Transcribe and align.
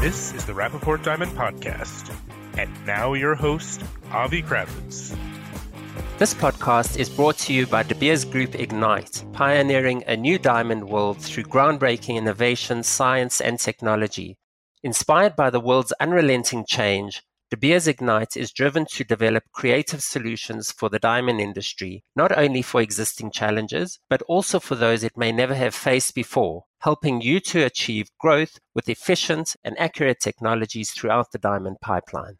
This 0.00 0.32
is 0.32 0.46
the 0.46 0.54
Rappaport 0.54 1.04
Diamond 1.04 1.32
Podcast. 1.32 2.10
And 2.56 2.70
now 2.86 3.12
your 3.12 3.34
host, 3.34 3.82
Avi 4.10 4.42
Kravitz. 4.42 5.14
This 6.16 6.32
podcast 6.32 6.96
is 6.98 7.10
brought 7.10 7.36
to 7.40 7.52
you 7.52 7.66
by 7.66 7.82
De 7.82 7.94
Beers 7.94 8.24
Group 8.24 8.54
Ignite, 8.54 9.22
pioneering 9.34 10.02
a 10.06 10.16
new 10.16 10.38
diamond 10.38 10.88
world 10.88 11.18
through 11.18 11.42
groundbreaking 11.42 12.16
innovation, 12.16 12.82
science, 12.82 13.42
and 13.42 13.58
technology. 13.58 14.38
Inspired 14.82 15.36
by 15.36 15.50
the 15.50 15.60
world's 15.60 15.92
unrelenting 16.00 16.64
change, 16.66 17.22
De 17.50 17.56
Beers 17.56 17.88
Ignite 17.88 18.36
is 18.36 18.52
driven 18.52 18.86
to 18.92 19.02
develop 19.02 19.42
creative 19.52 20.02
solutions 20.02 20.70
for 20.70 20.88
the 20.88 21.00
diamond 21.00 21.40
industry, 21.40 22.04
not 22.14 22.30
only 22.38 22.62
for 22.62 22.80
existing 22.80 23.32
challenges, 23.32 23.98
but 24.08 24.22
also 24.28 24.60
for 24.60 24.76
those 24.76 25.02
it 25.02 25.16
may 25.16 25.32
never 25.32 25.56
have 25.56 25.74
faced 25.74 26.14
before, 26.14 26.62
helping 26.82 27.20
you 27.20 27.40
to 27.40 27.64
achieve 27.64 28.06
growth 28.20 28.60
with 28.72 28.88
efficient 28.88 29.56
and 29.64 29.76
accurate 29.80 30.20
technologies 30.20 30.92
throughout 30.92 31.32
the 31.32 31.38
diamond 31.38 31.78
pipeline. 31.82 32.38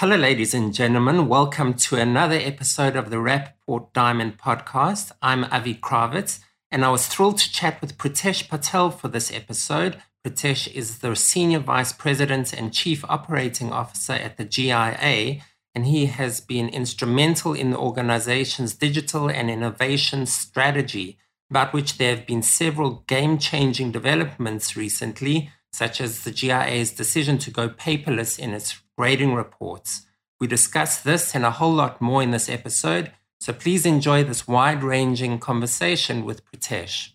Hello, 0.00 0.16
ladies 0.16 0.52
and 0.52 0.74
gentlemen. 0.74 1.28
Welcome 1.28 1.74
to 1.74 1.94
another 1.94 2.40
episode 2.42 2.96
of 2.96 3.10
the 3.10 3.18
Rappaport 3.18 3.92
Diamond 3.92 4.36
Podcast. 4.36 5.12
I'm 5.22 5.44
Avi 5.44 5.76
Kravitz, 5.76 6.40
and 6.72 6.84
I 6.84 6.90
was 6.90 7.06
thrilled 7.06 7.38
to 7.38 7.52
chat 7.52 7.80
with 7.80 7.98
Pritesh 7.98 8.48
Patel 8.48 8.90
for 8.90 9.06
this 9.06 9.32
episode, 9.32 10.02
Pritesh 10.24 10.72
is 10.72 10.98
the 10.98 11.14
Senior 11.14 11.58
Vice 11.58 11.92
President 11.92 12.54
and 12.54 12.72
Chief 12.72 13.04
Operating 13.10 13.70
Officer 13.72 14.14
at 14.14 14.38
the 14.38 14.44
GIA, 14.44 15.42
and 15.74 15.86
he 15.86 16.06
has 16.06 16.40
been 16.40 16.70
instrumental 16.70 17.52
in 17.52 17.70
the 17.70 17.78
organization's 17.78 18.74
digital 18.74 19.28
and 19.28 19.50
innovation 19.50 20.24
strategy, 20.24 21.18
about 21.50 21.74
which 21.74 21.98
there 21.98 22.16
have 22.16 22.26
been 22.26 22.42
several 22.42 23.04
game 23.06 23.36
changing 23.36 23.92
developments 23.92 24.76
recently, 24.76 25.50
such 25.74 26.00
as 26.00 26.24
the 26.24 26.30
GIA's 26.30 26.92
decision 26.92 27.36
to 27.38 27.50
go 27.50 27.68
paperless 27.68 28.38
in 28.38 28.54
its 28.54 28.80
grading 28.96 29.34
reports. 29.34 30.06
We 30.40 30.46
discuss 30.46 31.02
this 31.02 31.34
and 31.34 31.44
a 31.44 31.50
whole 31.50 31.74
lot 31.74 32.00
more 32.00 32.22
in 32.22 32.30
this 32.30 32.48
episode, 32.48 33.12
so 33.40 33.52
please 33.52 33.84
enjoy 33.84 34.24
this 34.24 34.48
wide 34.48 34.82
ranging 34.82 35.38
conversation 35.38 36.24
with 36.24 36.42
Pritesh. 36.46 37.10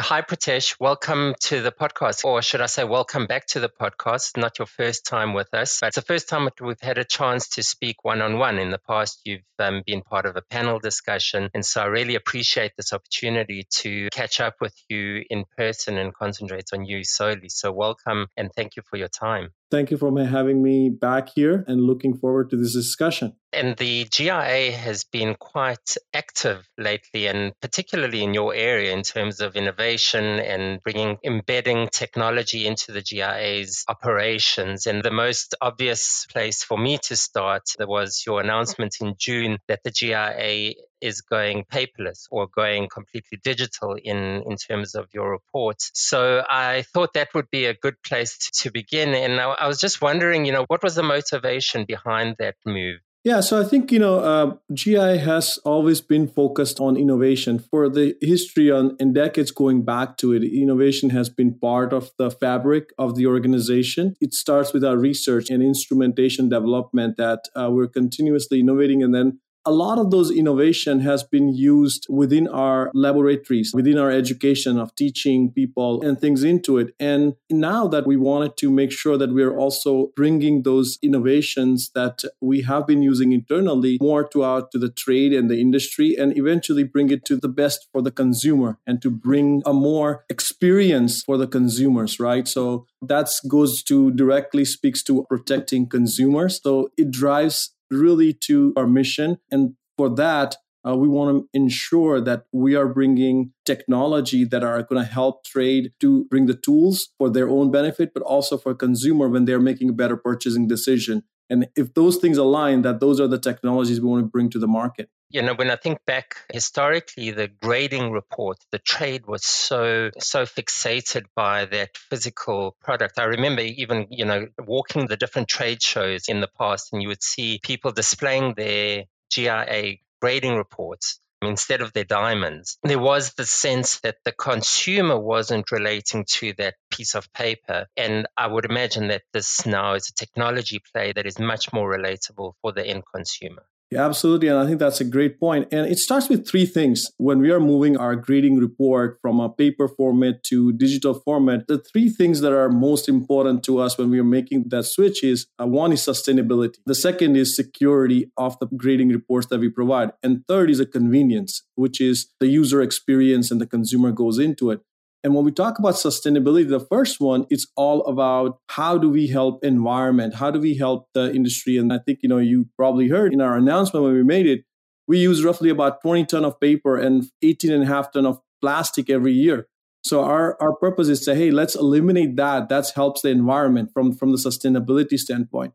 Hi, 0.00 0.22
Pritesh. 0.22 0.76
Welcome 0.80 1.34
to 1.40 1.60
the 1.60 1.70
podcast, 1.70 2.24
or 2.24 2.40
should 2.40 2.62
I 2.62 2.66
say, 2.66 2.82
welcome 2.82 3.26
back 3.26 3.46
to 3.48 3.60
the 3.60 3.68
podcast. 3.68 4.38
Not 4.38 4.58
your 4.58 4.64
first 4.64 5.04
time 5.04 5.34
with 5.34 5.52
us, 5.52 5.80
but 5.82 5.88
it's 5.88 5.96
the 5.96 6.02
first 6.02 6.30
time 6.30 6.48
we've 6.62 6.80
had 6.80 6.96
a 6.96 7.04
chance 7.04 7.46
to 7.50 7.62
speak 7.62 8.02
one 8.02 8.22
on 8.22 8.38
one. 8.38 8.58
In 8.58 8.70
the 8.70 8.78
past, 8.78 9.20
you've 9.26 9.42
um, 9.58 9.82
been 9.84 10.00
part 10.00 10.24
of 10.24 10.34
a 10.34 10.40
panel 10.40 10.78
discussion. 10.78 11.50
And 11.52 11.62
so 11.62 11.82
I 11.82 11.86
really 11.86 12.14
appreciate 12.14 12.72
this 12.74 12.94
opportunity 12.94 13.66
to 13.80 14.08
catch 14.12 14.40
up 14.40 14.54
with 14.62 14.74
you 14.88 15.24
in 15.28 15.44
person 15.58 15.98
and 15.98 16.14
concentrate 16.14 16.70
on 16.72 16.86
you 16.86 17.04
solely. 17.04 17.50
So, 17.50 17.70
welcome 17.70 18.28
and 18.34 18.50
thank 18.56 18.76
you 18.76 18.82
for 18.88 18.96
your 18.96 19.08
time. 19.08 19.50
Thank 19.70 19.90
you 19.90 19.98
for 19.98 20.10
having 20.24 20.62
me 20.62 20.88
back 20.88 21.28
here 21.34 21.66
and 21.68 21.82
looking 21.82 22.16
forward 22.16 22.48
to 22.48 22.56
this 22.56 22.72
discussion. 22.72 23.34
And 23.54 23.76
the 23.76 24.04
GIA 24.04 24.72
has 24.72 25.04
been 25.04 25.34
quite 25.34 25.96
active 26.14 26.66
lately, 26.78 27.26
and 27.26 27.52
particularly 27.60 28.22
in 28.22 28.32
your 28.32 28.54
area 28.54 28.92
in 28.92 29.02
terms 29.02 29.40
of 29.40 29.56
innovation 29.56 30.24
and 30.24 30.82
bringing, 30.82 31.18
embedding 31.22 31.88
technology 31.88 32.66
into 32.66 32.92
the 32.92 33.02
GIA's 33.02 33.84
operations. 33.88 34.86
And 34.86 35.02
the 35.02 35.10
most 35.10 35.54
obvious 35.60 36.26
place 36.32 36.64
for 36.64 36.78
me 36.78 36.96
to 37.08 37.16
start 37.16 37.64
was 37.78 38.24
your 38.26 38.40
announcement 38.40 38.96
in 39.00 39.16
June 39.18 39.58
that 39.68 39.82
the 39.84 39.90
GIA 39.90 40.72
is 41.02 41.20
going 41.20 41.64
paperless 41.64 42.28
or 42.30 42.46
going 42.46 42.88
completely 42.88 43.38
digital 43.42 43.96
in, 44.02 44.44
in 44.48 44.56
terms 44.56 44.94
of 44.94 45.08
your 45.12 45.30
reports. 45.30 45.90
So 45.94 46.42
I 46.48 46.84
thought 46.94 47.14
that 47.14 47.34
would 47.34 47.50
be 47.50 47.66
a 47.66 47.74
good 47.74 48.00
place 48.02 48.38
to, 48.38 48.62
to 48.62 48.70
begin. 48.70 49.10
And 49.10 49.40
I, 49.40 49.50
I 49.50 49.66
was 49.66 49.78
just 49.78 50.00
wondering, 50.00 50.46
you 50.46 50.52
know, 50.52 50.64
what 50.68 50.82
was 50.82 50.94
the 50.94 51.02
motivation 51.02 51.84
behind 51.84 52.36
that 52.38 52.54
move? 52.64 53.00
Yeah, 53.24 53.38
so 53.38 53.60
I 53.60 53.64
think 53.64 53.92
you 53.92 54.00
know 54.00 54.18
uh, 54.18 54.56
GI 54.72 55.18
has 55.18 55.58
always 55.64 56.00
been 56.00 56.26
focused 56.26 56.80
on 56.80 56.96
innovation 56.96 57.60
for 57.60 57.88
the 57.88 58.16
history 58.20 58.68
on 58.68 58.96
and 58.98 59.14
decades 59.14 59.52
going 59.52 59.84
back 59.84 60.16
to 60.18 60.32
it. 60.32 60.42
Innovation 60.42 61.10
has 61.10 61.28
been 61.28 61.56
part 61.56 61.92
of 61.92 62.10
the 62.18 62.32
fabric 62.32 62.90
of 62.98 63.14
the 63.14 63.28
organization. 63.28 64.16
It 64.20 64.34
starts 64.34 64.72
with 64.72 64.84
our 64.84 64.96
research 64.96 65.50
and 65.50 65.62
instrumentation 65.62 66.48
development 66.48 67.16
that 67.16 67.44
uh, 67.54 67.70
we're 67.70 67.86
continuously 67.86 68.58
innovating, 68.58 69.04
and 69.04 69.14
then 69.14 69.38
a 69.64 69.70
lot 69.70 69.98
of 69.98 70.10
those 70.10 70.30
innovation 70.30 71.00
has 71.00 71.22
been 71.22 71.54
used 71.54 72.06
within 72.08 72.48
our 72.48 72.90
laboratories 72.94 73.72
within 73.74 73.98
our 73.98 74.10
education 74.10 74.78
of 74.78 74.94
teaching 74.94 75.50
people 75.50 76.02
and 76.02 76.20
things 76.20 76.42
into 76.42 76.78
it. 76.78 76.94
And 76.98 77.34
now 77.50 77.86
that 77.88 78.06
we 78.06 78.16
wanted 78.16 78.56
to 78.58 78.70
make 78.70 78.92
sure 78.92 79.16
that 79.16 79.32
we're 79.32 79.56
also 79.56 80.10
bringing 80.16 80.62
those 80.62 80.98
innovations 81.02 81.90
that 81.94 82.22
we 82.40 82.62
have 82.62 82.86
been 82.86 83.02
using 83.02 83.32
internally 83.32 83.98
more 84.00 84.26
to 84.28 84.44
out 84.44 84.70
to 84.72 84.78
the 84.78 84.90
trade 84.90 85.32
and 85.32 85.50
the 85.50 85.60
industry 85.60 86.16
and 86.16 86.36
eventually 86.36 86.84
bring 86.84 87.10
it 87.10 87.24
to 87.26 87.36
the 87.36 87.48
best 87.48 87.88
for 87.92 88.02
the 88.02 88.10
consumer 88.10 88.78
and 88.86 89.00
to 89.02 89.10
bring 89.10 89.62
a 89.64 89.72
more 89.72 90.24
experience 90.28 91.22
for 91.22 91.36
the 91.36 91.46
consumers 91.46 92.18
right? 92.18 92.46
So 92.48 92.86
that 93.02 93.28
goes 93.48 93.82
to 93.84 94.12
directly 94.12 94.64
speaks 94.64 95.02
to 95.04 95.24
protecting 95.28 95.88
consumers. 95.88 96.60
So 96.62 96.90
it 96.96 97.10
drives 97.10 97.74
really 97.92 98.32
to 98.32 98.72
our 98.76 98.86
mission. 98.86 99.38
And 99.50 99.74
for 99.96 100.08
that, 100.16 100.56
uh, 100.86 100.96
we 100.96 101.08
want 101.08 101.36
to 101.36 101.48
ensure 101.52 102.20
that 102.20 102.46
we 102.52 102.74
are 102.74 102.88
bringing 102.88 103.52
technology 103.64 104.44
that 104.44 104.64
are 104.64 104.82
going 104.82 105.00
to 105.00 105.08
help 105.08 105.44
trade 105.44 105.92
to 106.00 106.24
bring 106.24 106.46
the 106.46 106.54
tools 106.54 107.10
for 107.18 107.30
their 107.30 107.48
own 107.48 107.70
benefit, 107.70 108.12
but 108.12 108.22
also 108.24 108.58
for 108.58 108.74
consumer 108.74 109.28
when 109.28 109.44
they're 109.44 109.60
making 109.60 109.90
a 109.90 109.92
better 109.92 110.16
purchasing 110.16 110.66
decision. 110.66 111.22
And 111.48 111.68
if 111.76 111.94
those 111.94 112.16
things 112.16 112.36
align, 112.36 112.82
that 112.82 112.98
those 112.98 113.20
are 113.20 113.28
the 113.28 113.38
technologies 113.38 114.00
we 114.00 114.08
want 114.08 114.24
to 114.24 114.28
bring 114.28 114.50
to 114.50 114.58
the 114.58 114.66
market. 114.66 115.08
You 115.32 115.40
know, 115.40 115.54
when 115.54 115.70
I 115.70 115.76
think 115.76 116.04
back 116.04 116.36
historically, 116.52 117.30
the 117.30 117.48
grading 117.48 118.10
report, 118.12 118.58
the 118.70 118.78
trade 118.78 119.26
was 119.26 119.46
so 119.46 120.10
so 120.18 120.42
fixated 120.42 121.24
by 121.34 121.64
that 121.64 121.96
physical 121.96 122.76
product. 122.82 123.18
I 123.18 123.24
remember 123.24 123.62
even, 123.62 124.08
you 124.10 124.26
know, 124.26 124.48
walking 124.58 125.06
the 125.06 125.16
different 125.16 125.48
trade 125.48 125.82
shows 125.82 126.28
in 126.28 126.42
the 126.42 126.48
past 126.48 126.92
and 126.92 127.00
you 127.00 127.08
would 127.08 127.22
see 127.22 127.60
people 127.62 127.92
displaying 127.92 128.52
their 128.54 129.04
GIA 129.30 129.96
grading 130.20 130.56
reports 130.56 131.18
instead 131.40 131.80
of 131.80 131.94
their 131.94 132.04
diamonds. 132.04 132.76
There 132.82 132.98
was 132.98 133.32
the 133.32 133.46
sense 133.46 134.00
that 134.00 134.18
the 134.24 134.32
consumer 134.32 135.18
wasn't 135.18 135.72
relating 135.72 136.26
to 136.36 136.52
that 136.58 136.74
piece 136.90 137.14
of 137.14 137.32
paper. 137.32 137.86
And 137.96 138.26
I 138.36 138.48
would 138.48 138.66
imagine 138.66 139.08
that 139.08 139.22
this 139.32 139.64
now 139.64 139.94
is 139.94 140.10
a 140.10 140.14
technology 140.14 140.80
play 140.92 141.12
that 141.12 141.26
is 141.26 141.38
much 141.38 141.72
more 141.72 141.90
relatable 141.90 142.52
for 142.60 142.72
the 142.72 142.86
end 142.86 143.04
consumer. 143.12 143.64
Yeah, 143.92 144.06
absolutely. 144.06 144.48
And 144.48 144.58
I 144.58 144.66
think 144.66 144.78
that's 144.78 145.02
a 145.02 145.04
great 145.04 145.38
point. 145.38 145.68
And 145.70 145.86
it 145.86 145.98
starts 145.98 146.30
with 146.30 146.48
three 146.48 146.64
things. 146.64 147.04
When 147.18 147.40
we 147.40 147.50
are 147.50 147.60
moving 147.60 147.98
our 147.98 148.16
grading 148.16 148.56
report 148.56 149.18
from 149.20 149.38
a 149.38 149.50
paper 149.50 149.86
format 149.86 150.42
to 150.44 150.72
digital 150.72 151.12
format, 151.12 151.66
the 151.68 151.76
three 151.76 152.08
things 152.08 152.40
that 152.40 152.54
are 152.54 152.70
most 152.70 153.06
important 153.06 153.62
to 153.64 153.80
us 153.80 153.98
when 153.98 154.08
we 154.08 154.18
are 154.18 154.24
making 154.24 154.64
that 154.68 154.86
switch 154.86 155.22
is 155.22 155.46
uh, 155.60 155.66
one 155.66 155.92
is 155.92 156.00
sustainability. 156.00 156.76
The 156.86 156.94
second 156.94 157.36
is 157.36 157.54
security 157.54 158.30
of 158.38 158.58
the 158.60 158.66
grading 158.74 159.10
reports 159.10 159.48
that 159.48 159.60
we 159.60 159.68
provide. 159.68 160.12
And 160.22 160.42
third 160.48 160.70
is 160.70 160.80
a 160.80 160.86
convenience, 160.86 161.62
which 161.74 162.00
is 162.00 162.30
the 162.40 162.46
user 162.46 162.80
experience 162.80 163.50
and 163.50 163.60
the 163.60 163.66
consumer 163.66 164.10
goes 164.10 164.38
into 164.38 164.70
it. 164.70 164.80
And 165.24 165.34
when 165.34 165.44
we 165.44 165.52
talk 165.52 165.78
about 165.78 165.94
sustainability, 165.94 166.68
the 166.68 166.80
first 166.80 167.20
one 167.20 167.46
is 167.48 167.68
all 167.76 168.04
about 168.06 168.58
how 168.68 168.98
do 168.98 169.08
we 169.08 169.28
help 169.28 169.64
environment? 169.64 170.34
How 170.34 170.50
do 170.50 170.58
we 170.58 170.76
help 170.76 171.08
the 171.14 171.32
industry? 171.32 171.76
And 171.76 171.92
I 171.92 171.98
think, 171.98 172.20
you 172.22 172.28
know, 172.28 172.38
you 172.38 172.68
probably 172.76 173.08
heard 173.08 173.32
in 173.32 173.40
our 173.40 173.56
announcement 173.56 174.04
when 174.04 174.14
we 174.14 174.24
made 174.24 174.46
it, 174.46 174.64
we 175.06 175.18
use 175.18 175.44
roughly 175.44 175.70
about 175.70 176.00
20 176.02 176.26
ton 176.26 176.44
of 176.44 176.58
paper 176.58 176.96
and 176.96 177.24
18 177.42 177.70
and 177.70 177.84
a 177.84 177.86
half 177.86 178.12
ton 178.12 178.26
of 178.26 178.40
plastic 178.60 179.10
every 179.10 179.32
year. 179.32 179.68
So 180.04 180.24
our, 180.24 180.60
our 180.60 180.74
purpose 180.74 181.08
is 181.08 181.20
to 181.26 181.36
hey, 181.36 181.52
let's 181.52 181.76
eliminate 181.76 182.34
that. 182.36 182.68
That 182.68 182.90
helps 182.92 183.22
the 183.22 183.28
environment 183.28 183.90
from, 183.94 184.12
from 184.12 184.32
the 184.32 184.38
sustainability 184.38 185.18
standpoint 185.18 185.74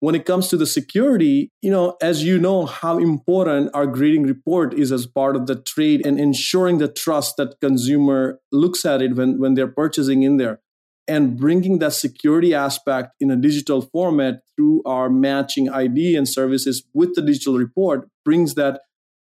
when 0.00 0.14
it 0.14 0.24
comes 0.24 0.48
to 0.48 0.56
the 0.56 0.66
security, 0.66 1.50
you 1.62 1.70
know, 1.70 1.96
as 2.02 2.22
you 2.22 2.38
know, 2.38 2.66
how 2.66 2.98
important 2.98 3.70
our 3.72 3.86
grading 3.86 4.24
report 4.24 4.74
is 4.74 4.92
as 4.92 5.06
part 5.06 5.36
of 5.36 5.46
the 5.46 5.56
trade 5.56 6.06
and 6.06 6.20
ensuring 6.20 6.78
the 6.78 6.88
trust 6.88 7.36
that 7.38 7.60
consumer 7.60 8.38
looks 8.52 8.84
at 8.84 9.00
it 9.00 9.16
when, 9.16 9.38
when 9.38 9.54
they're 9.54 9.66
purchasing 9.66 10.22
in 10.22 10.36
there 10.36 10.60
and 11.08 11.36
bringing 11.36 11.78
that 11.78 11.92
security 11.92 12.54
aspect 12.54 13.14
in 13.20 13.30
a 13.30 13.36
digital 13.36 13.80
format 13.80 14.42
through 14.56 14.82
our 14.84 15.08
matching 15.08 15.68
ID 15.68 16.16
and 16.16 16.28
services 16.28 16.84
with 16.92 17.14
the 17.14 17.22
digital 17.22 17.56
report 17.56 18.08
brings 18.24 18.54
that 18.54 18.80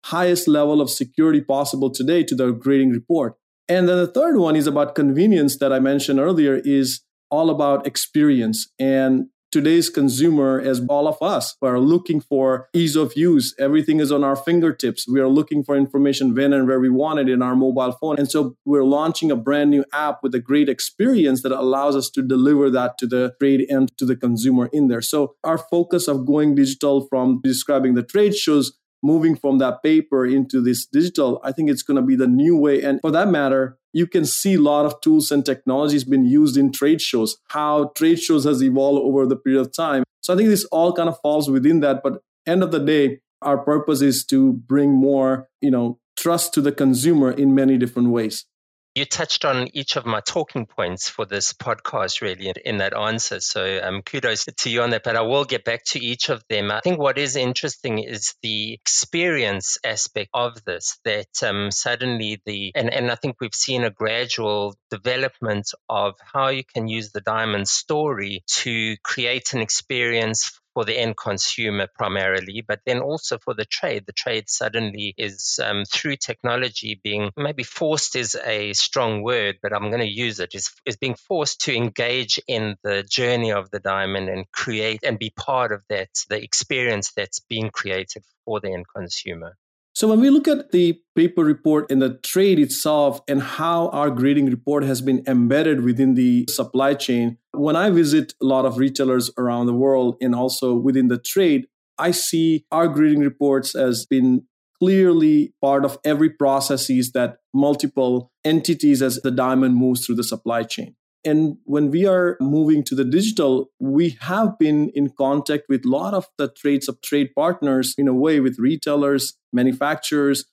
highest 0.06 0.48
level 0.48 0.80
of 0.80 0.90
security 0.90 1.40
possible 1.40 1.90
today 1.90 2.22
to 2.24 2.34
the 2.34 2.52
grading 2.52 2.90
report. 2.90 3.34
And 3.68 3.88
then 3.88 3.96
the 3.96 4.06
third 4.06 4.36
one 4.36 4.56
is 4.56 4.66
about 4.66 4.94
convenience 4.94 5.58
that 5.58 5.72
I 5.72 5.78
mentioned 5.78 6.18
earlier 6.18 6.60
is 6.64 7.02
all 7.30 7.48
about 7.48 7.86
experience. 7.86 8.70
And 8.78 9.28
today's 9.52 9.90
consumer, 9.90 10.60
as 10.60 10.80
all 10.88 11.06
of 11.06 11.20
us, 11.20 11.56
are 11.62 11.78
looking 11.78 12.20
for 12.20 12.68
ease 12.72 12.96
of 12.96 13.12
use. 13.14 13.54
Everything 13.58 14.00
is 14.00 14.10
on 14.10 14.24
our 14.24 14.34
fingertips. 14.34 15.06
We 15.06 15.20
are 15.20 15.28
looking 15.28 15.62
for 15.62 15.76
information 15.76 16.34
when 16.34 16.52
and 16.52 16.66
where 16.66 16.80
we 16.80 16.88
want 16.88 17.20
it 17.20 17.28
in 17.28 17.42
our 17.42 17.54
mobile 17.54 17.92
phone. 17.92 18.18
And 18.18 18.30
so 18.30 18.56
we're 18.64 18.84
launching 18.84 19.30
a 19.30 19.36
brand 19.36 19.70
new 19.70 19.84
app 19.92 20.22
with 20.22 20.34
a 20.34 20.40
great 20.40 20.68
experience 20.68 21.42
that 21.42 21.52
allows 21.52 21.94
us 21.94 22.10
to 22.10 22.22
deliver 22.22 22.70
that 22.70 22.98
to 22.98 23.06
the 23.06 23.34
trade 23.38 23.66
and 23.68 23.96
to 23.98 24.06
the 24.06 24.16
consumer 24.16 24.70
in 24.72 24.88
there. 24.88 25.02
So 25.02 25.36
our 25.44 25.58
focus 25.58 26.08
of 26.08 26.26
going 26.26 26.54
digital 26.54 27.06
from 27.08 27.40
describing 27.42 27.94
the 27.94 28.02
trade 28.02 28.34
shows 28.34 28.72
moving 29.02 29.36
from 29.36 29.58
that 29.58 29.82
paper 29.82 30.24
into 30.24 30.60
this 30.60 30.86
digital, 30.86 31.40
I 31.42 31.52
think 31.52 31.70
it's 31.70 31.82
going 31.82 31.96
to 31.96 32.02
be 32.02 32.16
the 32.16 32.26
new 32.26 32.56
way. 32.56 32.82
And 32.82 33.00
for 33.00 33.10
that 33.10 33.28
matter, 33.28 33.78
you 33.92 34.06
can 34.06 34.24
see 34.24 34.54
a 34.54 34.60
lot 34.60 34.86
of 34.86 35.00
tools 35.00 35.30
and 35.30 35.44
technologies 35.44 36.04
being 36.04 36.24
used 36.24 36.56
in 36.56 36.72
trade 36.72 37.00
shows, 37.00 37.36
how 37.48 37.92
trade 37.96 38.20
shows 38.20 38.44
has 38.44 38.62
evolved 38.62 39.02
over 39.02 39.26
the 39.26 39.36
period 39.36 39.60
of 39.60 39.72
time. 39.72 40.04
So 40.22 40.32
I 40.32 40.36
think 40.36 40.48
this 40.48 40.64
all 40.66 40.92
kind 40.92 41.08
of 41.08 41.20
falls 41.20 41.50
within 41.50 41.80
that. 41.80 42.02
But 42.02 42.22
end 42.46 42.62
of 42.62 42.70
the 42.70 42.78
day, 42.78 43.20
our 43.42 43.58
purpose 43.58 44.00
is 44.00 44.24
to 44.26 44.52
bring 44.52 44.92
more, 44.92 45.48
you 45.60 45.70
know, 45.70 45.98
trust 46.16 46.54
to 46.54 46.60
the 46.60 46.72
consumer 46.72 47.30
in 47.32 47.54
many 47.54 47.76
different 47.76 48.10
ways. 48.10 48.46
You 48.94 49.06
touched 49.06 49.46
on 49.46 49.68
each 49.72 49.96
of 49.96 50.04
my 50.04 50.20
talking 50.20 50.66
points 50.66 51.08
for 51.08 51.24
this 51.24 51.54
podcast, 51.54 52.20
really, 52.20 52.52
in 52.64 52.78
that 52.78 52.94
answer. 52.94 53.40
So, 53.40 53.80
um, 53.82 54.02
kudos 54.02 54.44
to 54.44 54.70
you 54.70 54.82
on 54.82 54.90
that. 54.90 55.02
But 55.02 55.16
I 55.16 55.22
will 55.22 55.44
get 55.44 55.64
back 55.64 55.84
to 55.86 55.98
each 55.98 56.28
of 56.28 56.44
them. 56.50 56.70
I 56.70 56.80
think 56.80 56.98
what 56.98 57.16
is 57.16 57.36
interesting 57.36 58.00
is 58.00 58.34
the 58.42 58.74
experience 58.74 59.78
aspect 59.82 60.28
of 60.34 60.62
this. 60.64 60.98
That 61.04 61.42
um, 61.42 61.70
suddenly 61.70 62.42
the 62.44 62.72
and 62.74 62.92
and 62.92 63.10
I 63.10 63.14
think 63.14 63.36
we've 63.40 63.54
seen 63.54 63.84
a 63.84 63.90
gradual 63.90 64.76
development 64.90 65.70
of 65.88 66.14
how 66.32 66.48
you 66.48 66.62
can 66.64 66.86
use 66.86 67.12
the 67.12 67.22
diamond 67.22 67.68
story 67.68 68.44
to 68.60 68.96
create 69.02 69.54
an 69.54 69.60
experience 69.60 70.60
for 70.74 70.84
the 70.84 70.98
end 70.98 71.16
consumer 71.16 71.86
primarily, 71.94 72.64
but 72.66 72.80
then 72.86 73.00
also 73.00 73.38
for 73.38 73.54
the 73.54 73.64
trade. 73.64 74.04
The 74.06 74.12
trade 74.12 74.48
suddenly 74.48 75.14
is 75.16 75.60
um, 75.62 75.84
through 75.84 76.16
technology 76.16 77.00
being 77.02 77.30
maybe 77.36 77.62
forced 77.62 78.16
is 78.16 78.36
a 78.44 78.72
strong 78.72 79.22
word, 79.22 79.58
but 79.62 79.72
I'm 79.72 79.90
going 79.90 80.00
to 80.00 80.06
use 80.06 80.40
it 80.40 80.54
is 80.54 80.70
is 80.86 80.96
being 80.96 81.14
forced 81.14 81.62
to 81.62 81.74
engage 81.74 82.40
in 82.46 82.76
the 82.82 83.02
journey 83.02 83.52
of 83.52 83.70
the 83.70 83.80
diamond 83.80 84.28
and 84.28 84.50
create 84.52 85.00
and 85.02 85.18
be 85.18 85.30
part 85.30 85.72
of 85.72 85.82
that 85.88 86.10
the 86.28 86.42
experience 86.42 87.12
that's 87.12 87.40
being 87.40 87.70
created 87.70 88.22
for 88.44 88.60
the 88.60 88.72
end 88.72 88.86
consumer. 88.94 89.56
So 89.94 90.08
when 90.08 90.20
we 90.20 90.30
look 90.30 90.48
at 90.48 90.72
the 90.72 90.98
paper 91.14 91.44
report 91.44 91.90
and 91.90 92.00
the 92.00 92.14
trade 92.22 92.58
itself 92.58 93.20
and 93.28 93.42
how 93.42 93.88
our 93.88 94.10
grading 94.10 94.46
report 94.46 94.84
has 94.84 95.02
been 95.02 95.22
embedded 95.26 95.84
within 95.84 96.14
the 96.14 96.46
supply 96.48 96.94
chain, 96.94 97.36
when 97.52 97.76
I 97.76 97.90
visit 97.90 98.32
a 98.40 98.46
lot 98.46 98.64
of 98.64 98.78
retailers 98.78 99.30
around 99.36 99.66
the 99.66 99.74
world 99.74 100.16
and 100.22 100.34
also 100.34 100.74
within 100.74 101.08
the 101.08 101.18
trade, 101.18 101.66
I 101.98 102.10
see 102.10 102.64
our 102.72 102.88
grading 102.88 103.20
reports 103.20 103.74
as 103.74 104.06
being 104.06 104.46
clearly 104.78 105.52
part 105.60 105.84
of 105.84 105.98
every 106.04 106.30
processes 106.30 107.12
that 107.12 107.36
multiple 107.52 108.32
entities 108.44 109.02
as 109.02 109.16
the 109.16 109.30
diamond 109.30 109.76
moves 109.76 110.06
through 110.06 110.16
the 110.16 110.24
supply 110.24 110.62
chain. 110.62 110.96
And 111.24 111.58
when 111.64 111.90
we 111.90 112.04
are 112.06 112.36
moving 112.40 112.82
to 112.84 112.94
the 112.94 113.04
digital, 113.04 113.70
we 113.78 114.18
have 114.20 114.58
been 114.58 114.90
in 114.94 115.10
contact 115.10 115.64
with 115.68 115.84
a 115.84 115.88
lot 115.88 116.14
of 116.14 116.26
the 116.36 116.48
trades 116.48 116.88
of 116.88 117.00
trade 117.00 117.30
partners 117.36 117.94
in 117.96 118.08
a 118.08 118.14
way 118.14 118.40
with 118.40 118.58
retailers, 118.58 119.34
manufacturers, 119.52 120.44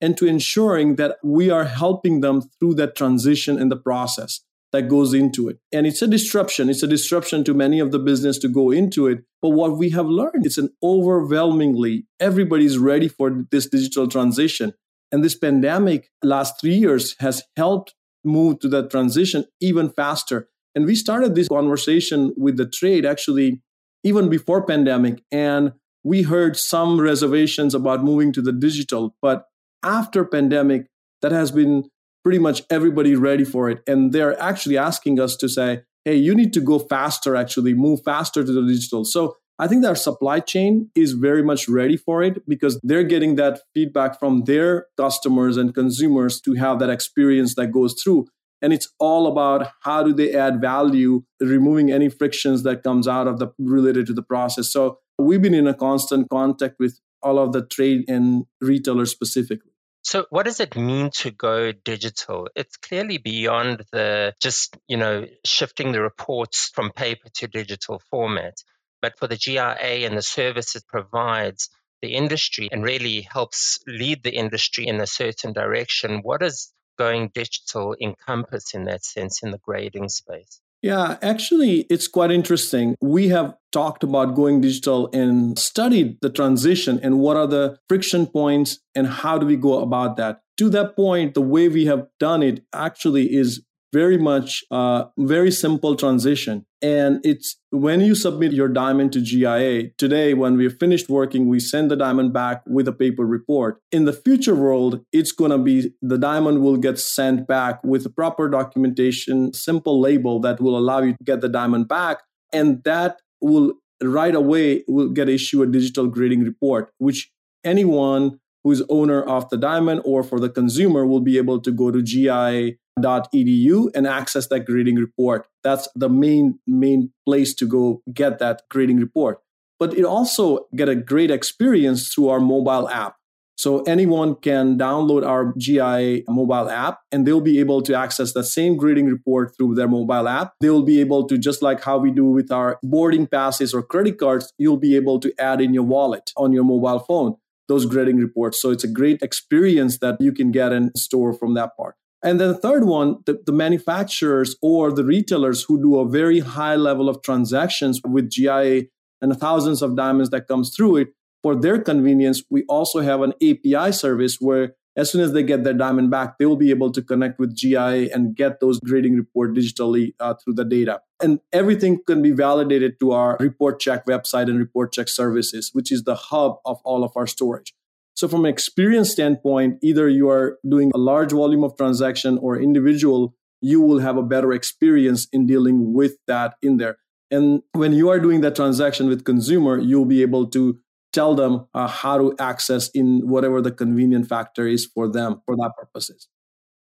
and 0.00 0.16
to 0.16 0.26
ensuring 0.26 0.96
that 0.96 1.16
we 1.24 1.50
are 1.50 1.64
helping 1.64 2.20
them 2.20 2.42
through 2.58 2.74
that 2.74 2.94
transition 2.94 3.58
in 3.58 3.68
the 3.68 3.76
process 3.76 4.40
that 4.72 4.88
goes 4.88 5.14
into 5.14 5.48
it. 5.48 5.58
And 5.72 5.86
it's 5.86 6.02
a 6.02 6.06
disruption. 6.06 6.68
It's 6.68 6.82
a 6.82 6.86
disruption 6.86 7.42
to 7.44 7.54
many 7.54 7.80
of 7.80 7.90
the 7.90 7.98
business 7.98 8.38
to 8.40 8.48
go 8.48 8.70
into 8.70 9.06
it. 9.06 9.24
But 9.40 9.50
what 9.50 9.78
we 9.78 9.90
have 9.90 10.06
learned, 10.06 10.44
it's 10.44 10.58
an 10.58 10.70
overwhelmingly, 10.82 12.06
everybody's 12.20 12.78
ready 12.78 13.08
for 13.08 13.44
this 13.50 13.66
digital 13.66 14.08
transition. 14.08 14.74
And 15.10 15.24
this 15.24 15.36
pandemic 15.36 16.10
last 16.22 16.60
three 16.60 16.74
years 16.74 17.16
has 17.18 17.42
helped 17.56 17.94
move 18.24 18.60
to 18.60 18.68
that 18.68 18.90
transition 18.90 19.44
even 19.60 19.90
faster. 19.90 20.48
And 20.74 20.86
we 20.86 20.94
started 20.94 21.34
this 21.34 21.48
conversation 21.48 22.32
with 22.36 22.56
the 22.56 22.66
trade 22.66 23.04
actually 23.06 23.62
even 24.04 24.28
before 24.28 24.64
pandemic 24.64 25.22
and 25.32 25.72
we 26.04 26.22
heard 26.22 26.56
some 26.56 27.00
reservations 27.00 27.74
about 27.74 28.04
moving 28.04 28.32
to 28.32 28.40
the 28.40 28.52
digital. 28.52 29.14
But 29.20 29.46
after 29.82 30.24
pandemic 30.24 30.86
that 31.22 31.32
has 31.32 31.50
been 31.50 31.84
pretty 32.22 32.38
much 32.38 32.62
everybody 32.70 33.14
ready 33.14 33.44
for 33.44 33.70
it. 33.70 33.80
And 33.86 34.12
they're 34.12 34.40
actually 34.40 34.76
asking 34.76 35.18
us 35.18 35.36
to 35.36 35.48
say 35.48 35.82
hey 36.04 36.16
you 36.16 36.34
need 36.34 36.52
to 36.52 36.60
go 36.60 36.78
faster 36.78 37.36
actually. 37.36 37.74
Move 37.74 38.00
faster 38.04 38.44
to 38.44 38.52
the 38.52 38.66
digital. 38.66 39.04
So 39.04 39.36
I 39.60 39.66
think 39.66 39.82
that 39.82 39.88
our 39.88 39.96
supply 39.96 40.38
chain 40.38 40.90
is 40.94 41.12
very 41.12 41.42
much 41.42 41.68
ready 41.68 41.96
for 41.96 42.22
it 42.22 42.48
because 42.48 42.78
they're 42.84 43.02
getting 43.02 43.34
that 43.36 43.60
feedback 43.74 44.18
from 44.18 44.44
their 44.44 44.86
customers 44.96 45.56
and 45.56 45.74
consumers 45.74 46.40
to 46.42 46.54
have 46.54 46.78
that 46.78 46.90
experience 46.90 47.56
that 47.56 47.72
goes 47.72 48.00
through. 48.00 48.28
And 48.62 48.72
it's 48.72 48.88
all 48.98 49.26
about 49.26 49.70
how 49.82 50.02
do 50.02 50.12
they 50.12 50.32
add 50.32 50.60
value, 50.60 51.22
removing 51.40 51.90
any 51.90 52.08
frictions 52.08 52.62
that 52.62 52.82
comes 52.82 53.08
out 53.08 53.26
of 53.26 53.38
the 53.38 53.48
related 53.58 54.06
to 54.06 54.12
the 54.12 54.22
process. 54.22 54.70
So 54.72 54.98
we've 55.18 55.42
been 55.42 55.54
in 55.54 55.66
a 55.66 55.74
constant 55.74 56.28
contact 56.30 56.76
with 56.78 56.98
all 57.20 57.38
of 57.38 57.52
the 57.52 57.66
trade 57.66 58.04
and 58.08 58.44
retailers 58.60 59.10
specifically. 59.10 59.72
So 60.02 60.26
what 60.30 60.44
does 60.44 60.60
it 60.60 60.76
mean 60.76 61.10
to 61.16 61.30
go 61.30 61.72
digital? 61.72 62.48
It's 62.54 62.76
clearly 62.76 63.18
beyond 63.18 63.84
the 63.92 64.34
just, 64.40 64.76
you 64.86 64.96
know, 64.96 65.26
shifting 65.44 65.92
the 65.92 66.00
reports 66.00 66.68
from 66.68 66.92
paper 66.92 67.28
to 67.34 67.48
digital 67.48 68.00
format 68.10 68.54
but 69.00 69.18
for 69.18 69.26
the 69.26 69.36
GIA 69.36 70.06
and 70.06 70.16
the 70.16 70.22
service 70.22 70.76
it 70.76 70.86
provides 70.86 71.70
the 72.02 72.14
industry 72.14 72.68
and 72.70 72.84
really 72.84 73.22
helps 73.22 73.78
lead 73.86 74.22
the 74.22 74.36
industry 74.36 74.86
in 74.86 75.00
a 75.00 75.06
certain 75.06 75.52
direction, 75.52 76.20
what 76.22 76.40
does 76.40 76.72
going 76.98 77.30
digital 77.34 77.96
encompass 78.00 78.74
in 78.74 78.84
that 78.84 79.04
sense 79.04 79.42
in 79.42 79.50
the 79.50 79.58
grading 79.58 80.08
space? 80.08 80.60
Yeah, 80.82 81.16
actually, 81.22 81.80
it's 81.90 82.06
quite 82.06 82.30
interesting. 82.30 82.94
We 83.00 83.28
have 83.28 83.54
talked 83.72 84.04
about 84.04 84.36
going 84.36 84.60
digital 84.60 85.10
and 85.12 85.58
studied 85.58 86.18
the 86.22 86.30
transition 86.30 87.00
and 87.02 87.18
what 87.18 87.36
are 87.36 87.48
the 87.48 87.78
friction 87.88 88.26
points 88.26 88.78
and 88.94 89.06
how 89.06 89.38
do 89.38 89.46
we 89.46 89.56
go 89.56 89.80
about 89.80 90.16
that. 90.18 90.40
To 90.58 90.68
that 90.70 90.94
point, 90.94 91.34
the 91.34 91.40
way 91.40 91.68
we 91.68 91.86
have 91.86 92.06
done 92.20 92.42
it 92.42 92.64
actually 92.72 93.34
is 93.34 93.62
very 93.92 94.18
much 94.18 94.64
uh, 94.70 95.04
very 95.18 95.50
simple 95.50 95.96
transition. 95.96 96.64
And 96.80 97.20
it's 97.24 97.58
when 97.70 98.00
you 98.00 98.14
submit 98.14 98.52
your 98.52 98.68
diamond 98.68 99.12
to 99.12 99.20
GIA 99.20 99.90
today 99.98 100.34
when 100.34 100.56
we're 100.56 100.70
finished 100.70 101.08
working 101.08 101.48
we 101.48 101.58
send 101.58 101.90
the 101.90 101.96
diamond 101.96 102.32
back 102.32 102.62
with 102.66 102.86
a 102.86 102.92
paper 102.92 103.24
report. 103.24 103.80
In 103.90 104.04
the 104.04 104.12
future 104.12 104.54
world 104.54 105.04
it's 105.12 105.32
going 105.32 105.50
to 105.50 105.58
be 105.58 105.92
the 106.02 106.18
diamond 106.18 106.62
will 106.62 106.76
get 106.76 106.98
sent 106.98 107.46
back 107.48 107.82
with 107.82 108.06
a 108.06 108.10
proper 108.10 108.48
documentation 108.48 109.52
simple 109.52 110.00
label 110.00 110.40
that 110.40 110.60
will 110.60 110.78
allow 110.78 111.00
you 111.00 111.12
to 111.12 111.24
get 111.24 111.40
the 111.40 111.48
diamond 111.48 111.88
back 111.88 112.18
and 112.52 112.82
that 112.84 113.20
will 113.40 113.74
right 114.02 114.34
away 114.34 114.84
will 114.86 115.08
get 115.08 115.28
issued 115.28 115.68
a 115.68 115.72
digital 115.72 116.06
grading 116.06 116.44
report 116.44 116.92
which 116.98 117.30
anyone 117.64 118.38
who's 118.62 118.82
owner 118.88 119.22
of 119.22 119.48
the 119.50 119.56
diamond 119.56 120.00
or 120.04 120.22
for 120.22 120.38
the 120.38 120.48
consumer 120.48 121.06
will 121.06 121.20
be 121.20 121.38
able 121.38 121.60
to 121.60 121.72
go 121.72 121.90
to 121.90 122.02
GIA 122.02 122.72
edu 123.02 123.90
and 123.94 124.06
access 124.06 124.48
that 124.48 124.60
grading 124.60 124.96
report. 124.96 125.46
That's 125.62 125.88
the 125.94 126.08
main 126.08 126.58
main 126.66 127.12
place 127.26 127.54
to 127.56 127.66
go 127.66 128.02
get 128.12 128.38
that 128.38 128.62
grading 128.70 128.98
report. 128.98 129.40
But 129.78 129.96
it 129.96 130.04
also 130.04 130.66
get 130.74 130.88
a 130.88 130.96
great 130.96 131.30
experience 131.30 132.12
through 132.12 132.28
our 132.28 132.40
mobile 132.40 132.88
app. 132.88 133.14
So 133.56 133.82
anyone 133.82 134.36
can 134.36 134.78
download 134.78 135.26
our 135.26 135.52
GIA 135.58 136.22
mobile 136.28 136.70
app 136.70 137.00
and 137.10 137.26
they'll 137.26 137.40
be 137.40 137.58
able 137.58 137.82
to 137.82 137.94
access 137.94 138.32
the 138.32 138.44
same 138.44 138.76
grading 138.76 139.06
report 139.06 139.56
through 139.56 139.74
their 139.74 139.88
mobile 139.88 140.28
app. 140.28 140.52
They'll 140.60 140.84
be 140.84 141.00
able 141.00 141.26
to, 141.26 141.36
just 141.36 141.60
like 141.60 141.82
how 141.82 141.98
we 141.98 142.12
do 142.12 142.26
with 142.26 142.52
our 142.52 142.78
boarding 142.84 143.26
passes 143.26 143.74
or 143.74 143.82
credit 143.82 144.16
cards, 144.18 144.52
you'll 144.58 144.76
be 144.76 144.94
able 144.94 145.18
to 145.20 145.32
add 145.40 145.60
in 145.60 145.74
your 145.74 145.82
wallet 145.82 146.32
on 146.36 146.52
your 146.52 146.62
mobile 146.62 147.00
phone 147.00 147.34
those 147.68 147.84
grading 147.84 148.16
reports. 148.16 148.60
So 148.60 148.70
it's 148.70 148.84
a 148.84 148.88
great 148.88 149.22
experience 149.22 149.98
that 149.98 150.20
you 150.20 150.32
can 150.32 150.50
get 150.50 150.72
and 150.72 150.90
store 150.96 151.32
from 151.32 151.54
that 151.54 151.76
part. 151.76 151.94
And 152.22 152.40
then 152.40 152.48
the 152.48 152.58
third 152.58 152.84
one, 152.84 153.18
the, 153.26 153.40
the, 153.46 153.52
manufacturers 153.52 154.56
or 154.60 154.90
the 154.90 155.04
retailers 155.04 155.62
who 155.62 155.80
do 155.80 156.00
a 156.00 156.08
very 156.08 156.40
high 156.40 156.74
level 156.74 157.08
of 157.08 157.22
transactions 157.22 158.00
with 158.02 158.28
GIA 158.28 158.86
and 159.20 159.38
thousands 159.38 159.82
of 159.82 159.96
diamonds 159.96 160.30
that 160.30 160.48
comes 160.48 160.74
through 160.74 160.96
it, 160.96 161.08
for 161.42 161.54
their 161.54 161.80
convenience, 161.80 162.42
we 162.50 162.64
also 162.68 163.00
have 163.00 163.22
an 163.22 163.32
API 163.42 163.92
service 163.92 164.38
where 164.40 164.74
as 164.96 165.12
soon 165.12 165.20
as 165.20 165.32
they 165.32 165.44
get 165.44 165.62
their 165.62 165.74
diamond 165.74 166.10
back, 166.10 166.38
they 166.38 166.46
will 166.46 166.56
be 166.56 166.70
able 166.70 166.90
to 166.90 167.00
connect 167.00 167.38
with 167.38 167.56
GIA 167.56 168.12
and 168.12 168.34
get 168.34 168.58
those 168.58 168.80
grading 168.80 169.14
report 169.14 169.54
digitally 169.54 170.12
uh, 170.18 170.34
through 170.34 170.54
the 170.54 170.64
data. 170.64 171.00
And 171.22 171.38
everything 171.52 172.00
can 172.04 172.20
be 172.20 172.32
validated 172.32 172.98
to 172.98 173.12
our 173.12 173.36
report 173.38 173.78
check 173.78 174.06
website 174.06 174.50
and 174.50 174.58
report 174.58 174.92
check 174.92 175.08
services, 175.08 175.70
which 175.72 175.92
is 175.92 176.02
the 176.02 176.16
hub 176.16 176.56
of 176.64 176.80
all 176.82 177.04
of 177.04 177.12
our 177.14 177.28
storage. 177.28 177.72
So 178.18 178.26
from 178.26 178.44
an 178.46 178.50
experience 178.50 179.12
standpoint, 179.12 179.78
either 179.80 180.08
you 180.08 180.28
are 180.28 180.58
doing 180.68 180.90
a 180.92 180.98
large 180.98 181.30
volume 181.30 181.62
of 181.62 181.76
transaction 181.76 182.36
or 182.38 182.60
individual, 182.60 183.36
you 183.60 183.80
will 183.80 184.00
have 184.00 184.16
a 184.16 184.24
better 184.24 184.52
experience 184.52 185.28
in 185.32 185.46
dealing 185.46 185.94
with 185.94 186.16
that 186.26 186.54
in 186.60 186.78
there. 186.78 186.98
And 187.30 187.62
when 187.74 187.92
you 187.92 188.08
are 188.08 188.18
doing 188.18 188.40
that 188.40 188.56
transaction 188.56 189.06
with 189.06 189.24
consumer, 189.24 189.78
you'll 189.78 190.04
be 190.04 190.22
able 190.22 190.48
to 190.48 190.80
tell 191.12 191.36
them 191.36 191.68
uh, 191.74 191.86
how 191.86 192.18
to 192.18 192.34
access 192.40 192.88
in 192.90 193.20
whatever 193.28 193.62
the 193.62 193.70
convenient 193.70 194.28
factor 194.28 194.66
is 194.66 194.84
for 194.84 195.06
them 195.06 195.40
for 195.46 195.54
that 195.54 195.70
purposes. 195.78 196.26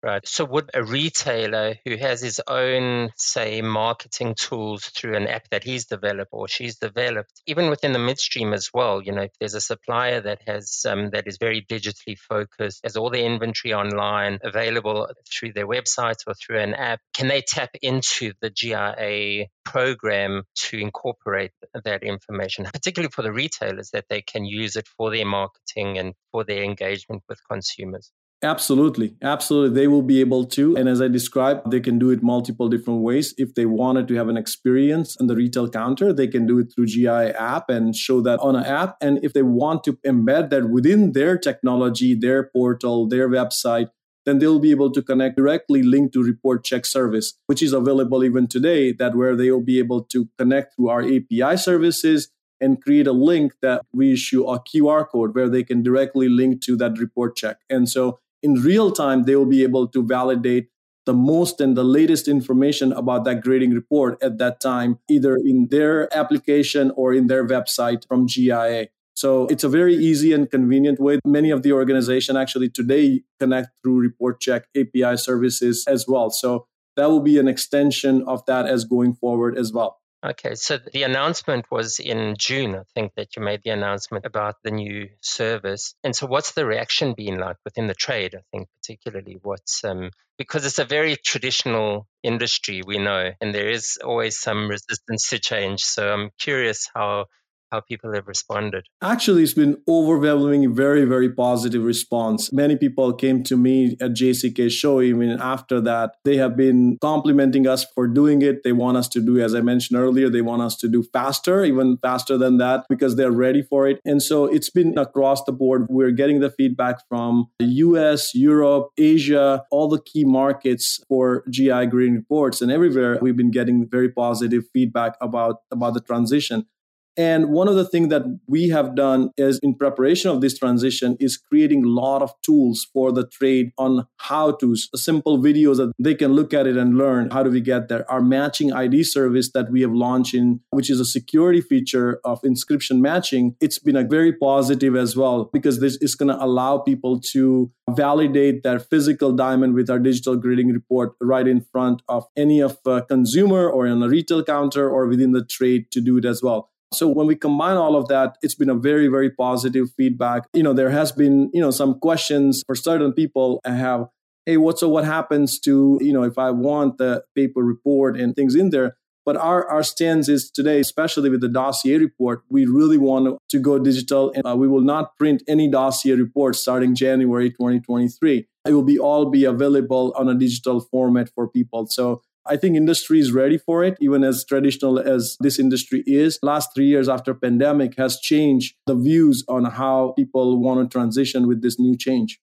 Right. 0.04 0.28
So, 0.28 0.44
would 0.44 0.70
a 0.74 0.84
retailer 0.84 1.76
who 1.86 1.96
has 1.96 2.22
his 2.22 2.42
own, 2.46 3.12
say, 3.16 3.62
marketing 3.62 4.36
tools 4.38 4.84
through 4.84 5.16
an 5.16 5.28
app 5.28 5.48
that 5.52 5.64
he's 5.64 5.86
developed 5.86 6.32
or 6.34 6.50
she's 6.50 6.76
developed, 6.76 7.32
even 7.48 7.70
within 7.70 7.94
the 7.94 8.00
midstream 8.00 8.52
as 8.52 8.70
well, 8.74 9.02
you 9.02 9.14
know, 9.14 9.22
if 9.22 9.32
there's 9.40 9.54
a 9.54 9.62
supplier 9.62 10.20
that 10.20 10.42
has 10.46 10.86
um, 10.86 11.12
that 11.12 11.26
is 11.26 11.38
very 11.38 11.62
digitally 11.62 12.18
focused, 12.18 12.82
has 12.84 12.98
all 12.98 13.12
their 13.12 13.24
inventory 13.24 13.74
online 13.74 14.40
available 14.44 15.08
through 15.32 15.54
their 15.54 15.68
website 15.68 16.18
or 16.28 16.34
through 16.34 16.60
an 16.60 16.74
app, 16.74 17.00
can 17.14 17.30
they 17.30 17.42
tap 17.42 17.70
into 17.82 18.34
the 18.42 18.50
GIA 18.50 19.46
program 19.64 20.44
to 20.56 20.78
incorporate 20.78 21.52
that 21.86 22.04
information, 22.04 22.66
particularly 22.66 23.10
for 23.10 23.22
the 23.22 23.32
retailers 23.32 23.92
that 23.92 24.10
they 24.10 24.22
can 24.22 24.44
use 24.44 24.76
it 24.76 24.90
for 24.98 25.12
their 25.12 25.26
marketing 25.26 25.98
and 25.98 26.14
for 26.34 26.44
their 26.44 26.62
engagement 26.64 27.24
with 27.30 27.40
consumers? 27.50 28.12
Absolutely. 28.44 29.16
Absolutely. 29.22 29.74
They 29.74 29.88
will 29.88 30.02
be 30.02 30.20
able 30.20 30.44
to. 30.48 30.76
And 30.76 30.90
as 30.90 31.02
I 31.02 31.08
described, 31.08 31.72
they 31.72 31.80
can 31.80 31.98
do 31.98 32.10
it 32.10 32.22
multiple 32.22 32.68
different 32.68 33.00
ways. 33.00 33.34
If 33.38 33.56
they 33.56 33.66
wanted 33.66 34.08
to 34.10 34.16
have 34.16 34.28
an 34.28 34.36
experience 34.36 35.16
on 35.18 35.28
the 35.28 35.36
retail 35.36 35.70
counter, 35.70 36.12
they 36.12 36.28
can 36.28 36.46
do 36.46 36.60
it 36.60 36.74
through 36.76 36.88
GI 36.88 37.08
app 37.08 37.70
and 37.70 37.96
show 37.96 38.20
that 38.22 38.40
on 38.42 38.58
an 38.58 38.66
app. 38.66 38.98
And 39.00 39.24
if 39.24 39.32
they 39.32 39.44
want 39.44 39.86
to 39.86 39.94
embed 40.06 40.50
that 40.50 40.70
within 40.70 41.14
their 41.14 41.38
technology, 41.38 42.16
their 42.16 42.44
portal, 42.44 43.08
their 43.08 43.30
website, 43.30 43.88
then 44.26 44.40
they'll 44.40 44.60
be 44.60 44.72
able 44.72 44.92
to 44.92 45.02
connect 45.02 45.38
directly 45.38 45.82
link 45.82 46.12
to 46.14 46.24
report 46.24 46.66
check 46.66 46.86
service, 46.86 47.34
which 47.48 47.62
is 47.62 47.72
available 47.72 48.24
even 48.24 48.48
today, 48.48 48.92
that 48.92 49.16
where 49.16 49.36
they 49.36 49.52
will 49.52 49.64
be 49.64 49.80
able 49.80 50.04
to 50.04 50.28
connect 50.38 50.76
through 50.76 50.90
our 50.90 51.02
API 51.02 51.58
services 51.58 52.30
and 52.62 52.82
create 52.82 53.08
a 53.08 53.12
link 53.12 53.54
that 53.62 53.82
we 53.94 54.14
issue 54.14 54.46
a 54.46 54.60
QR 54.60 55.08
code 55.08 55.36
where 55.36 55.50
they 55.50 55.64
can 55.64 55.84
directly 55.84 56.30
link 56.30 56.62
to 56.62 56.78
that 56.78 56.98
report 56.98 57.36
check. 57.36 57.58
And 57.70 57.90
so 57.90 58.20
in 58.44 58.56
real 58.56 58.92
time, 58.92 59.24
they 59.24 59.36
will 59.36 59.48
be 59.48 59.64
able 59.64 59.88
to 59.88 60.06
validate 60.06 60.68
the 61.06 61.14
most 61.14 61.60
and 61.60 61.76
the 61.76 61.84
latest 61.84 62.28
information 62.28 62.94
about 62.94 63.26
that 63.26 63.42
grading 63.42 63.72
report 63.72 64.22
at 64.22 64.38
that 64.38 64.62
time, 64.62 65.00
either 65.10 65.36
in 65.36 65.68
their 65.70 66.14
application 66.16 66.92
or 66.96 67.14
in 67.14 67.28
their 67.28 67.46
website 67.46 68.08
from 68.08 68.28
GIA. 68.28 68.88
So 69.16 69.48
it's 69.48 69.64
a 69.64 69.70
very 69.70 69.96
easy 69.96 70.34
and 70.34 70.50
convenient 70.50 71.00
way. 71.00 71.20
Many 71.26 71.52
of 71.52 71.62
the 71.64 71.72
organization 71.72 72.36
actually 72.36 72.70
today 72.70 73.22
connect 73.40 73.70
through 73.82 74.00
report 74.00 74.40
check 74.40 74.68
API 74.76 75.18
services 75.18 75.86
as 75.88 76.06
well. 76.08 76.30
So 76.30 76.68
that 76.96 77.10
will 77.10 77.20
be 77.20 77.38
an 77.38 77.48
extension 77.48 78.24
of 78.28 78.46
that 78.46 78.66
as 78.66 78.86
going 78.86 79.14
forward 79.14 79.58
as 79.58 79.72
well. 79.72 80.00
Okay, 80.26 80.56
so 80.56 80.78
the 80.78 81.04
announcement 81.04 81.70
was 81.70 82.00
in 82.00 82.36
June, 82.38 82.76
I 82.76 82.84
think, 82.96 83.14
that 83.16 83.36
you 83.36 83.42
made 83.42 83.62
the 83.64 83.72
announcement 83.72 84.26
about 84.26 84.56
the 84.64 84.72
new 84.72 85.10
service. 85.20 85.96
And 86.02 86.16
so, 86.16 86.28
what's 86.28 86.54
the 86.54 86.66
reaction 86.66 87.14
been 87.14 87.40
like 87.40 87.58
within 87.66 87.88
the 87.88 87.94
trade? 87.94 88.34
I 88.34 88.42
think, 88.52 88.70
particularly, 88.82 89.38
what's 89.42 89.84
um, 89.84 90.12
because 90.38 90.66
it's 90.66 90.80
a 90.80 90.86
very 90.86 91.18
traditional 91.18 92.08
industry, 92.24 92.82
we 92.86 93.00
know, 93.00 93.32
and 93.42 93.54
there 93.54 93.70
is 93.70 94.00
always 94.02 94.40
some 94.40 94.70
resistance 94.70 95.28
to 95.30 95.40
change. 95.40 95.84
So, 95.84 96.14
I'm 96.14 96.30
curious 96.40 96.90
how 96.96 97.26
how 97.74 97.82
people 97.82 98.14
have 98.14 98.28
responded? 98.28 98.86
Actually, 99.02 99.42
it's 99.42 99.56
been 99.56 99.82
overwhelming, 99.88 100.76
very, 100.76 101.06
very 101.06 101.30
positive 101.30 101.84
response. 101.84 102.54
Many 102.54 102.76
people 102.76 103.12
came 103.14 103.44
to 103.46 103.58
me 103.58 103.98
at 104.00 104.12
JCK 104.12 104.70
show 104.70 105.02
even 105.02 105.32
after 105.42 105.82
that. 105.82 106.18
They 106.24 106.38
have 106.38 106.56
been 106.56 107.00
complimenting 107.02 107.68
us 107.68 107.84
for 107.96 108.08
doing 108.08 108.44
it. 108.44 108.64
They 108.64 108.74
want 108.74 108.98
us 108.98 109.08
to 109.10 109.20
do, 109.20 109.40
as 109.40 109.56
I 109.56 109.62
mentioned 109.62 110.00
earlier, 110.00 110.30
they 110.30 110.44
want 110.44 110.62
us 110.62 110.76
to 110.78 110.88
do 110.88 111.02
faster, 111.02 111.66
even 111.66 111.98
faster 111.98 112.38
than 112.38 112.60
that, 112.60 112.86
because 112.90 113.16
they're 113.16 113.32
ready 113.32 113.64
for 113.64 113.88
it. 113.88 114.00
And 114.06 114.22
so 114.22 114.46
it's 114.46 114.70
been 114.70 114.96
across 114.98 115.44
the 115.44 115.52
board. 115.52 115.88
We're 115.90 116.12
getting 116.12 116.42
the 116.42 116.52
feedback 116.52 116.98
from 117.10 117.48
the 117.58 117.66
US, 117.88 118.36
Europe, 118.36 118.90
Asia, 119.00 119.66
all 119.72 119.88
the 119.90 120.02
key 120.02 120.26
markets 120.26 121.04
for 121.08 121.44
GI 121.50 121.88
green 121.88 122.14
reports. 122.14 122.62
And 122.62 122.72
everywhere 122.72 123.18
we've 123.20 123.36
been 123.36 123.52
getting 123.52 123.90
very 123.90 124.10
positive 124.10 124.64
feedback 124.72 125.16
about, 125.20 125.62
about 125.72 125.96
the 125.96 126.02
transition. 126.02 126.68
And 127.16 127.50
one 127.50 127.68
of 127.68 127.76
the 127.76 127.86
things 127.86 128.10
that 128.10 128.24
we 128.48 128.70
have 128.70 128.96
done 128.96 129.32
is 129.38 129.60
in 129.62 129.76
preparation 129.76 130.32
of 130.32 130.42
this 130.42 130.58
transition 130.58 131.16
is 131.20 131.38
creating 131.38 131.86
a 131.86 131.88
lot 131.88 132.22
of 132.22 132.34
tools 132.42 132.88
for 132.92 133.12
the 133.12 133.28
trade 133.28 133.72
on 133.78 134.08
how 134.18 134.54
to 134.54 134.76
simple 134.76 135.38
videos 135.38 135.78
that 135.78 135.92
they 136.00 136.16
can 136.16 136.34
look 136.34 136.54
at 136.54 136.66
it 136.66 136.76
and 136.76 136.98
learn 136.98 137.30
how 137.30 137.44
do 137.44 137.52
we 137.52 137.62
get 137.62 137.88
there. 137.88 138.10
Our 138.10 138.22
matching 138.22 138.74
ID 138.74 139.04
service 139.04 139.52
that 139.52 139.72
we 139.72 139.82
have 139.82 139.94
launched 139.94 140.34
in, 140.34 140.62
which 140.72 140.90
is 140.90 141.00
a 141.00 141.06
security 141.06 141.62
feature 141.62 142.20
of 142.24 142.40
inscription 142.44 143.02
matching, 143.02 143.56
it's 143.62 143.80
been 143.80 143.96
a 143.96 144.04
very 144.04 144.34
positive 144.34 144.96
as 144.96 145.16
well 145.16 145.50
because 145.54 145.80
this 145.80 145.98
is 145.98 146.16
going 146.16 146.30
to 146.30 146.44
allow 146.44 146.80
people 146.80 147.20
to 147.20 147.72
validate 147.90 148.64
their 148.64 148.80
physical 148.80 149.32
diamond 149.32 149.76
with 149.76 149.90
our 149.90 150.00
digital 150.00 150.36
grading 150.36 150.70
report 150.70 151.14
right 151.22 151.48
in 151.48 151.62
front 151.62 152.02
of 152.08 152.26
any 152.36 152.62
of 152.62 152.78
a 152.86 153.02
consumer 153.04 153.70
or 153.70 153.88
on 153.88 154.02
a 154.02 154.10
retail 154.10 154.44
counter 154.44 154.90
or 154.90 155.08
within 155.08 155.32
the 155.32 155.44
trade 155.44 155.92
to 155.92 156.02
do 156.02 156.18
it 156.18 156.26
as 156.26 156.42
well. 156.42 156.72
So 156.94 157.08
when 157.08 157.28
we 157.28 157.36
combine 157.36 157.78
all 157.78 157.96
of 157.96 158.08
that, 158.08 158.38
it's 158.42 158.56
been 158.56 158.70
a 158.70 158.76
very, 158.76 159.08
very 159.08 159.30
positive 159.30 159.92
feedback. 159.96 160.44
You 160.54 160.64
know, 160.64 160.74
there 160.74 160.90
has 160.90 161.12
been, 161.12 161.50
you 161.54 161.62
know, 161.62 161.72
some 161.72 162.00
questions 162.00 162.64
for 162.66 162.76
certain 162.76 163.14
people 163.14 163.60
I 163.66 163.72
have, 163.72 164.08
hey, 164.46 164.58
what 164.58 164.80
so 164.80 164.90
what 164.90 165.06
happens 165.06 165.60
to, 165.62 166.00
you 166.02 166.14
know, 166.14 166.24
if 166.24 166.38
I 166.38 166.52
want 166.52 166.98
the 166.98 167.24
paper 167.36 167.62
report 167.62 168.18
and 168.20 168.36
things 168.36 168.56
in 168.56 168.70
there? 168.70 168.98
But 169.26 169.38
our, 169.38 169.66
our 169.70 169.84
stance 169.84 170.28
is 170.28 170.52
today, 170.52 170.82
especially 170.82 171.30
with 171.30 171.40
the 171.40 171.48
dossier 171.48 171.98
report, 171.98 172.44
we 172.50 172.66
really 172.66 172.98
want 172.98 173.40
to 173.50 173.60
go 173.60 173.80
digital 173.80 174.34
and 174.36 174.46
uh, 174.46 174.56
we 174.56 174.68
will 174.68 174.82
not 174.82 175.18
print 175.18 175.44
any 175.48 175.70
dossier 175.70 176.16
report 176.16 176.58
starting 176.58 176.94
January 176.94 177.50
2023. 177.50 178.46
It 178.66 178.74
will 178.74 178.84
be 178.84 179.00
all 179.00 179.30
be 179.30 179.46
available 179.46 180.14
on 180.18 180.28
a 180.28 180.36
digital 180.36 180.82
format 180.82 181.30
for 181.34 181.48
people. 181.48 181.88
So 181.88 182.22
I 182.46 182.58
think 182.58 182.76
industry 182.76 183.20
is 183.20 183.32
ready 183.32 183.58
for 183.58 183.84
it, 183.84 183.98
even 184.02 184.24
as 184.24 184.44
traditional 184.44 185.00
as 185.00 185.38
this 185.40 185.60
industry 185.60 186.04
is. 186.06 186.40
Last 186.42 186.72
three 186.76 186.88
years 186.88 187.08
after 187.08 187.34
pandemic 187.34 187.98
has 187.98 188.20
changed 188.20 188.76
the 188.86 188.96
views 188.96 189.44
on 189.48 189.66
how 189.66 190.14
people 190.18 190.60
want 190.62 190.82
to 190.82 190.94
transition 190.94 191.48
with 191.48 191.62
this 191.62 191.80
new 191.80 191.98
change. 191.98 192.40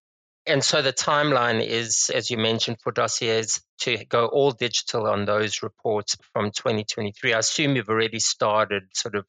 And 0.46 0.64
so 0.64 0.80
the 0.80 0.92
timeline 0.92 1.64
is, 1.64 2.10
as 2.14 2.30
you 2.30 2.38
mentioned, 2.38 2.78
for 2.82 2.92
dossiers 2.92 3.60
to 3.80 4.04
go 4.06 4.26
all 4.26 4.52
digital 4.52 5.06
on 5.06 5.26
those 5.26 5.62
reports 5.62 6.16
from 6.32 6.50
2023. 6.50 7.34
I 7.34 7.38
assume 7.38 7.76
you've 7.76 7.90
already 7.90 8.20
started 8.20 8.84
sort 8.94 9.16
of 9.16 9.26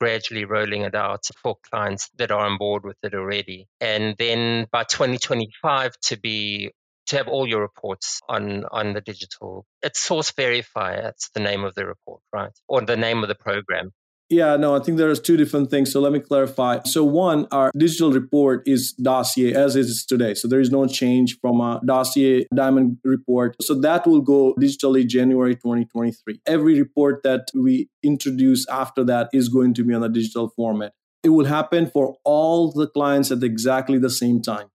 gradually 0.00 0.44
rolling 0.44 0.82
it 0.82 0.94
out 0.94 1.24
for 1.42 1.56
clients 1.70 2.08
that 2.16 2.30
are 2.30 2.46
on 2.46 2.56
board 2.56 2.84
with 2.84 2.96
it 3.02 3.14
already. 3.14 3.68
And 3.80 4.16
then 4.18 4.66
by 4.72 4.84
2025 4.84 5.92
to 6.04 6.18
be 6.18 6.72
to 7.10 7.16
have 7.16 7.28
all 7.28 7.46
your 7.46 7.60
reports 7.60 8.20
on 8.28 8.64
on 8.70 8.94
the 8.94 9.00
digital. 9.00 9.66
It's 9.82 10.00
Source 10.00 10.30
Verify. 10.32 11.00
That's 11.02 11.30
the 11.30 11.40
name 11.40 11.64
of 11.64 11.74
the 11.74 11.86
report, 11.86 12.22
right? 12.32 12.52
Or 12.68 12.80
the 12.80 12.96
name 12.96 13.22
of 13.22 13.28
the 13.28 13.34
program. 13.34 13.92
Yeah, 14.32 14.54
no, 14.54 14.76
I 14.76 14.78
think 14.78 14.96
there's 14.96 15.18
two 15.18 15.36
different 15.36 15.70
things. 15.70 15.90
So 15.90 16.00
let 16.00 16.12
me 16.12 16.20
clarify. 16.20 16.82
So 16.84 17.02
one, 17.02 17.48
our 17.50 17.72
digital 17.76 18.12
report 18.12 18.62
is 18.64 18.92
dossier 18.92 19.54
as 19.54 19.74
is 19.74 20.06
today. 20.08 20.34
So 20.34 20.46
there 20.46 20.60
is 20.60 20.70
no 20.70 20.86
change 20.86 21.38
from 21.40 21.60
a 21.60 21.80
dossier 21.84 22.46
diamond 22.54 22.98
report. 23.02 23.56
So 23.60 23.74
that 23.80 24.06
will 24.06 24.20
go 24.20 24.54
digitally 24.54 25.04
January 25.04 25.56
2023. 25.56 26.42
Every 26.46 26.78
report 26.78 27.24
that 27.24 27.48
we 27.54 27.88
introduce 28.04 28.68
after 28.68 29.02
that 29.02 29.30
is 29.32 29.48
going 29.48 29.74
to 29.74 29.82
be 29.82 29.94
on 29.94 30.04
a 30.04 30.08
digital 30.08 30.50
format. 30.50 30.92
It 31.24 31.30
will 31.30 31.46
happen 31.46 31.90
for 31.90 32.14
all 32.24 32.70
the 32.70 32.86
clients 32.86 33.32
at 33.32 33.42
exactly 33.42 33.98
the 33.98 34.10
same 34.10 34.40
time. 34.40 34.68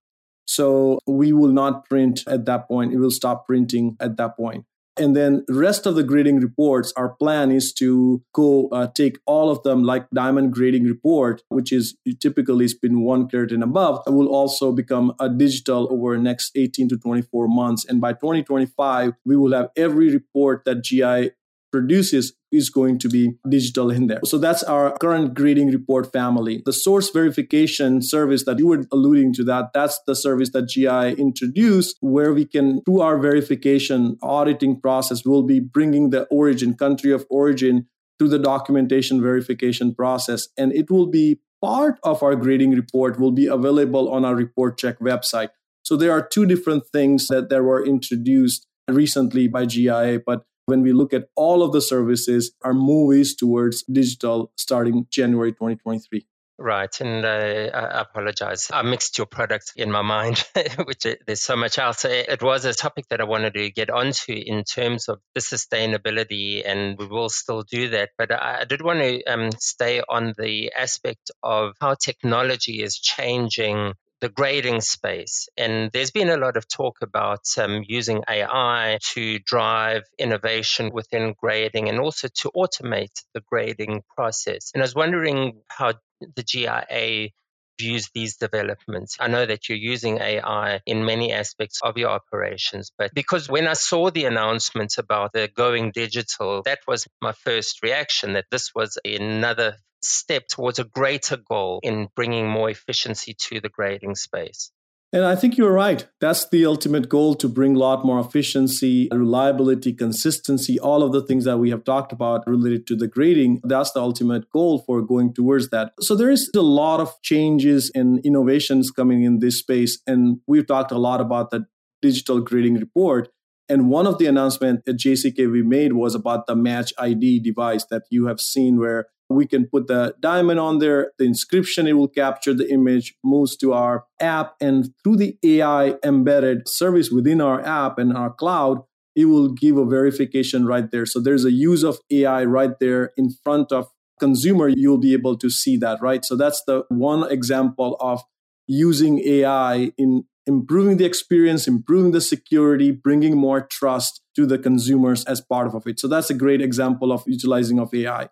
So 0.46 1.00
we 1.06 1.32
will 1.32 1.52
not 1.52 1.88
print 1.88 2.22
at 2.26 2.46
that 2.46 2.68
point. 2.68 2.92
It 2.92 2.98
will 2.98 3.10
stop 3.10 3.46
printing 3.46 3.96
at 4.00 4.16
that 4.16 4.36
point. 4.36 4.64
And 4.98 5.14
then 5.14 5.44
rest 5.48 5.84
of 5.84 5.94
the 5.94 6.02
grading 6.02 6.40
reports, 6.40 6.92
our 6.96 7.10
plan 7.10 7.50
is 7.50 7.72
to 7.74 8.22
go 8.32 8.68
uh, 8.68 8.86
take 8.86 9.18
all 9.26 9.50
of 9.50 9.62
them 9.62 9.82
like 9.82 10.08
diamond 10.10 10.54
grading 10.54 10.84
report, 10.84 11.42
which 11.48 11.70
is 11.70 11.96
typically 12.18 12.66
spin 12.68 13.02
one 13.02 13.28
carat 13.28 13.52
and 13.52 13.62
above, 13.62 14.02
will 14.06 14.28
also 14.28 14.72
become 14.72 15.12
a 15.20 15.28
digital 15.28 15.86
over 15.92 16.16
next 16.16 16.52
18 16.54 16.88
to 16.88 16.96
24 16.96 17.46
months. 17.46 17.84
And 17.84 18.00
by 18.00 18.14
2025, 18.14 19.12
we 19.26 19.36
will 19.36 19.52
have 19.52 19.68
every 19.76 20.10
report 20.10 20.64
that 20.64 20.82
GI 20.82 21.32
produces 21.72 22.32
is 22.52 22.70
going 22.70 22.98
to 22.98 23.08
be 23.08 23.32
digital 23.48 23.90
in 23.90 24.06
there. 24.06 24.20
So 24.24 24.38
that's 24.38 24.62
our 24.62 24.96
current 24.98 25.34
grading 25.34 25.70
report 25.70 26.12
family. 26.12 26.62
The 26.64 26.72
source 26.72 27.10
verification 27.10 28.02
service 28.02 28.44
that 28.44 28.58
you 28.58 28.68
were 28.68 28.84
alluding 28.92 29.34
to 29.34 29.44
that, 29.44 29.72
that's 29.74 30.00
the 30.06 30.14
service 30.14 30.50
that 30.52 30.68
GI 30.68 31.20
introduced 31.20 31.96
where 32.00 32.32
we 32.32 32.44
can, 32.44 32.82
through 32.84 33.00
our 33.00 33.18
verification 33.18 34.16
auditing 34.22 34.80
process, 34.80 35.24
we'll 35.24 35.42
be 35.42 35.60
bringing 35.60 36.10
the 36.10 36.24
origin, 36.24 36.74
country 36.74 37.12
of 37.12 37.26
origin 37.30 37.86
through 38.18 38.28
the 38.28 38.38
documentation 38.38 39.20
verification 39.20 39.94
process. 39.94 40.48
And 40.56 40.72
it 40.72 40.90
will 40.90 41.06
be 41.06 41.40
part 41.62 41.98
of 42.02 42.22
our 42.22 42.36
grading 42.36 42.72
report 42.72 43.18
will 43.18 43.32
be 43.32 43.46
available 43.46 44.10
on 44.10 44.24
our 44.24 44.34
report 44.34 44.78
check 44.78 44.98
website. 45.00 45.48
So 45.82 45.96
there 45.96 46.12
are 46.12 46.26
two 46.26 46.46
different 46.46 46.84
things 46.92 47.28
that, 47.28 47.48
that 47.50 47.62
were 47.62 47.84
introduced 47.84 48.66
recently 48.88 49.48
by 49.48 49.66
GIA, 49.66 50.20
but 50.24 50.44
when 50.66 50.82
we 50.82 50.92
look 50.92 51.14
at 51.14 51.28
all 51.34 51.62
of 51.62 51.72
the 51.72 51.80
services, 51.80 52.52
our 52.62 52.74
movies 52.74 53.34
towards 53.34 53.82
digital 53.84 54.52
starting 54.56 55.06
January 55.10 55.52
2023. 55.52 56.26
Right, 56.58 57.00
and 57.02 57.22
uh, 57.22 57.28
I 57.28 58.00
apologize. 58.00 58.70
I 58.72 58.80
mixed 58.80 59.18
your 59.18 59.26
product 59.26 59.74
in 59.76 59.90
my 59.90 60.00
mind, 60.00 60.42
which 60.86 61.04
uh, 61.04 61.16
there's 61.26 61.42
so 61.42 61.54
much 61.54 61.78
else. 61.78 62.06
It 62.06 62.42
was 62.42 62.64
a 62.64 62.72
topic 62.72 63.08
that 63.10 63.20
I 63.20 63.24
wanted 63.24 63.52
to 63.54 63.70
get 63.70 63.90
onto 63.90 64.32
in 64.32 64.64
terms 64.64 65.10
of 65.10 65.20
the 65.34 65.42
sustainability, 65.42 66.62
and 66.66 66.98
we 66.98 67.06
will 67.06 67.28
still 67.28 67.62
do 67.62 67.90
that. 67.90 68.10
But 68.16 68.32
I, 68.32 68.64
did 68.64 68.80
want 68.80 69.00
to 69.00 69.22
um, 69.24 69.50
stay 69.58 70.00
on 70.08 70.32
the 70.38 70.72
aspect 70.74 71.30
of 71.42 71.74
how 71.78 71.92
technology 71.92 72.82
is 72.82 72.98
changing 72.98 73.92
the 74.20 74.28
grading 74.28 74.80
space. 74.80 75.48
And 75.56 75.90
there's 75.92 76.10
been 76.10 76.30
a 76.30 76.36
lot 76.36 76.56
of 76.56 76.68
talk 76.68 76.98
about 77.02 77.44
um, 77.58 77.84
using 77.86 78.22
AI 78.28 78.98
to 79.12 79.38
drive 79.40 80.02
innovation 80.18 80.90
within 80.92 81.34
grading 81.38 81.88
and 81.88 82.00
also 82.00 82.28
to 82.40 82.50
automate 82.56 83.22
the 83.34 83.42
grading 83.50 84.02
process. 84.16 84.70
And 84.74 84.82
I 84.82 84.84
was 84.84 84.94
wondering 84.94 85.60
how 85.68 85.94
the 86.34 86.42
GIA 86.42 87.30
views 87.78 88.08
these 88.14 88.36
developments. 88.36 89.16
I 89.20 89.28
know 89.28 89.44
that 89.44 89.68
you're 89.68 89.78
using 89.78 90.18
AI 90.18 90.80
in 90.86 91.04
many 91.04 91.32
aspects 91.32 91.80
of 91.82 91.98
your 91.98 92.10
operations, 92.10 92.90
but 92.96 93.12
because 93.14 93.48
when 93.48 93.66
I 93.66 93.74
saw 93.74 94.10
the 94.10 94.24
announcement 94.24 94.94
about 94.98 95.32
the 95.32 95.48
going 95.54 95.90
digital, 95.92 96.62
that 96.64 96.78
was 96.88 97.06
my 97.20 97.32
first 97.32 97.82
reaction 97.82 98.32
that 98.32 98.46
this 98.50 98.74
was 98.74 98.98
another 99.04 99.76
step 100.06 100.48
towards 100.48 100.78
a 100.78 100.84
greater 100.84 101.36
goal 101.36 101.80
in 101.82 102.08
bringing 102.14 102.48
more 102.48 102.70
efficiency 102.70 103.34
to 103.34 103.60
the 103.60 103.68
grading 103.68 104.14
space. 104.14 104.70
And 105.12 105.24
I 105.24 105.36
think 105.36 105.56
you're 105.56 105.72
right. 105.72 106.06
That's 106.20 106.48
the 106.48 106.66
ultimate 106.66 107.08
goal 107.08 107.36
to 107.36 107.48
bring 107.48 107.76
a 107.76 107.78
lot 107.78 108.04
more 108.04 108.18
efficiency, 108.18 109.08
reliability, 109.12 109.92
consistency, 109.92 110.80
all 110.80 111.02
of 111.02 111.12
the 111.12 111.22
things 111.22 111.44
that 111.44 111.58
we 111.58 111.70
have 111.70 111.84
talked 111.84 112.12
about 112.12 112.46
related 112.46 112.86
to 112.88 112.96
the 112.96 113.06
grading. 113.06 113.60
That's 113.62 113.92
the 113.92 114.00
ultimate 114.00 114.50
goal 114.50 114.80
for 114.80 115.00
going 115.02 115.32
towards 115.32 115.70
that. 115.70 115.92
So 116.00 116.16
there 116.16 116.30
is 116.30 116.50
a 116.54 116.60
lot 116.60 117.00
of 117.00 117.14
changes 117.22 117.90
and 117.94 118.18
innovations 118.26 118.90
coming 118.90 119.22
in 119.22 119.38
this 119.38 119.60
space. 119.60 120.02
And 120.06 120.40
we've 120.46 120.66
talked 120.66 120.90
a 120.90 120.98
lot 120.98 121.20
about 121.20 121.50
the 121.50 121.66
digital 122.02 122.40
grading 122.40 122.74
report. 122.74 123.28
And 123.68 123.88
one 123.88 124.06
of 124.06 124.18
the 124.18 124.26
announcements 124.26 124.88
at 124.88 124.96
JCK 124.96 125.50
we 125.50 125.62
made 125.62 125.92
was 125.92 126.14
about 126.14 126.46
the 126.46 126.54
Match 126.54 126.92
ID 126.98 127.40
device 127.40 127.84
that 127.86 128.02
you 128.10 128.26
have 128.26 128.40
seen 128.40 128.78
where 128.78 129.06
we 129.28 129.46
can 129.46 129.66
put 129.66 129.86
the 129.86 130.14
diamond 130.20 130.60
on 130.60 130.78
there, 130.78 131.12
the 131.18 131.24
inscription, 131.24 131.86
it 131.86 131.94
will 131.94 132.08
capture 132.08 132.54
the 132.54 132.70
image, 132.70 133.14
moves 133.24 133.56
to 133.58 133.72
our 133.72 134.04
app, 134.20 134.54
and 134.60 134.90
through 135.02 135.16
the 135.16 135.38
AI 135.42 135.94
embedded 136.04 136.68
service 136.68 137.10
within 137.10 137.40
our 137.40 137.60
app 137.64 137.98
and 137.98 138.16
our 138.16 138.30
cloud, 138.30 138.82
it 139.14 139.24
will 139.24 139.48
give 139.48 139.76
a 139.78 139.84
verification 139.84 140.66
right 140.66 140.90
there. 140.90 141.06
So 141.06 141.20
there's 141.20 141.44
a 141.44 141.50
use 141.50 141.82
of 141.82 141.98
AI 142.10 142.44
right 142.44 142.78
there 142.78 143.12
in 143.16 143.30
front 143.42 143.72
of 143.72 143.88
consumer. 144.20 144.68
You'll 144.68 144.98
be 144.98 145.14
able 145.14 145.36
to 145.38 145.50
see 145.50 145.76
that, 145.78 146.00
right? 146.00 146.24
So 146.24 146.36
that's 146.36 146.62
the 146.66 146.84
one 146.88 147.30
example 147.30 147.96
of 147.98 148.22
using 148.66 149.20
AI 149.26 149.92
in 149.96 150.24
improving 150.46 150.96
the 150.96 151.04
experience, 151.04 151.66
improving 151.66 152.12
the 152.12 152.20
security, 152.20 152.92
bringing 152.92 153.36
more 153.36 153.62
trust 153.62 154.22
to 154.36 154.46
the 154.46 154.58
consumers 154.58 155.24
as 155.24 155.40
part 155.40 155.74
of 155.74 155.86
it. 155.86 155.98
So 155.98 156.06
that's 156.06 156.30
a 156.30 156.34
great 156.34 156.60
example 156.60 157.10
of 157.10 157.24
utilizing 157.26 157.80
of 157.80 157.92
AI 157.92 158.28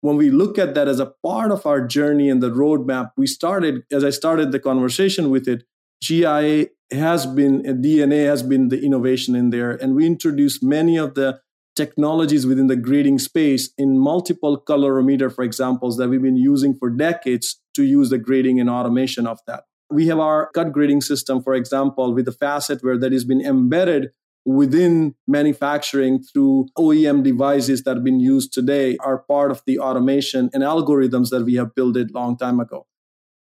when 0.00 0.16
we 0.16 0.30
look 0.30 0.58
at 0.58 0.74
that 0.74 0.88
as 0.88 1.00
a 1.00 1.12
part 1.24 1.52
of 1.52 1.66
our 1.66 1.86
journey 1.86 2.28
and 2.30 2.42
the 2.42 2.50
roadmap, 2.50 3.12
we 3.16 3.26
started, 3.26 3.84
as 3.92 4.04
I 4.04 4.10
started 4.10 4.52
the 4.52 4.60
conversation 4.60 5.30
with 5.30 5.46
it, 5.46 5.64
GIA 6.02 6.68
has 6.90 7.26
been, 7.26 7.66
uh, 7.66 7.72
DNA 7.72 8.26
has 8.26 8.42
been 8.42 8.68
the 8.68 8.82
innovation 8.82 9.34
in 9.34 9.50
there. 9.50 9.70
And 9.70 9.94
we 9.94 10.06
introduced 10.06 10.62
many 10.62 10.96
of 10.96 11.14
the 11.14 11.40
technologies 11.76 12.46
within 12.46 12.66
the 12.66 12.76
grading 12.76 13.18
space 13.18 13.70
in 13.78 13.98
multiple 13.98 14.60
colorimeter, 14.60 15.32
for 15.32 15.44
examples, 15.44 15.98
that 15.98 16.08
we've 16.08 16.22
been 16.22 16.36
using 16.36 16.74
for 16.74 16.90
decades 16.90 17.60
to 17.74 17.84
use 17.84 18.10
the 18.10 18.18
grading 18.18 18.58
and 18.58 18.68
automation 18.68 19.26
of 19.26 19.38
that. 19.46 19.64
We 19.90 20.06
have 20.06 20.18
our 20.18 20.50
cut 20.54 20.72
grading 20.72 21.02
system, 21.02 21.42
for 21.42 21.54
example, 21.54 22.14
with 22.14 22.24
the 22.24 22.32
FacetWare 22.32 23.00
that 23.00 23.12
has 23.12 23.24
been 23.24 23.40
embedded 23.40 24.10
within 24.44 25.14
manufacturing 25.26 26.22
through 26.22 26.66
OEM 26.78 27.22
devices 27.22 27.82
that 27.84 27.96
have 27.96 28.04
been 28.04 28.20
used 28.20 28.52
today 28.52 28.96
are 29.00 29.18
part 29.18 29.50
of 29.50 29.62
the 29.66 29.78
automation 29.78 30.50
and 30.52 30.62
algorithms 30.62 31.30
that 31.30 31.44
we 31.44 31.54
have 31.54 31.74
built 31.74 31.96
a 31.96 32.06
long 32.12 32.36
time 32.36 32.60
ago. 32.60 32.86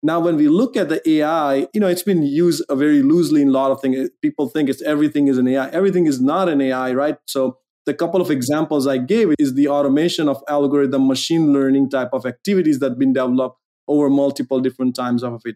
Now, 0.04 0.20
when 0.20 0.38
we 0.38 0.48
look 0.48 0.78
at 0.78 0.90
the 0.90 1.08
AI, 1.10 1.68
you 1.74 1.80
know, 1.80 1.88
it's 1.88 2.04
been 2.04 2.24
used 2.24 2.64
very 2.72 3.02
loosely 3.02 3.42
in 3.42 3.50
a 3.50 3.52
lot 3.52 3.72
of 3.72 3.82
things. 3.82 4.10
People 4.22 4.48
think 4.48 4.70
it's 4.70 4.82
everything 4.84 5.28
is 5.28 5.38
an 5.38 5.48
AI. 5.48 5.70
Everything 5.70 6.06
is 6.06 6.22
not 6.22 6.50
an 6.50 6.62
AI, 6.62 6.94
right? 6.94 7.18
So 7.26 7.58
the 7.86 7.94
couple 7.94 8.22
of 8.22 8.30
examples 8.30 8.86
I 8.86 8.98
gave 8.98 9.34
is 9.40 9.56
the 9.56 9.68
automation 9.70 10.30
of 10.30 10.44
algorithm 10.48 11.08
machine 11.08 11.52
learning 11.52 11.90
type 11.90 12.10
of 12.14 12.26
activities 12.26 12.80
that 12.80 12.90
have 12.90 13.00
been 13.00 13.14
developed 13.14 13.60
over 13.88 14.10
multiple 14.10 14.60
different 14.60 14.96
times 14.96 15.24
of 15.24 15.42
it 15.46 15.56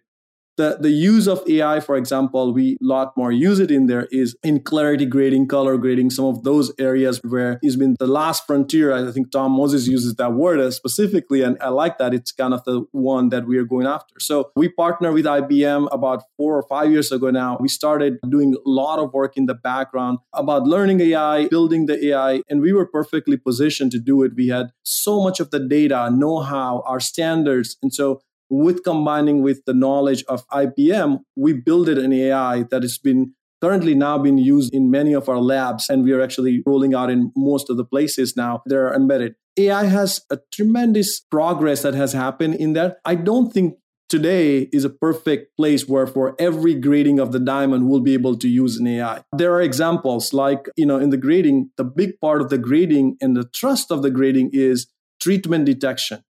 the, 0.58 0.78
the 0.80 0.90
use 0.90 1.28
of 1.28 1.42
AI, 1.48 1.80
for 1.80 1.96
example, 1.96 2.54
we 2.54 2.74
a 2.74 2.78
lot 2.86 3.16
more 3.16 3.32
use 3.32 3.60
it 3.60 3.72
in 3.72 3.88
there 3.88 4.08
is 4.12 4.36
in 4.44 4.60
clarity 4.60 5.06
grading, 5.06 5.48
color 5.48 5.78
grading, 5.78 6.10
some 6.10 6.26
of 6.26 6.44
those 6.44 6.72
areas 6.78 7.20
where 7.24 7.60
it's 7.62 7.76
been 7.76 7.96
the 8.00 8.08
last 8.08 8.46
frontier. 8.46 8.94
I 8.94 9.12
think 9.12 9.32
Tom 9.32 9.54
Moses 9.54 9.88
uses 9.88 10.16
that 10.16 10.34
word 10.34 10.60
uh, 10.60 10.72
specifically, 10.72 11.42
and 11.42 11.58
I 11.62 11.70
like 11.70 11.98
that. 12.00 12.14
It's 12.14 12.32
kind 12.32 12.54
of 12.54 12.64
the 12.66 12.86
one 12.92 13.30
that 13.30 13.48
we 13.48 13.58
are 13.58 13.64
going 13.64 13.88
after. 13.88 14.14
So 14.20 14.52
we 14.56 14.70
partner 14.70 15.12
with 15.12 15.26
IBM 15.26 15.88
about 15.92 16.24
four 16.38 16.58
or 16.58 16.64
five 16.64 16.92
years 16.92 17.12
ago 17.12 17.30
now. 17.32 17.58
We 17.60 17.68
started 17.68 18.18
doing 18.30 18.56
a 18.56 18.70
lot 18.70 19.00
of 19.00 19.14
work 19.14 19.38
in 19.38 19.46
the 19.46 19.56
background 19.56 20.20
about 20.34 20.64
learning 20.64 21.00
AI, 21.02 21.48
building 21.48 21.86
the 21.86 22.06
AI, 22.08 22.42
and 22.50 22.62
we 22.62 22.74
were 22.74 22.86
perfectly 22.86 23.38
positioned 23.38 23.92
to 23.92 24.00
do 24.00 24.24
it. 24.24 24.34
We 24.36 24.50
had 24.50 24.72
so 24.84 25.24
much 25.24 25.40
of 25.40 25.52
the 25.52 25.60
data, 25.60 26.10
know 26.12 26.40
how, 26.40 26.84
our 26.86 27.00
standards. 27.00 27.78
And 27.82 27.94
so 27.94 28.22
with 28.52 28.84
combining 28.84 29.42
with 29.42 29.64
the 29.66 29.74
knowledge 29.74 30.24
of 30.28 30.46
IBM, 30.50 31.20
we 31.36 31.54
built 31.54 31.88
an 31.88 32.12
AI 32.12 32.64
that 32.70 32.84
has 32.84 32.98
been 32.98 33.34
currently 33.62 33.96
now 33.96 34.18
being 34.18 34.38
used 34.38 34.74
in 34.74 34.92
many 34.92 35.14
of 35.14 35.30
our 35.30 35.40
labs, 35.40 35.90
and 35.90 36.04
we 36.04 36.12
are 36.12 36.22
actually 36.22 36.62
rolling 36.66 36.94
out 36.94 37.10
in 37.10 37.32
most 37.36 37.70
of 37.70 37.78
the 37.78 37.86
places 37.86 38.36
now 38.36 38.62
that 38.66 38.76
are 38.76 38.94
embedded. 38.94 39.36
AI 39.58 39.86
has 39.86 40.22
a 40.30 40.40
tremendous 40.52 41.20
progress 41.20 41.82
that 41.84 41.94
has 41.94 42.14
happened 42.14 42.56
in 42.56 42.74
that. 42.74 42.98
I 43.06 43.16
don't 43.16 43.54
think 43.54 43.76
today 44.10 44.68
is 44.74 44.84
a 44.84 44.90
perfect 44.90 45.56
place 45.56 45.88
where 45.88 46.08
for 46.08 46.36
every 46.38 46.76
grading 46.76 47.20
of 47.20 47.32
the 47.32 47.40
diamond 47.40 47.88
we'll 47.88 48.02
be 48.02 48.14
able 48.14 48.38
to 48.38 48.50
use 48.50 48.78
an 48.78 48.88
AI. 48.88 49.24
There 49.38 49.54
are 49.54 49.62
examples 49.62 50.34
like, 50.34 50.68
you 50.76 50.86
know, 50.86 50.98
in 50.98 51.12
the 51.12 51.18
grading, 51.18 51.70
the 51.78 51.86
big 51.86 52.20
part 52.20 52.42
of 52.42 52.50
the 52.50 52.58
grading 52.58 53.18
and 53.22 53.38
the 53.38 53.46
trust 53.46 53.92
of 53.92 54.02
the 54.02 54.12
grading 54.12 54.50
is 54.52 54.88
treatment 55.22 55.66
detection 55.66 56.24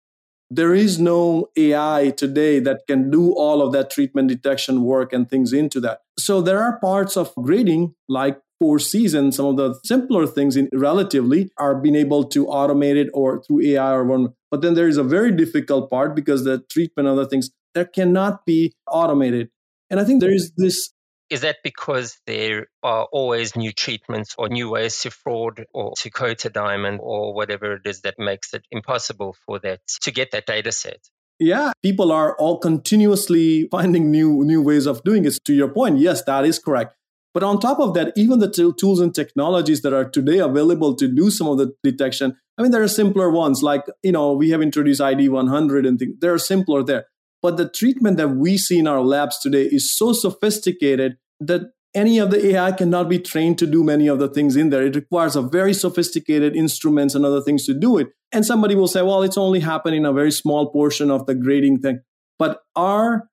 there 0.49 0.73
is 0.73 0.99
no 0.99 1.49
AI 1.55 2.13
today 2.17 2.59
that 2.59 2.81
can 2.87 3.11
do 3.11 3.33
all 3.33 3.61
of 3.61 3.71
that 3.73 3.91
treatment 3.91 4.29
detection 4.29 4.83
work 4.83 5.13
and 5.13 5.29
things 5.29 5.53
into 5.53 5.79
that. 5.81 6.01
So 6.17 6.41
there 6.41 6.61
are 6.61 6.79
parts 6.79 7.15
of 7.15 7.33
grading 7.35 7.93
like 8.07 8.39
four 8.59 8.79
Cs, 8.79 9.11
some 9.11 9.45
of 9.45 9.57
the 9.57 9.79
simpler 9.85 10.27
things 10.27 10.55
in 10.57 10.69
relatively 10.73 11.49
are 11.57 11.75
being 11.75 11.95
able 11.95 12.25
to 12.25 12.45
automate 12.47 12.95
it 12.95 13.09
or 13.13 13.41
through 13.43 13.61
AI 13.61 13.91
or 13.93 14.03
one. 14.03 14.33
But 14.51 14.61
then 14.61 14.73
there 14.73 14.87
is 14.87 14.97
a 14.97 15.03
very 15.03 15.31
difficult 15.31 15.89
part 15.89 16.15
because 16.15 16.43
the 16.43 16.63
treatment 16.69 17.07
other 17.07 17.25
things 17.25 17.51
that 17.75 17.93
cannot 17.93 18.45
be 18.45 18.73
automated. 18.87 19.49
And 19.89 19.99
I 19.99 20.03
think 20.03 20.19
there 20.19 20.33
is 20.33 20.51
this 20.57 20.91
is 21.29 21.41
that 21.41 21.57
because 21.63 22.17
there 22.25 22.67
are 22.83 23.07
always 23.11 23.55
new 23.55 23.71
treatments 23.71 24.35
or 24.37 24.49
new 24.49 24.69
ways 24.69 24.99
to 25.01 25.11
fraud 25.11 25.65
or 25.73 25.93
to 25.99 26.09
coat 26.09 26.45
a 26.45 26.49
diamond 26.49 26.99
or 27.01 27.33
whatever 27.33 27.73
it 27.73 27.81
is 27.85 28.01
that 28.01 28.15
makes 28.17 28.53
it 28.53 28.65
impossible 28.71 29.35
for 29.45 29.59
that 29.59 29.79
to 30.01 30.11
get 30.11 30.31
that 30.31 30.45
data 30.45 30.71
set? 30.71 30.99
Yeah, 31.39 31.71
people 31.81 32.11
are 32.11 32.35
all 32.35 32.59
continuously 32.59 33.67
finding 33.71 34.11
new 34.11 34.43
new 34.43 34.61
ways 34.61 34.85
of 34.85 35.03
doing 35.03 35.25
it. 35.25 35.35
To 35.45 35.53
your 35.53 35.69
point, 35.69 35.99
yes, 35.99 36.23
that 36.23 36.45
is 36.45 36.59
correct. 36.59 36.95
But 37.33 37.43
on 37.43 37.59
top 37.59 37.79
of 37.79 37.93
that, 37.93 38.11
even 38.17 38.39
the 38.39 38.49
t- 38.49 38.73
tools 38.77 38.99
and 38.99 39.13
technologies 39.13 39.81
that 39.83 39.93
are 39.93 40.09
today 40.09 40.39
available 40.39 40.95
to 40.95 41.07
do 41.07 41.29
some 41.29 41.47
of 41.47 41.57
the 41.59 41.73
detection, 41.83 42.35
I 42.57 42.63
mean, 42.63 42.71
there 42.71 42.81
are 42.81 42.87
simpler 42.87 43.29
ones 43.29 43.61
like, 43.61 43.85
you 44.03 44.11
know, 44.11 44.33
we 44.33 44.49
have 44.49 44.61
introduced 44.61 44.99
ID 44.99 45.29
100 45.29 45.85
and 45.85 45.99
things. 45.99 46.15
They're 46.19 46.37
simpler 46.39 46.83
there. 46.83 47.05
But 47.41 47.57
the 47.57 47.69
treatment 47.69 48.17
that 48.17 48.29
we 48.29 48.57
see 48.57 48.79
in 48.79 48.87
our 48.87 49.01
labs 49.01 49.39
today 49.39 49.63
is 49.63 49.95
so 49.95 50.13
sophisticated 50.13 51.17
that 51.39 51.71
any 51.95 52.19
of 52.19 52.29
the 52.31 52.47
AI 52.47 52.71
cannot 52.71 53.09
be 53.09 53.17
trained 53.17 53.57
to 53.59 53.65
do 53.65 53.83
many 53.83 54.07
of 54.07 54.19
the 54.19 54.27
things 54.27 54.55
in 54.55 54.69
there. 54.69 54.85
It 54.85 54.95
requires 54.95 55.35
a 55.35 55.41
very 55.41 55.73
sophisticated 55.73 56.55
instruments 56.55 57.15
and 57.15 57.25
other 57.25 57.41
things 57.41 57.65
to 57.65 57.73
do 57.73 57.97
it. 57.97 58.09
And 58.31 58.45
somebody 58.45 58.75
will 58.75 58.87
say, 58.87 59.01
well, 59.01 59.23
it's 59.23 59.37
only 59.37 59.59
happening 59.59 60.01
in 60.01 60.05
a 60.05 60.13
very 60.13 60.31
small 60.31 60.71
portion 60.71 61.09
of 61.09 61.25
the 61.25 61.33
grading 61.33 61.79
thing. 61.79 62.01
But 62.37 62.61
our 62.75 63.27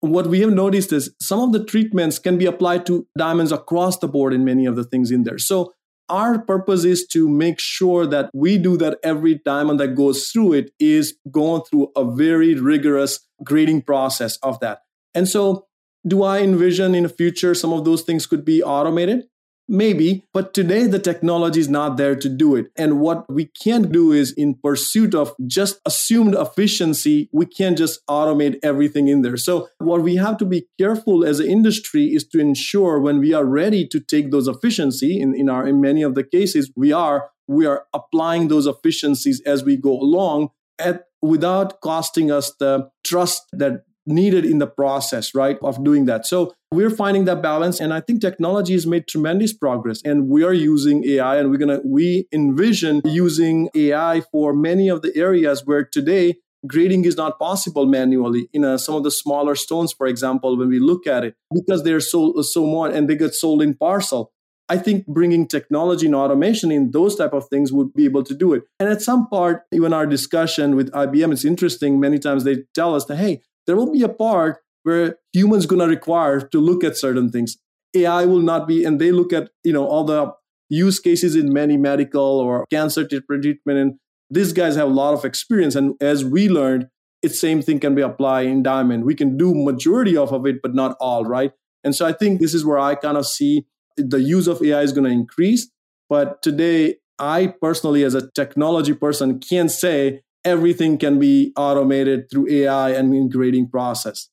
what 0.00 0.28
we 0.28 0.40
have 0.40 0.50
noticed 0.50 0.94
is 0.94 1.14
some 1.20 1.40
of 1.40 1.52
the 1.52 1.62
treatments 1.62 2.18
can 2.18 2.38
be 2.38 2.46
applied 2.46 2.86
to 2.86 3.06
diamonds 3.18 3.52
across 3.52 3.98
the 3.98 4.08
board 4.08 4.32
in 4.32 4.46
many 4.46 4.64
of 4.64 4.74
the 4.74 4.84
things 4.84 5.10
in 5.10 5.24
there. 5.24 5.38
So 5.38 5.74
our 6.08 6.38
purpose 6.38 6.84
is 6.84 7.06
to 7.08 7.28
make 7.28 7.60
sure 7.60 8.06
that 8.06 8.30
we 8.34 8.58
do 8.58 8.76
that 8.78 8.98
every 9.04 9.40
diamond 9.44 9.78
that 9.78 9.94
goes 9.94 10.28
through 10.28 10.54
it 10.54 10.72
is 10.80 11.16
going 11.30 11.62
through 11.70 11.92
a 11.94 12.04
very 12.04 12.54
rigorous 12.54 13.20
grading 13.44 13.82
process 13.82 14.36
of 14.38 14.60
that. 14.60 14.82
And 15.14 15.28
so, 15.28 15.66
do 16.06 16.22
I 16.22 16.40
envision 16.40 16.94
in 16.94 17.02
the 17.02 17.08
future 17.08 17.54
some 17.54 17.72
of 17.72 17.84
those 17.84 18.02
things 18.02 18.26
could 18.26 18.44
be 18.44 18.62
automated? 18.62 19.24
Maybe, 19.72 20.24
but 20.34 20.52
today 20.52 20.88
the 20.88 20.98
technology 20.98 21.60
is 21.60 21.68
not 21.68 21.96
there 21.96 22.16
to 22.16 22.28
do 22.28 22.56
it. 22.56 22.72
And 22.76 22.98
what 22.98 23.24
we 23.32 23.52
can't 23.62 23.92
do 23.92 24.10
is 24.10 24.32
in 24.32 24.56
pursuit 24.56 25.14
of 25.14 25.32
just 25.46 25.80
assumed 25.86 26.34
efficiency, 26.34 27.30
we 27.32 27.46
can't 27.46 27.78
just 27.78 28.04
automate 28.08 28.58
everything 28.64 29.06
in 29.06 29.22
there. 29.22 29.36
So 29.36 29.68
what 29.78 30.02
we 30.02 30.16
have 30.16 30.38
to 30.38 30.44
be 30.44 30.66
careful 30.76 31.24
as 31.24 31.38
an 31.38 31.46
industry 31.46 32.06
is 32.06 32.26
to 32.30 32.40
ensure 32.40 32.98
when 32.98 33.20
we 33.20 33.32
are 33.32 33.44
ready 33.44 33.86
to 33.86 34.00
take 34.00 34.32
those 34.32 34.48
efficiency 34.48 35.20
in, 35.20 35.36
in 35.36 35.48
our 35.48 35.64
in 35.68 35.80
many 35.80 36.02
of 36.02 36.16
the 36.16 36.24
cases 36.24 36.72
we 36.74 36.90
are 36.90 37.30
we 37.46 37.64
are 37.64 37.84
applying 37.92 38.48
those 38.48 38.66
efficiencies 38.66 39.40
as 39.46 39.62
we 39.62 39.76
go 39.76 39.92
along 39.92 40.48
at 40.80 41.04
without 41.22 41.80
costing 41.80 42.30
us 42.30 42.54
the 42.58 42.90
trust 43.04 43.42
that 43.52 43.82
needed 44.06 44.44
in 44.44 44.58
the 44.58 44.66
process, 44.66 45.34
right, 45.34 45.58
of 45.62 45.82
doing 45.84 46.06
that. 46.06 46.26
So 46.26 46.54
we're 46.72 46.90
finding 46.90 47.24
that 47.26 47.42
balance. 47.42 47.80
And 47.80 47.92
I 47.92 48.00
think 48.00 48.20
technology 48.20 48.72
has 48.72 48.86
made 48.86 49.06
tremendous 49.06 49.52
progress. 49.52 50.00
And 50.04 50.28
we 50.28 50.42
are 50.42 50.52
using 50.52 51.04
AI 51.04 51.36
and 51.36 51.50
we're 51.50 51.58
to, 51.58 51.80
we 51.84 52.26
envision 52.32 53.02
using 53.04 53.68
AI 53.74 54.22
for 54.32 54.52
many 54.52 54.88
of 54.88 55.02
the 55.02 55.14
areas 55.16 55.64
where 55.64 55.84
today 55.84 56.36
grading 56.66 57.04
is 57.04 57.16
not 57.16 57.38
possible 57.38 57.86
manually 57.86 58.48
in 58.52 58.64
a, 58.64 58.78
some 58.78 58.94
of 58.94 59.02
the 59.02 59.10
smaller 59.10 59.54
stones 59.54 59.94
for 59.94 60.06
example 60.06 60.58
when 60.58 60.68
we 60.68 60.78
look 60.78 61.06
at 61.06 61.24
it 61.24 61.34
because 61.54 61.84
they're 61.84 62.00
so 62.00 62.34
so 62.42 62.66
more 62.66 62.88
and 62.88 63.08
they 63.08 63.16
get 63.16 63.34
sold 63.34 63.62
in 63.62 63.74
parcel 63.74 64.30
i 64.70 64.78
think 64.78 65.06
bringing 65.06 65.46
technology 65.46 66.06
and 66.06 66.14
automation 66.14 66.70
in 66.70 66.92
those 66.92 67.16
type 67.16 67.34
of 67.34 67.46
things 67.48 67.72
would 67.72 67.92
be 67.92 68.04
able 68.04 68.22
to 68.22 68.34
do 68.34 68.54
it. 68.54 68.62
And 68.78 68.88
at 68.88 69.02
some 69.02 69.28
part 69.28 69.64
even 69.72 69.92
our 69.92 70.06
discussion 70.06 70.76
with 70.76 70.90
ibm 70.92 71.32
it's 71.32 71.44
interesting 71.44 72.00
many 72.00 72.18
times 72.18 72.44
they 72.44 72.64
tell 72.74 72.94
us 72.94 73.04
that 73.06 73.16
hey 73.16 73.42
there 73.66 73.76
will 73.76 73.92
be 73.92 74.02
a 74.02 74.08
part 74.08 74.58
where 74.82 75.16
humans 75.32 75.66
going 75.66 75.80
to 75.80 75.86
require 75.86 76.40
to 76.40 76.58
look 76.58 76.82
at 76.82 76.96
certain 76.96 77.30
things. 77.30 77.56
Ai 77.94 78.24
will 78.24 78.40
not 78.40 78.66
be 78.66 78.84
and 78.84 79.00
they 79.00 79.12
look 79.12 79.32
at 79.32 79.50
you 79.64 79.72
know 79.72 79.86
all 79.86 80.04
the 80.04 80.32
use 80.68 81.00
cases 81.00 81.34
in 81.34 81.52
many 81.52 81.76
medical 81.76 82.38
or 82.40 82.64
cancer 82.70 83.06
treatment 83.06 83.78
and 83.78 83.94
these 84.30 84.52
guys 84.52 84.76
have 84.76 84.88
a 84.88 84.92
lot 84.92 85.12
of 85.12 85.24
experience 85.24 85.74
and 85.74 85.94
as 86.00 86.24
we 86.24 86.48
learned 86.48 86.88
it's 87.22 87.38
same 87.38 87.60
thing 87.60 87.78
can 87.80 87.94
be 87.94 88.00
applied 88.00 88.46
in 88.46 88.62
diamond. 88.62 89.04
We 89.04 89.14
can 89.14 89.36
do 89.36 89.52
majority 89.54 90.16
of, 90.16 90.32
of 90.32 90.46
it 90.46 90.62
but 90.62 90.74
not 90.74 90.96
all 91.00 91.24
right? 91.24 91.52
And 91.82 91.94
so 91.94 92.06
i 92.06 92.12
think 92.12 92.40
this 92.40 92.54
is 92.54 92.64
where 92.64 92.78
i 92.78 92.94
kind 92.94 93.16
of 93.16 93.26
see 93.26 93.66
the 93.96 94.20
use 94.20 94.46
of 94.46 94.62
ai 94.62 94.82
is 94.82 94.92
going 94.92 95.04
to 95.04 95.10
increase 95.10 95.70
but 96.08 96.42
today 96.42 96.96
i 97.18 97.46
personally 97.46 98.04
as 98.04 98.14
a 98.14 98.30
technology 98.32 98.94
person 98.94 99.38
can't 99.38 99.70
say 99.70 100.22
everything 100.44 100.98
can 100.98 101.18
be 101.18 101.52
automated 101.56 102.30
through 102.30 102.48
AI 102.50 102.90
and 102.90 103.14
in 103.14 103.28
grading 103.28 103.68
process. 103.68 104.28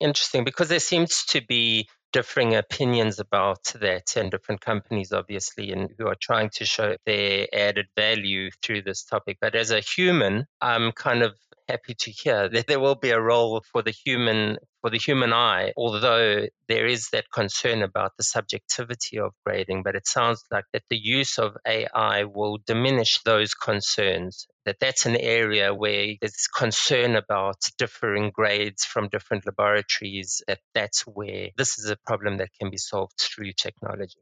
Interesting, 0.00 0.44
because 0.44 0.68
there 0.68 0.80
seems 0.80 1.24
to 1.26 1.40
be 1.40 1.88
differing 2.12 2.54
opinions 2.54 3.18
about 3.18 3.62
that 3.80 4.16
and 4.16 4.30
different 4.30 4.62
companies 4.62 5.12
obviously 5.12 5.70
and 5.72 5.90
who 5.98 6.06
are 6.06 6.16
trying 6.18 6.48
to 6.48 6.64
show 6.64 6.96
their 7.04 7.46
added 7.52 7.86
value 7.96 8.50
through 8.62 8.80
this 8.80 9.04
topic 9.04 9.36
but 9.42 9.54
as 9.54 9.70
a 9.70 9.80
human 9.80 10.46
i'm 10.62 10.90
kind 10.92 11.22
of 11.22 11.34
happy 11.68 11.94
to 11.94 12.10
hear 12.10 12.48
that 12.48 12.66
there 12.66 12.80
will 12.80 12.94
be 12.94 13.10
a 13.10 13.20
role 13.20 13.62
for 13.72 13.82
the 13.82 13.90
human 13.90 14.58
for 14.80 14.90
the 14.90 14.98
human 14.98 15.32
eye, 15.32 15.72
although 15.76 16.46
there 16.68 16.86
is 16.86 17.08
that 17.10 17.30
concern 17.32 17.82
about 17.82 18.12
the 18.16 18.22
subjectivity 18.22 19.18
of 19.18 19.32
grading, 19.44 19.82
but 19.82 19.96
it 19.96 20.06
sounds 20.06 20.44
like 20.52 20.64
that 20.72 20.84
the 20.88 20.96
use 20.96 21.38
of 21.38 21.56
AI 21.66 22.24
will 22.24 22.58
diminish 22.66 23.20
those 23.24 23.54
concerns. 23.54 24.46
That 24.66 24.76
that's 24.80 25.06
an 25.06 25.16
area 25.16 25.74
where 25.74 26.14
there's 26.20 26.46
concern 26.46 27.16
about 27.16 27.56
differing 27.78 28.30
grades 28.32 28.84
from 28.84 29.08
different 29.08 29.46
laboratories. 29.46 30.42
That 30.46 30.60
that's 30.74 31.02
where 31.02 31.48
this 31.56 31.78
is 31.78 31.90
a 31.90 31.96
problem 32.06 32.38
that 32.38 32.50
can 32.60 32.70
be 32.70 32.78
solved 32.78 33.18
through 33.18 33.52
technology. 33.54 34.20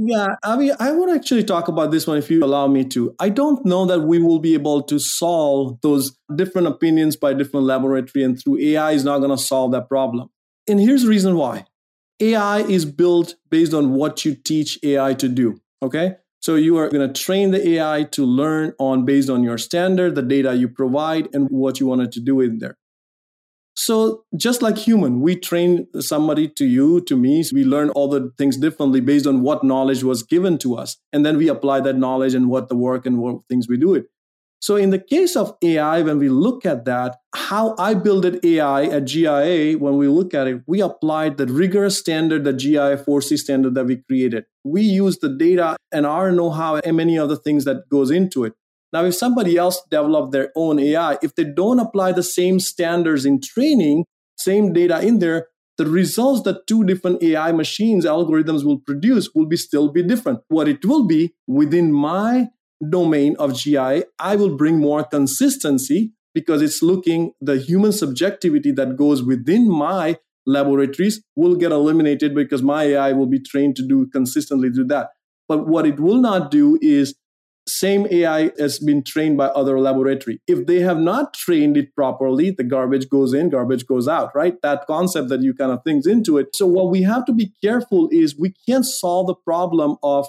Yeah, 0.00 0.36
I 0.44 0.56
mean, 0.56 0.74
I 0.78 0.92
would 0.92 1.10
actually 1.10 1.42
talk 1.42 1.66
about 1.66 1.90
this 1.90 2.06
one 2.06 2.18
if 2.18 2.30
you 2.30 2.44
allow 2.44 2.68
me 2.68 2.84
to. 2.84 3.16
I 3.18 3.30
don't 3.30 3.66
know 3.66 3.84
that 3.86 4.02
we 4.02 4.22
will 4.22 4.38
be 4.38 4.54
able 4.54 4.82
to 4.82 5.00
solve 5.00 5.80
those 5.82 6.16
different 6.36 6.68
opinions 6.68 7.16
by 7.16 7.34
different 7.34 7.66
laboratory, 7.66 8.24
and 8.24 8.40
through 8.40 8.60
AI 8.60 8.92
is 8.92 9.04
not 9.04 9.18
going 9.18 9.36
to 9.36 9.42
solve 9.42 9.72
that 9.72 9.88
problem. 9.88 10.28
And 10.68 10.78
here's 10.78 11.02
the 11.02 11.08
reason 11.08 11.34
why 11.34 11.64
AI 12.20 12.60
is 12.60 12.84
built 12.84 13.34
based 13.50 13.74
on 13.74 13.94
what 13.94 14.24
you 14.24 14.36
teach 14.36 14.78
AI 14.84 15.14
to 15.14 15.28
do. 15.28 15.60
Okay. 15.82 16.14
So 16.40 16.54
you 16.54 16.76
are 16.76 16.88
going 16.88 17.12
to 17.12 17.20
train 17.20 17.50
the 17.50 17.68
AI 17.70 18.04
to 18.12 18.24
learn 18.24 18.74
on 18.78 19.04
based 19.04 19.28
on 19.28 19.42
your 19.42 19.58
standard, 19.58 20.14
the 20.14 20.22
data 20.22 20.54
you 20.54 20.68
provide, 20.68 21.28
and 21.32 21.48
what 21.50 21.80
you 21.80 21.86
wanted 21.86 22.12
to 22.12 22.20
do 22.20 22.40
in 22.40 22.58
there. 22.58 22.76
So 23.78 24.24
just 24.36 24.60
like 24.60 24.76
human, 24.76 25.20
we 25.20 25.36
train 25.36 25.86
somebody 26.00 26.48
to 26.48 26.66
you, 26.66 27.00
to 27.02 27.16
me, 27.16 27.44
we 27.52 27.64
learn 27.64 27.90
all 27.90 28.08
the 28.08 28.32
things 28.36 28.56
differently 28.56 29.00
based 29.00 29.24
on 29.24 29.42
what 29.42 29.62
knowledge 29.62 30.02
was 30.02 30.24
given 30.24 30.58
to 30.58 30.74
us. 30.74 30.96
And 31.12 31.24
then 31.24 31.36
we 31.36 31.46
apply 31.46 31.82
that 31.82 31.96
knowledge 31.96 32.34
and 32.34 32.48
what 32.48 32.68
the 32.68 32.74
work 32.74 33.06
and 33.06 33.18
what 33.18 33.42
things 33.48 33.68
we 33.68 33.76
do 33.76 33.94
it. 33.94 34.06
So 34.60 34.74
in 34.74 34.90
the 34.90 34.98
case 34.98 35.36
of 35.36 35.56
AI, 35.62 36.02
when 36.02 36.18
we 36.18 36.28
look 36.28 36.66
at 36.66 36.86
that, 36.86 37.18
how 37.32 37.76
I 37.78 37.94
built 37.94 38.26
AI 38.44 38.86
at 38.86 39.04
GIA, 39.04 39.78
when 39.78 39.96
we 39.96 40.08
look 40.08 40.34
at 40.34 40.48
it, 40.48 40.62
we 40.66 40.80
applied 40.80 41.36
the 41.36 41.46
rigorous 41.46 41.96
standard, 41.96 42.42
the 42.42 42.52
GIA 42.52 42.96
4C 42.96 43.38
standard 43.38 43.76
that 43.76 43.84
we 43.84 43.98
created. 43.98 44.46
We 44.64 44.82
use 44.82 45.18
the 45.18 45.28
data 45.28 45.76
and 45.92 46.04
our 46.04 46.32
know-how 46.32 46.80
and 46.84 46.96
many 46.96 47.16
other 47.16 47.36
things 47.36 47.64
that 47.66 47.88
goes 47.88 48.10
into 48.10 48.42
it. 48.42 48.54
Now, 48.92 49.04
if 49.04 49.14
somebody 49.14 49.56
else 49.56 49.82
develop 49.90 50.32
their 50.32 50.50
own 50.56 50.78
AI, 50.78 51.18
if 51.22 51.34
they 51.34 51.44
don't 51.44 51.78
apply 51.78 52.12
the 52.12 52.22
same 52.22 52.58
standards 52.58 53.24
in 53.24 53.40
training, 53.40 54.04
same 54.36 54.72
data 54.72 55.00
in 55.00 55.18
there, 55.18 55.48
the 55.76 55.86
results 55.86 56.42
that 56.42 56.66
two 56.66 56.84
different 56.84 57.22
AI 57.22 57.52
machines 57.52 58.04
algorithms 58.04 58.64
will 58.64 58.80
produce 58.80 59.30
will 59.34 59.46
be 59.46 59.56
still 59.56 59.92
be 59.92 60.02
different. 60.02 60.40
What 60.48 60.68
it 60.68 60.84
will 60.84 61.06
be 61.06 61.34
within 61.46 61.92
my 61.92 62.48
domain 62.88 63.36
of 63.38 63.54
GI, 63.54 64.04
I 64.18 64.36
will 64.36 64.56
bring 64.56 64.78
more 64.78 65.04
consistency 65.04 66.12
because 66.34 66.62
it's 66.62 66.82
looking 66.82 67.32
the 67.40 67.58
human 67.58 67.92
subjectivity 67.92 68.72
that 68.72 68.96
goes 68.96 69.22
within 69.22 69.70
my 69.70 70.18
laboratories 70.46 71.22
will 71.36 71.56
get 71.56 71.72
eliminated 71.72 72.34
because 72.34 72.62
my 72.62 72.84
AI 72.84 73.12
will 73.12 73.26
be 73.26 73.40
trained 73.40 73.76
to 73.76 73.86
do 73.86 74.08
consistently 74.08 74.70
do 74.70 74.84
that. 74.84 75.10
But 75.46 75.68
what 75.68 75.86
it 75.86 76.00
will 76.00 76.20
not 76.20 76.50
do 76.50 76.78
is 76.80 77.14
same 77.68 78.06
AI 78.10 78.50
has 78.58 78.78
been 78.78 79.02
trained 79.02 79.36
by 79.36 79.46
other 79.46 79.78
laboratory. 79.78 80.40
If 80.46 80.66
they 80.66 80.80
have 80.80 80.98
not 80.98 81.34
trained 81.34 81.76
it 81.76 81.94
properly, 81.94 82.50
the 82.50 82.64
garbage 82.64 83.08
goes 83.08 83.34
in, 83.34 83.50
garbage 83.50 83.86
goes 83.86 84.08
out, 84.08 84.34
right? 84.34 84.60
That 84.62 84.86
concept 84.86 85.28
that 85.28 85.42
you 85.42 85.54
kind 85.54 85.70
of 85.70 85.84
things 85.84 86.06
into 86.06 86.38
it. 86.38 86.56
So 86.56 86.66
what 86.66 86.90
we 86.90 87.02
have 87.02 87.24
to 87.26 87.32
be 87.32 87.52
careful 87.62 88.08
is 88.10 88.38
we 88.38 88.54
can't 88.66 88.86
solve 88.86 89.26
the 89.26 89.34
problem 89.34 89.96
of 90.02 90.28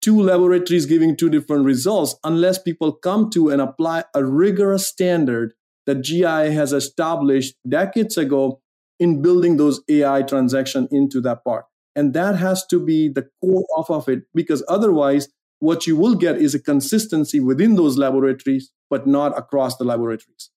two 0.00 0.20
laboratories 0.20 0.86
giving 0.86 1.16
two 1.16 1.30
different 1.30 1.64
results 1.64 2.14
unless 2.22 2.58
people 2.58 2.92
come 2.92 3.30
to 3.30 3.50
and 3.50 3.60
apply 3.60 4.04
a 4.14 4.24
rigorous 4.24 4.86
standard 4.86 5.54
that 5.86 6.02
GI 6.02 6.52
has 6.52 6.72
established 6.72 7.54
decades 7.68 8.16
ago 8.16 8.60
in 9.00 9.22
building 9.22 9.56
those 9.56 9.80
AI 9.88 10.22
transaction 10.22 10.88
into 10.90 11.20
that 11.22 11.44
part. 11.44 11.64
And 11.96 12.14
that 12.14 12.36
has 12.36 12.64
to 12.66 12.84
be 12.84 13.08
the 13.08 13.28
core 13.40 13.64
of, 13.76 13.90
of 13.90 14.08
it 14.08 14.24
because 14.34 14.62
otherwise 14.68 15.28
what 15.60 15.86
you 15.86 15.96
will 15.96 16.14
get 16.14 16.36
is 16.36 16.54
a 16.54 16.62
consistency 16.62 17.40
within 17.40 17.76
those 17.76 17.98
laboratories, 17.98 18.70
but 18.90 19.06
not 19.06 19.36
across 19.36 19.76
the 19.76 19.84
laboratories. 19.84 20.50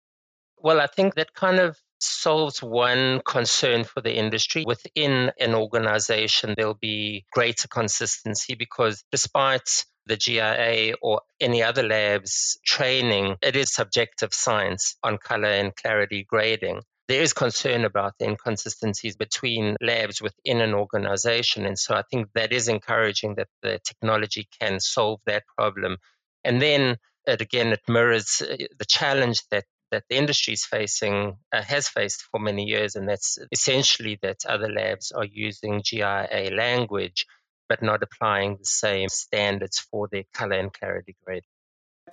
Well, 0.58 0.80
I 0.80 0.88
think 0.88 1.16
that 1.16 1.34
kind 1.34 1.60
of 1.60 1.78
solves 2.00 2.62
one 2.62 3.22
concern 3.26 3.84
for 3.84 4.02
the 4.02 4.16
industry. 4.16 4.64
Within 4.66 5.32
an 5.40 5.56
organization, 5.56 6.54
there'll 6.56 6.76
be 6.76 7.26
greater 7.32 7.68
consistency 7.68 8.56
because 8.56 9.04
despite 9.12 9.86
the 10.06 10.18
GIA 10.18 10.96
or 11.02 11.22
any 11.40 11.64
other 11.64 11.84
lab's 11.84 12.60
training, 12.66 13.38
it 13.42 13.56
is 13.56 13.72
subjective 13.72 14.34
science 14.34 14.98
on 15.04 15.18
color 15.18 15.50
and 15.50 15.76
clarity 15.76 16.26
grading 16.28 16.82
there 17.12 17.21
is 17.21 17.34
concern 17.34 17.84
about 17.84 18.13
the 18.17 18.26
inconsistencies 18.26 19.17
between 19.17 19.76
labs 19.82 20.21
within 20.21 20.62
an 20.62 20.74
organization. 20.74 21.65
And 21.65 21.78
so 21.78 21.93
I 21.93 22.04
think 22.10 22.30
that 22.36 22.54
is 22.54 22.69
encouraging 22.69 23.36
that 23.36 23.50
the 23.62 23.80
technology 23.86 24.47
can 24.62 24.80
solve 24.80 25.19
that 25.26 25.43
problem. 25.58 25.97
And 26.45 26.62
then 26.62 26.95
it, 27.28 27.41
again, 27.41 27.74
it 27.74 27.82
mirrors 27.89 28.41
uh, 28.41 28.56
the 28.80 28.86
challenge 28.86 29.41
that 29.52 29.65
that 29.91 30.04
the 30.10 30.15
industry 30.15 30.54
is 30.54 30.63
facing 30.63 31.36
uh, 31.52 31.62
has 31.62 31.89
faced 31.89 32.24
for 32.32 32.39
many 32.39 32.63
years, 32.63 32.95
and 32.95 33.10
that's 33.10 33.38
essentially 33.52 34.17
that 34.21 34.45
other 34.47 34.69
labs 34.69 35.12
are 35.12 35.26
using 35.26 35.82
GIA 35.84 36.50
language 36.56 37.26
but 37.67 37.82
not 37.82 38.04
applying 38.04 38.58
the 38.58 38.65
same 38.65 39.10
standards 39.10 39.80
for 39.80 40.08
their 40.10 40.24
color 40.34 40.60
and 40.60 40.74
clarity 40.74 41.15
grade. 41.26 41.43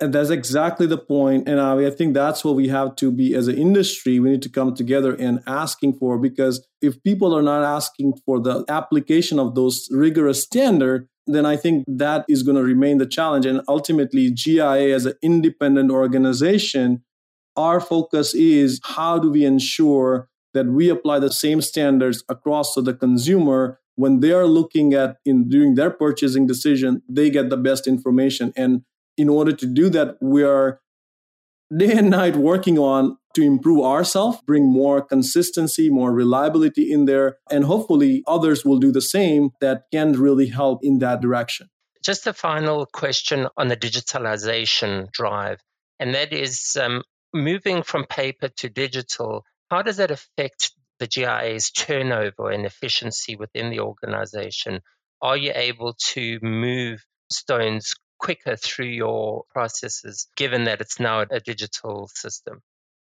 And 0.01 0.13
that's 0.13 0.29
exactly 0.29 0.87
the 0.87 0.97
point. 0.97 1.47
And 1.47 1.59
I, 1.59 1.87
I 1.87 1.91
think 1.91 2.13
that's 2.13 2.43
what 2.43 2.55
we 2.55 2.69
have 2.69 2.95
to 2.97 3.11
be 3.11 3.35
as 3.35 3.47
an 3.47 3.57
industry. 3.57 4.19
We 4.19 4.29
need 4.29 4.41
to 4.43 4.49
come 4.49 4.73
together 4.73 5.13
and 5.13 5.41
asking 5.45 5.93
for 5.93 6.17
because 6.17 6.65
if 6.81 7.01
people 7.03 7.35
are 7.37 7.41
not 7.41 7.63
asking 7.63 8.13
for 8.25 8.39
the 8.39 8.63
application 8.69 9.39
of 9.39 9.55
those 9.55 9.87
rigorous 9.91 10.41
standard, 10.41 11.07
then 11.27 11.45
I 11.45 11.57
think 11.57 11.83
that 11.87 12.25
is 12.29 12.43
going 12.43 12.55
to 12.55 12.63
remain 12.63 12.97
the 12.97 13.05
challenge. 13.05 13.45
And 13.45 13.61
ultimately, 13.67 14.31
GIA 14.31 14.95
as 14.95 15.05
an 15.05 15.13
independent 15.21 15.91
organization, 15.91 17.03
our 17.57 17.81
focus 17.81 18.33
is 18.33 18.79
how 18.83 19.19
do 19.19 19.29
we 19.29 19.43
ensure 19.43 20.29
that 20.53 20.67
we 20.67 20.89
apply 20.89 21.19
the 21.19 21.31
same 21.31 21.61
standards 21.61 22.23
across 22.29 22.73
to 22.73 22.81
the 22.81 22.93
consumer 22.93 23.79
when 23.99 24.21
they 24.21 24.31
are 24.31 24.47
looking 24.47 24.93
at 24.93 25.17
in 25.25 25.49
doing 25.49 25.75
their 25.75 25.89
purchasing 25.89 26.47
decision, 26.47 27.01
they 27.09 27.29
get 27.29 27.49
the 27.49 27.57
best 27.57 27.85
information. 27.85 28.53
And 28.55 28.83
in 29.19 29.27
order 29.27 29.51
to 29.51 29.65
do 29.65 29.89
that, 29.89 30.15
we 30.21 30.43
are 30.43 30.79
day 31.75 31.91
and 31.91 32.09
night 32.09 32.37
working 32.37 32.79
on 32.79 33.17
to 33.35 33.43
improve 33.43 33.83
ourselves, 33.85 34.39
bring 34.47 34.65
more 34.65 35.01
consistency, 35.01 35.89
more 35.89 36.11
reliability 36.13 36.91
in 36.91 37.05
there, 37.05 37.37
and 37.51 37.65
hopefully 37.65 38.23
others 38.27 38.63
will 38.63 38.79
do 38.79 38.93
the 38.93 39.01
same 39.01 39.51
that 39.59 39.83
can 39.91 40.13
really 40.13 40.47
help 40.47 40.79
in 40.83 40.99
that 40.99 41.21
direction. 41.21 41.67
Just 42.03 42.27
a 42.27 42.33
final 42.33 42.85
question 42.85 43.47
on 43.57 43.67
the 43.67 43.75
digitalization 43.75 45.11
drive, 45.11 45.59
and 45.99 46.15
that 46.15 46.31
is 46.31 46.77
um, 46.81 47.03
moving 47.33 47.83
from 47.83 48.05
paper 48.05 48.47
to 48.47 48.69
digital. 48.69 49.43
How 49.69 49.81
does 49.81 49.97
that 49.97 50.11
affect 50.11 50.71
the 50.99 51.07
GIA's 51.07 51.71
turnover 51.71 52.49
and 52.49 52.65
efficiency 52.65 53.35
within 53.35 53.69
the 53.69 53.81
organization? 53.81 54.79
Are 55.21 55.35
you 55.35 55.51
able 55.53 55.95
to 56.13 56.39
move 56.41 57.03
stones 57.29 57.93
quicker 58.19 58.55
through 58.55 58.87
your 58.87 59.45
processes, 59.51 60.27
given 60.35 60.65
that 60.65 60.81
it's 60.81 60.99
now 60.99 61.21
a 61.21 61.39
digital 61.39 62.09
system? 62.13 62.61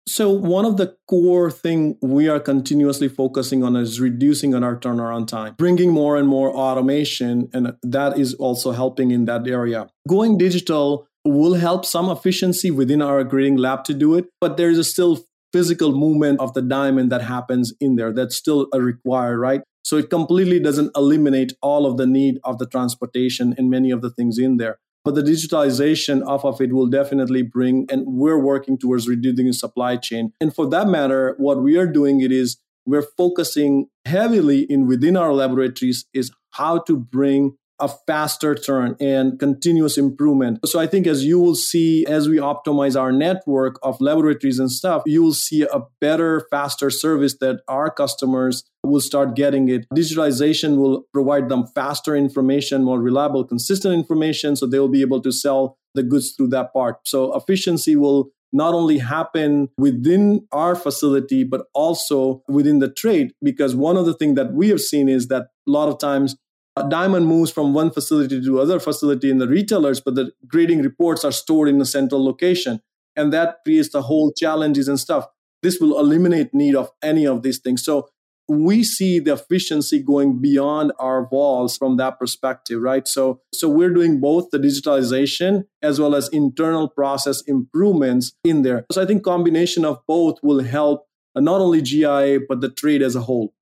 So 0.07 0.31
one 0.31 0.65
of 0.65 0.79
the 0.79 0.97
core 1.07 1.51
thing 1.51 1.99
we 2.01 2.29
are 2.29 2.41
continuously 2.41 3.09
focusing 3.09 3.63
on 3.63 3.77
is 3.77 4.01
reducing 4.01 4.55
on 4.55 4.65
our 4.65 4.75
turnaround 4.75 5.27
time, 5.27 5.55
bringing 5.59 5.91
more 5.91 6.17
and 6.17 6.27
more 6.27 6.51
automation, 6.51 7.51
and 7.53 7.75
that 7.83 8.19
is 8.19 8.33
also 8.35 8.71
helping 8.71 9.11
in 9.11 9.27
that 9.27 9.47
area. 9.47 9.89
Going 10.09 10.39
digital 10.39 11.07
will 11.27 11.55
help 11.55 11.85
some 11.85 12.09
efficiency 12.09 12.71
within 12.71 13.03
our 13.03 13.23
grading 13.23 13.57
lab 13.57 13.85
to 13.85 13.93
do 13.93 14.15
it, 14.15 14.27
but 14.41 14.57
there's 14.57 14.79
a 14.79 14.85
still 14.85 15.27
physical 15.53 15.93
movement 15.93 16.41
of 16.41 16.55
the 16.55 16.63
diamond 16.63 17.13
that 17.13 17.23
happens 17.23 17.75
in 17.79 17.97
there. 17.97 18.13
That's 18.13 18.37
still 18.37 18.69
a 18.73 18.81
required, 18.81 19.39
right? 19.39 19.61
So 19.83 19.97
it 19.97 20.11
completely 20.11 20.61
doesn't 20.61 20.91
eliminate 20.97 21.53
all 21.63 21.87
of 21.87 21.97
the 21.97 22.07
need 22.07 22.39
of 22.45 22.59
the 22.59 22.67
transportation 22.67 23.55
and 23.59 23.71
many 23.71 23.91
of 23.91 24.01
the 24.01 24.11
things 24.11 24.39
in 24.39 24.57
there. 24.57 24.79
But 25.09 25.15
the 25.15 25.23
digitalization 25.23 26.23
off 26.27 26.45
of 26.45 26.61
it 26.61 26.75
will 26.75 26.87
definitely 26.87 27.41
bring, 27.41 27.87
and 27.91 28.05
we're 28.07 28.39
working 28.39 28.77
towards 28.77 29.09
reducing 29.09 29.47
the 29.47 29.55
supply 29.55 29.97
chain. 29.97 30.35
And 30.39 30.55
for 30.55 30.69
that 30.69 30.87
matter, 30.87 31.35
what 31.39 31.63
we 31.63 31.79
are 31.79 31.87
doing 31.87 32.21
it 32.21 32.31
is 32.31 32.59
we're 32.85 33.07
focusing 33.17 33.87
heavily 34.05 34.65
in 34.65 34.87
within 34.87 35.17
our 35.17 35.33
laboratories 35.33 36.05
is 36.13 36.31
how 36.51 36.81
to 36.81 36.95
bring 36.95 37.57
a 37.81 37.89
faster 38.07 38.55
turn 38.55 38.97
and 39.01 39.39
continuous 39.39 39.97
improvement. 39.97 40.59
So 40.67 40.81
I 40.81 40.87
think 40.87 41.07
as 41.07 41.25
you 41.25 41.39
will 41.39 41.55
see, 41.55 42.05
as 42.07 42.29
we 42.29 42.37
optimize 42.37 43.01
our 43.01 43.13
network 43.13 43.79
of 43.83 44.01
laboratories 44.01 44.59
and 44.59 44.71
stuff, 44.71 45.03
you 45.07 45.23
will 45.23 45.35
see 45.35 45.63
a 45.63 45.83
better, 46.01 46.47
faster 46.51 46.91
service 46.91 47.37
that 47.41 47.61
our 47.69 47.91
customers 47.91 48.65
will 48.83 49.01
start 49.01 49.37
getting 49.37 49.69
it. 49.69 49.87
Digitalization 49.95 50.77
will 50.77 51.05
provide 51.13 51.49
them 51.49 51.67
faster 51.75 52.17
information, 52.17 52.85
more 52.85 53.01
reliable, 53.01 53.45
consistent 53.45 53.95
information. 53.95 54.57
So 54.57 54.67
they 54.67 54.79
will 54.79 54.89
be 54.89 55.03
able 55.03 55.21
to 55.23 55.33
sell 55.33 55.77
the 55.95 56.03
goods 56.03 56.33
through 56.33 56.49
that 56.49 56.73
part. 56.73 56.97
So 57.07 57.35
efficiency 57.35 57.97
will 57.97 58.31
not 58.53 58.73
only 58.75 58.99
happen 58.99 59.69
within 59.77 60.47
our 60.53 60.75
facility, 60.75 61.45
but 61.45 61.67
also 61.75 62.43
within 62.49 62.79
the 62.79 62.91
trade. 62.91 63.33
Because 63.43 63.77
one 63.77 63.97
of 63.97 64.07
the 64.07 64.15
things 64.15 64.37
that 64.37 64.53
we 64.53 64.71
have 64.71 64.81
seen 64.81 65.09
is 65.09 65.29
that 65.29 65.43
a 65.43 65.71
lot 65.71 65.89
of 65.89 65.99
times 65.99 66.37
diamond 66.83 67.27
moves 67.27 67.51
from 67.51 67.75
one 67.75 67.91
facility 67.91 68.43
to 68.43 68.61
other 68.61 68.79
facility 68.79 69.31
in 69.31 69.39
the 69.39 69.49
retailers, 69.49 70.01
but 70.01 70.15
the 70.15 70.33
grading 70.47 70.83
reports 70.83 71.25
are 71.25 71.33
stored 71.33 71.69
in 71.69 71.81
a 71.81 71.87
central 71.87 72.25
location. 72.25 72.81
And 73.17 73.33
that 73.33 73.59
creates 73.65 73.91
the 73.91 74.03
whole 74.03 74.33
challenges 74.33 74.89
and 74.89 74.99
stuff. 74.99 75.27
This 75.63 75.81
will 75.81 75.99
eliminate 75.99 76.55
need 76.55 76.77
of 76.77 76.91
any 77.03 77.27
of 77.27 77.43
these 77.43 77.59
things. 77.59 77.85
So 77.85 78.09
we 78.49 78.83
see 78.83 79.19
the 79.19 79.35
efficiency 79.35 80.03
going 80.03 80.41
beyond 80.41 80.93
our 80.99 81.25
walls 81.25 81.77
from 81.77 81.99
that 81.99 82.19
perspective 82.19 82.81
right 82.81 83.07
so 83.07 83.41
so 83.53 83.69
we're 83.69 83.93
doing 83.93 84.21
both 84.21 84.51
the 84.51 84.59
digitalization 84.59 85.65
as 85.83 86.01
well 86.01 86.15
as 86.15 86.29
internal 86.31 86.89
process 86.89 87.43
improvements 87.43 88.33
in 88.43 88.63
there 88.63 88.87
so 88.91 89.03
i 89.03 89.07
think 89.07 89.23
combination 89.23 89.85
of 89.85 89.99
both 90.07 90.39
will 90.43 90.61
help 90.61 91.07
uh, 91.37 91.41
not 91.41 91.61
only 91.61 91.83
gia 91.83 92.39
but 92.49 92.61
the 92.61 92.71
trade 92.71 93.03
as 93.03 93.15
a 93.15 93.21
whole 93.21 93.53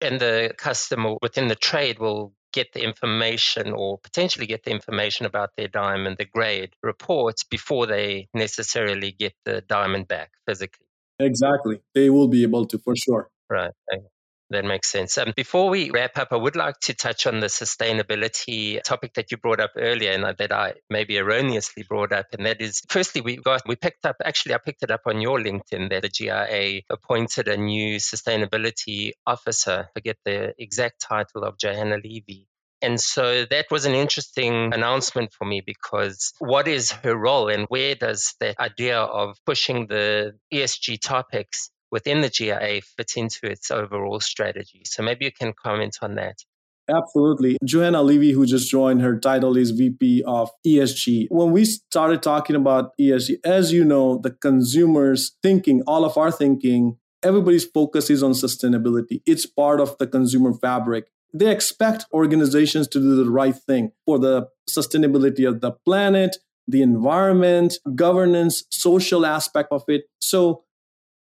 and 0.00 0.20
the 0.20 0.52
customer 0.58 1.14
within 1.22 1.48
the 1.48 1.56
trade 1.56 1.98
will 1.98 2.34
get 2.52 2.72
the 2.72 2.82
information 2.82 3.72
or 3.72 3.98
potentially 3.98 4.46
get 4.46 4.64
the 4.64 4.70
information 4.70 5.26
about 5.26 5.50
their 5.56 5.68
diamond, 5.68 6.16
the 6.18 6.24
grade 6.24 6.70
reports 6.82 7.44
before 7.44 7.86
they 7.86 8.28
necessarily 8.34 9.12
get 9.12 9.34
the 9.44 9.62
diamond 9.62 10.08
back 10.08 10.30
physically. 10.46 10.86
Exactly. 11.18 11.80
They 11.94 12.10
will 12.10 12.28
be 12.28 12.42
able 12.42 12.66
to 12.66 12.78
for 12.78 12.94
sure. 12.96 13.28
Right. 13.50 13.72
That 14.50 14.64
makes 14.64 14.88
sense. 14.88 15.18
Um, 15.18 15.34
before 15.36 15.68
we 15.68 15.90
wrap 15.90 16.16
up, 16.16 16.28
I 16.30 16.36
would 16.36 16.56
like 16.56 16.80
to 16.80 16.94
touch 16.94 17.26
on 17.26 17.40
the 17.40 17.48
sustainability 17.48 18.82
topic 18.82 19.12
that 19.14 19.30
you 19.30 19.36
brought 19.36 19.60
up 19.60 19.72
earlier 19.76 20.12
and 20.12 20.24
that 20.24 20.52
I 20.52 20.74
maybe 20.88 21.18
erroneously 21.18 21.84
brought 21.86 22.12
up. 22.12 22.28
And 22.32 22.46
that 22.46 22.62
is, 22.62 22.80
firstly, 22.88 23.20
we 23.20 23.36
got, 23.36 23.68
we 23.68 23.76
picked 23.76 24.06
up, 24.06 24.16
actually, 24.24 24.54
I 24.54 24.58
picked 24.58 24.82
it 24.82 24.90
up 24.90 25.02
on 25.04 25.20
your 25.20 25.38
LinkedIn 25.38 25.90
that 25.90 26.00
the 26.00 26.08
GIA 26.08 26.80
appointed 26.88 27.48
a 27.48 27.58
new 27.58 27.96
sustainability 27.96 29.12
officer. 29.26 29.88
I 29.90 29.92
forget 29.92 30.16
the 30.24 30.54
exact 30.58 31.02
title 31.02 31.44
of 31.44 31.58
Johanna 31.58 31.98
Levy. 32.02 32.48
And 32.80 32.98
so 32.98 33.44
that 33.44 33.66
was 33.70 33.84
an 33.84 33.94
interesting 33.94 34.72
announcement 34.72 35.32
for 35.32 35.44
me 35.44 35.60
because 35.60 36.32
what 36.38 36.68
is 36.68 36.92
her 36.92 37.14
role 37.14 37.48
and 37.48 37.66
where 37.68 37.96
does 37.96 38.34
that 38.40 38.58
idea 38.58 38.98
of 38.98 39.36
pushing 39.44 39.88
the 39.88 40.38
ESG 40.54 41.00
topics 41.00 41.70
within 41.90 42.20
the 42.20 42.28
GIA 42.28 42.80
fit 42.82 43.12
into 43.16 43.46
its 43.46 43.70
overall 43.70 44.20
strategy. 44.20 44.82
So 44.84 45.02
maybe 45.02 45.24
you 45.24 45.32
can 45.32 45.52
comment 45.52 45.98
on 46.02 46.14
that. 46.16 46.36
Absolutely. 46.88 47.58
Johanna 47.64 48.02
Levy, 48.02 48.32
who 48.32 48.46
just 48.46 48.70
joined, 48.70 49.02
her 49.02 49.18
title 49.18 49.56
is 49.56 49.72
VP 49.72 50.22
of 50.26 50.50
ESG. 50.66 51.26
When 51.28 51.52
we 51.52 51.66
started 51.66 52.22
talking 52.22 52.56
about 52.56 52.92
ESG, 52.98 53.36
as 53.44 53.72
you 53.72 53.84
know, 53.84 54.18
the 54.18 54.30
consumers 54.30 55.36
thinking, 55.42 55.82
all 55.86 56.04
of 56.04 56.16
our 56.16 56.32
thinking, 56.32 56.96
everybody's 57.22 57.64
focus 57.64 58.08
is 58.08 58.22
on 58.22 58.32
sustainability. 58.32 59.20
It's 59.26 59.44
part 59.44 59.80
of 59.80 59.98
the 59.98 60.06
consumer 60.06 60.54
fabric. 60.54 61.10
They 61.34 61.50
expect 61.50 62.06
organizations 62.12 62.88
to 62.88 63.00
do 63.00 63.22
the 63.22 63.30
right 63.30 63.54
thing 63.54 63.92
for 64.06 64.18
the 64.18 64.48
sustainability 64.68 65.46
of 65.46 65.60
the 65.60 65.72
planet, 65.84 66.38
the 66.66 66.80
environment, 66.80 67.78
governance, 67.94 68.64
social 68.70 69.26
aspect 69.26 69.68
of 69.72 69.82
it. 69.88 70.04
So 70.20 70.64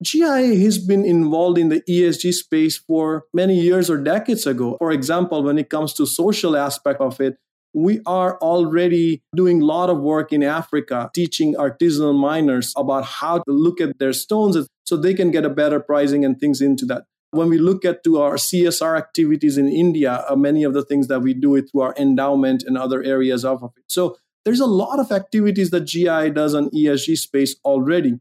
GIA 0.03 0.57
has 0.65 0.79
been 0.79 1.05
involved 1.05 1.59
in 1.59 1.69
the 1.69 1.81
ESG 1.89 2.33
space 2.33 2.77
for 2.77 3.25
many 3.33 3.59
years 3.61 3.89
or 3.89 3.97
decades 3.97 4.47
ago. 4.47 4.77
For 4.79 4.91
example, 4.91 5.43
when 5.43 5.59
it 5.59 5.71
comes 5.71 5.95
to 5.95 6.07
social 6.07 6.57
aspect 6.57 7.01
of 7.01 7.21
it, 7.21 7.37
we 7.75 8.01
are 8.07 8.39
already 8.39 9.23
doing 9.35 9.61
a 9.61 9.65
lot 9.65 9.91
of 9.91 10.01
work 10.01 10.33
in 10.33 10.43
Africa, 10.43 11.11
teaching 11.15 11.55
artisanal 11.55 12.17
miners 12.17 12.73
about 12.77 13.05
how 13.05 13.39
to 13.39 13.51
look 13.51 13.81
at 13.81 13.99
their 13.99 14.13
stones 14.13 14.57
so 14.85 14.97
they 14.97 15.15
can 15.15 15.31
get 15.31 15.45
a 15.45 15.51
better 15.51 15.81
pricing 15.81 16.25
and 16.25 16.39
things 16.39 16.61
into 16.61 16.85
that. 16.87 17.05
When 17.33 17.49
we 17.49 17.59
look 17.59 17.85
at 17.85 18.05
to 18.05 18.21
our 18.21 18.35
CSR 18.35 18.97
activities 18.97 19.59
in 19.59 19.69
India, 19.69 20.25
uh, 20.29 20.37
many 20.37 20.63
of 20.63 20.73
the 20.73 20.85
things 20.85 21.09
that 21.09 21.21
we 21.21 21.35
do 21.35 21.57
it 21.57 21.71
through 21.71 21.81
our 21.81 21.95
endowment 21.99 22.63
and 22.65 22.79
other 22.79 23.03
areas 23.03 23.45
of 23.45 23.65
it. 23.65 23.71
So 23.89 24.17
there's 24.45 24.61
a 24.61 24.67
lot 24.67 25.01
of 25.01 25.11
activities 25.11 25.71
that 25.71 25.81
GI 25.81 26.31
does 26.31 26.55
on 26.55 26.71
ESG 26.71 27.17
space 27.19 27.57
already. 27.65 28.21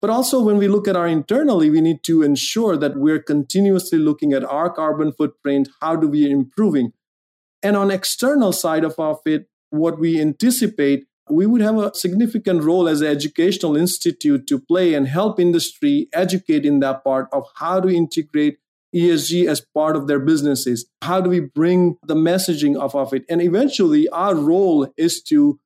But 0.00 0.10
also, 0.10 0.42
when 0.42 0.58
we 0.58 0.68
look 0.68 0.86
at 0.86 0.96
our 0.96 1.08
internally, 1.08 1.70
we 1.70 1.80
need 1.80 2.02
to 2.04 2.22
ensure 2.22 2.76
that 2.76 2.96
we're 2.96 3.22
continuously 3.22 3.98
looking 3.98 4.32
at 4.32 4.44
our 4.44 4.70
carbon 4.70 5.12
footprint. 5.12 5.68
How 5.80 5.96
do 5.96 6.06
we 6.06 6.30
improving? 6.30 6.92
And 7.62 7.76
on 7.76 7.90
external 7.90 8.52
side 8.52 8.84
of 8.84 8.98
our 8.98 9.18
fit, 9.24 9.48
what 9.70 9.98
we 9.98 10.20
anticipate, 10.20 11.06
we 11.28 11.46
would 11.46 11.62
have 11.62 11.78
a 11.78 11.94
significant 11.94 12.62
role 12.62 12.88
as 12.88 13.00
an 13.00 13.08
educational 13.08 13.76
institute 13.76 14.46
to 14.46 14.60
play 14.60 14.94
and 14.94 15.08
help 15.08 15.40
industry 15.40 16.08
educate 16.12 16.64
in 16.64 16.80
that 16.80 17.02
part 17.02 17.28
of 17.32 17.44
how 17.56 17.80
to 17.80 17.88
integrate 17.88 18.58
ESG 18.94 19.48
as 19.48 19.60
part 19.60 19.96
of 19.96 20.06
their 20.06 20.20
businesses. 20.20 20.86
How 21.02 21.20
do 21.20 21.28
we 21.28 21.40
bring 21.40 21.96
the 22.06 22.14
messaging 22.14 22.76
of, 22.76 22.94
of 22.94 23.12
it? 23.12 23.24
And 23.28 23.42
eventually, 23.42 24.08
our 24.10 24.34
role 24.34 24.88
is 24.96 25.22
to 25.24 25.58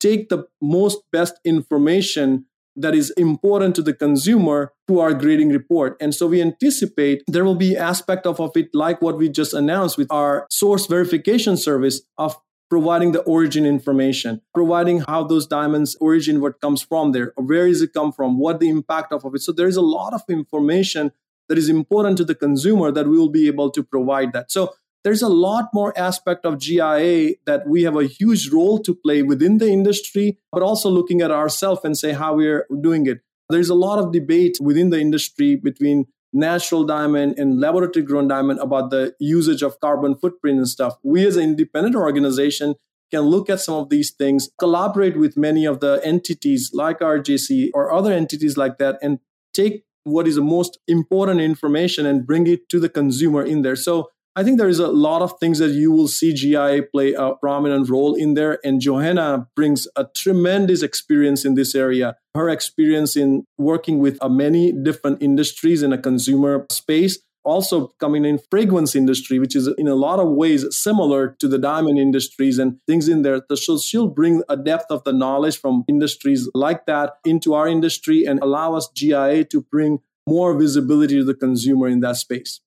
take 0.00 0.28
the 0.28 0.44
most 0.60 0.98
best 1.10 1.40
information 1.44 2.46
that 2.80 2.94
is 2.94 3.10
important 3.16 3.74
to 3.76 3.82
the 3.82 3.92
consumer 3.92 4.72
to 4.88 5.00
our 5.00 5.12
grading 5.12 5.50
report. 5.50 5.96
And 6.00 6.14
so 6.14 6.26
we 6.26 6.40
anticipate 6.40 7.22
there 7.26 7.44
will 7.44 7.56
be 7.56 7.76
aspect 7.76 8.26
of, 8.26 8.40
of 8.40 8.56
it 8.56 8.68
like 8.72 9.02
what 9.02 9.18
we 9.18 9.28
just 9.28 9.52
announced 9.52 9.98
with 9.98 10.10
our 10.10 10.46
source 10.50 10.86
verification 10.86 11.56
service 11.56 12.00
of 12.16 12.36
providing 12.70 13.12
the 13.12 13.20
origin 13.22 13.64
information, 13.64 14.42
providing 14.54 15.00
how 15.00 15.24
those 15.24 15.46
diamonds 15.46 15.96
origin, 16.00 16.40
what 16.40 16.60
comes 16.60 16.82
from 16.82 17.12
there, 17.12 17.32
where 17.36 17.66
is 17.66 17.82
it 17.82 17.92
come 17.94 18.12
from, 18.12 18.38
what 18.38 18.60
the 18.60 18.68
impact 18.68 19.12
of, 19.12 19.24
of 19.24 19.34
it. 19.34 19.40
So 19.40 19.52
there 19.52 19.68
is 19.68 19.76
a 19.76 19.82
lot 19.82 20.12
of 20.12 20.22
information 20.28 21.12
that 21.48 21.56
is 21.56 21.68
important 21.68 22.18
to 22.18 22.24
the 22.24 22.34
consumer 22.34 22.92
that 22.92 23.08
we 23.08 23.16
will 23.16 23.30
be 23.30 23.46
able 23.46 23.70
to 23.70 23.82
provide 23.82 24.32
that. 24.34 24.52
So 24.52 24.74
there's 25.04 25.22
a 25.22 25.28
lot 25.28 25.68
more 25.72 25.96
aspect 25.98 26.44
of 26.44 26.58
GIA 26.58 27.34
that 27.46 27.66
we 27.66 27.82
have 27.84 27.96
a 27.96 28.04
huge 28.04 28.50
role 28.50 28.78
to 28.80 28.94
play 28.94 29.22
within 29.22 29.58
the 29.58 29.68
industry, 29.68 30.38
but 30.52 30.62
also 30.62 30.90
looking 30.90 31.20
at 31.20 31.30
ourselves 31.30 31.80
and 31.84 31.96
say 31.96 32.12
how 32.12 32.34
we're 32.34 32.66
doing 32.80 33.06
it. 33.06 33.20
There's 33.48 33.70
a 33.70 33.74
lot 33.74 33.98
of 33.98 34.12
debate 34.12 34.58
within 34.60 34.90
the 34.90 35.00
industry 35.00 35.56
between 35.56 36.06
natural 36.32 36.84
diamond 36.84 37.38
and 37.38 37.60
laboratory 37.60 38.04
grown 38.04 38.28
diamond 38.28 38.60
about 38.60 38.90
the 38.90 39.14
usage 39.18 39.62
of 39.62 39.80
carbon 39.80 40.14
footprint 40.14 40.58
and 40.58 40.68
stuff. 40.68 40.96
We 41.02 41.26
as 41.26 41.36
an 41.36 41.44
independent 41.44 41.96
organization 41.96 42.74
can 43.10 43.22
look 43.22 43.48
at 43.48 43.60
some 43.60 43.76
of 43.76 43.88
these 43.88 44.10
things, 44.10 44.50
collaborate 44.58 45.18
with 45.18 45.36
many 45.36 45.64
of 45.64 45.80
the 45.80 46.00
entities 46.04 46.70
like 46.74 47.00
RJC 47.00 47.70
or 47.72 47.90
other 47.90 48.12
entities 48.12 48.58
like 48.58 48.76
that, 48.78 48.98
and 49.00 49.18
take 49.54 49.84
what 50.04 50.28
is 50.28 50.36
the 50.36 50.42
most 50.42 50.78
important 50.86 51.40
information 51.40 52.04
and 52.04 52.26
bring 52.26 52.46
it 52.46 52.68
to 52.68 52.80
the 52.80 52.88
consumer 52.88 53.42
in 53.42 53.62
there. 53.62 53.76
So 53.76 54.10
I 54.38 54.44
think 54.44 54.56
there 54.56 54.68
is 54.68 54.78
a 54.78 54.86
lot 54.86 55.20
of 55.20 55.36
things 55.40 55.58
that 55.58 55.70
you 55.70 55.90
will 55.90 56.06
see 56.06 56.32
GIA 56.32 56.84
play 56.84 57.12
a 57.12 57.34
prominent 57.34 57.90
role 57.90 58.14
in 58.14 58.34
there. 58.34 58.60
And 58.62 58.80
Johanna 58.80 59.48
brings 59.56 59.88
a 59.96 60.06
tremendous 60.16 60.80
experience 60.80 61.44
in 61.44 61.56
this 61.56 61.74
area. 61.74 62.14
Her 62.36 62.48
experience 62.48 63.16
in 63.16 63.46
working 63.58 63.98
with 63.98 64.16
uh, 64.22 64.28
many 64.28 64.70
different 64.70 65.20
industries 65.24 65.82
in 65.82 65.92
a 65.92 65.98
consumer 65.98 66.66
space 66.70 67.18
also 67.42 67.88
coming 67.98 68.24
in 68.24 68.38
fragrance 68.50 68.94
industry 68.94 69.38
which 69.38 69.56
is 69.56 69.68
in 69.78 69.88
a 69.88 69.94
lot 69.94 70.18
of 70.18 70.28
ways 70.28 70.66
similar 70.70 71.34
to 71.38 71.48
the 71.48 71.56
diamond 71.56 71.98
industries 71.98 72.58
and 72.58 72.78
things 72.86 73.08
in 73.08 73.22
there 73.22 73.40
so 73.54 73.78
she'll 73.78 74.08
bring 74.08 74.42
a 74.48 74.56
depth 74.56 74.86
of 74.90 75.02
the 75.04 75.12
knowledge 75.12 75.58
from 75.58 75.84
industries 75.88 76.50
like 76.52 76.84
that 76.86 77.14
into 77.24 77.54
our 77.54 77.66
industry 77.66 78.24
and 78.24 78.38
allow 78.40 78.74
us 78.74 78.88
gia 78.94 79.44
to 79.44 79.62
bring 79.62 80.00
more 80.28 80.58
visibility 80.58 81.14
to 81.14 81.24
the 81.24 81.32
consumer 81.32 81.88
in 81.88 82.00
that 82.00 82.16
space 82.16 82.60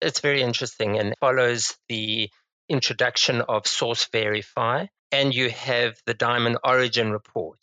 it's 0.00 0.20
very 0.20 0.42
interesting 0.42 0.98
and 0.98 1.14
follows 1.20 1.76
the 1.88 2.28
introduction 2.68 3.40
of 3.42 3.66
source 3.66 4.08
verify 4.12 4.86
and 5.12 5.34
you 5.34 5.50
have 5.50 5.96
the 6.06 6.14
diamond 6.14 6.58
origin 6.64 7.10
report 7.10 7.58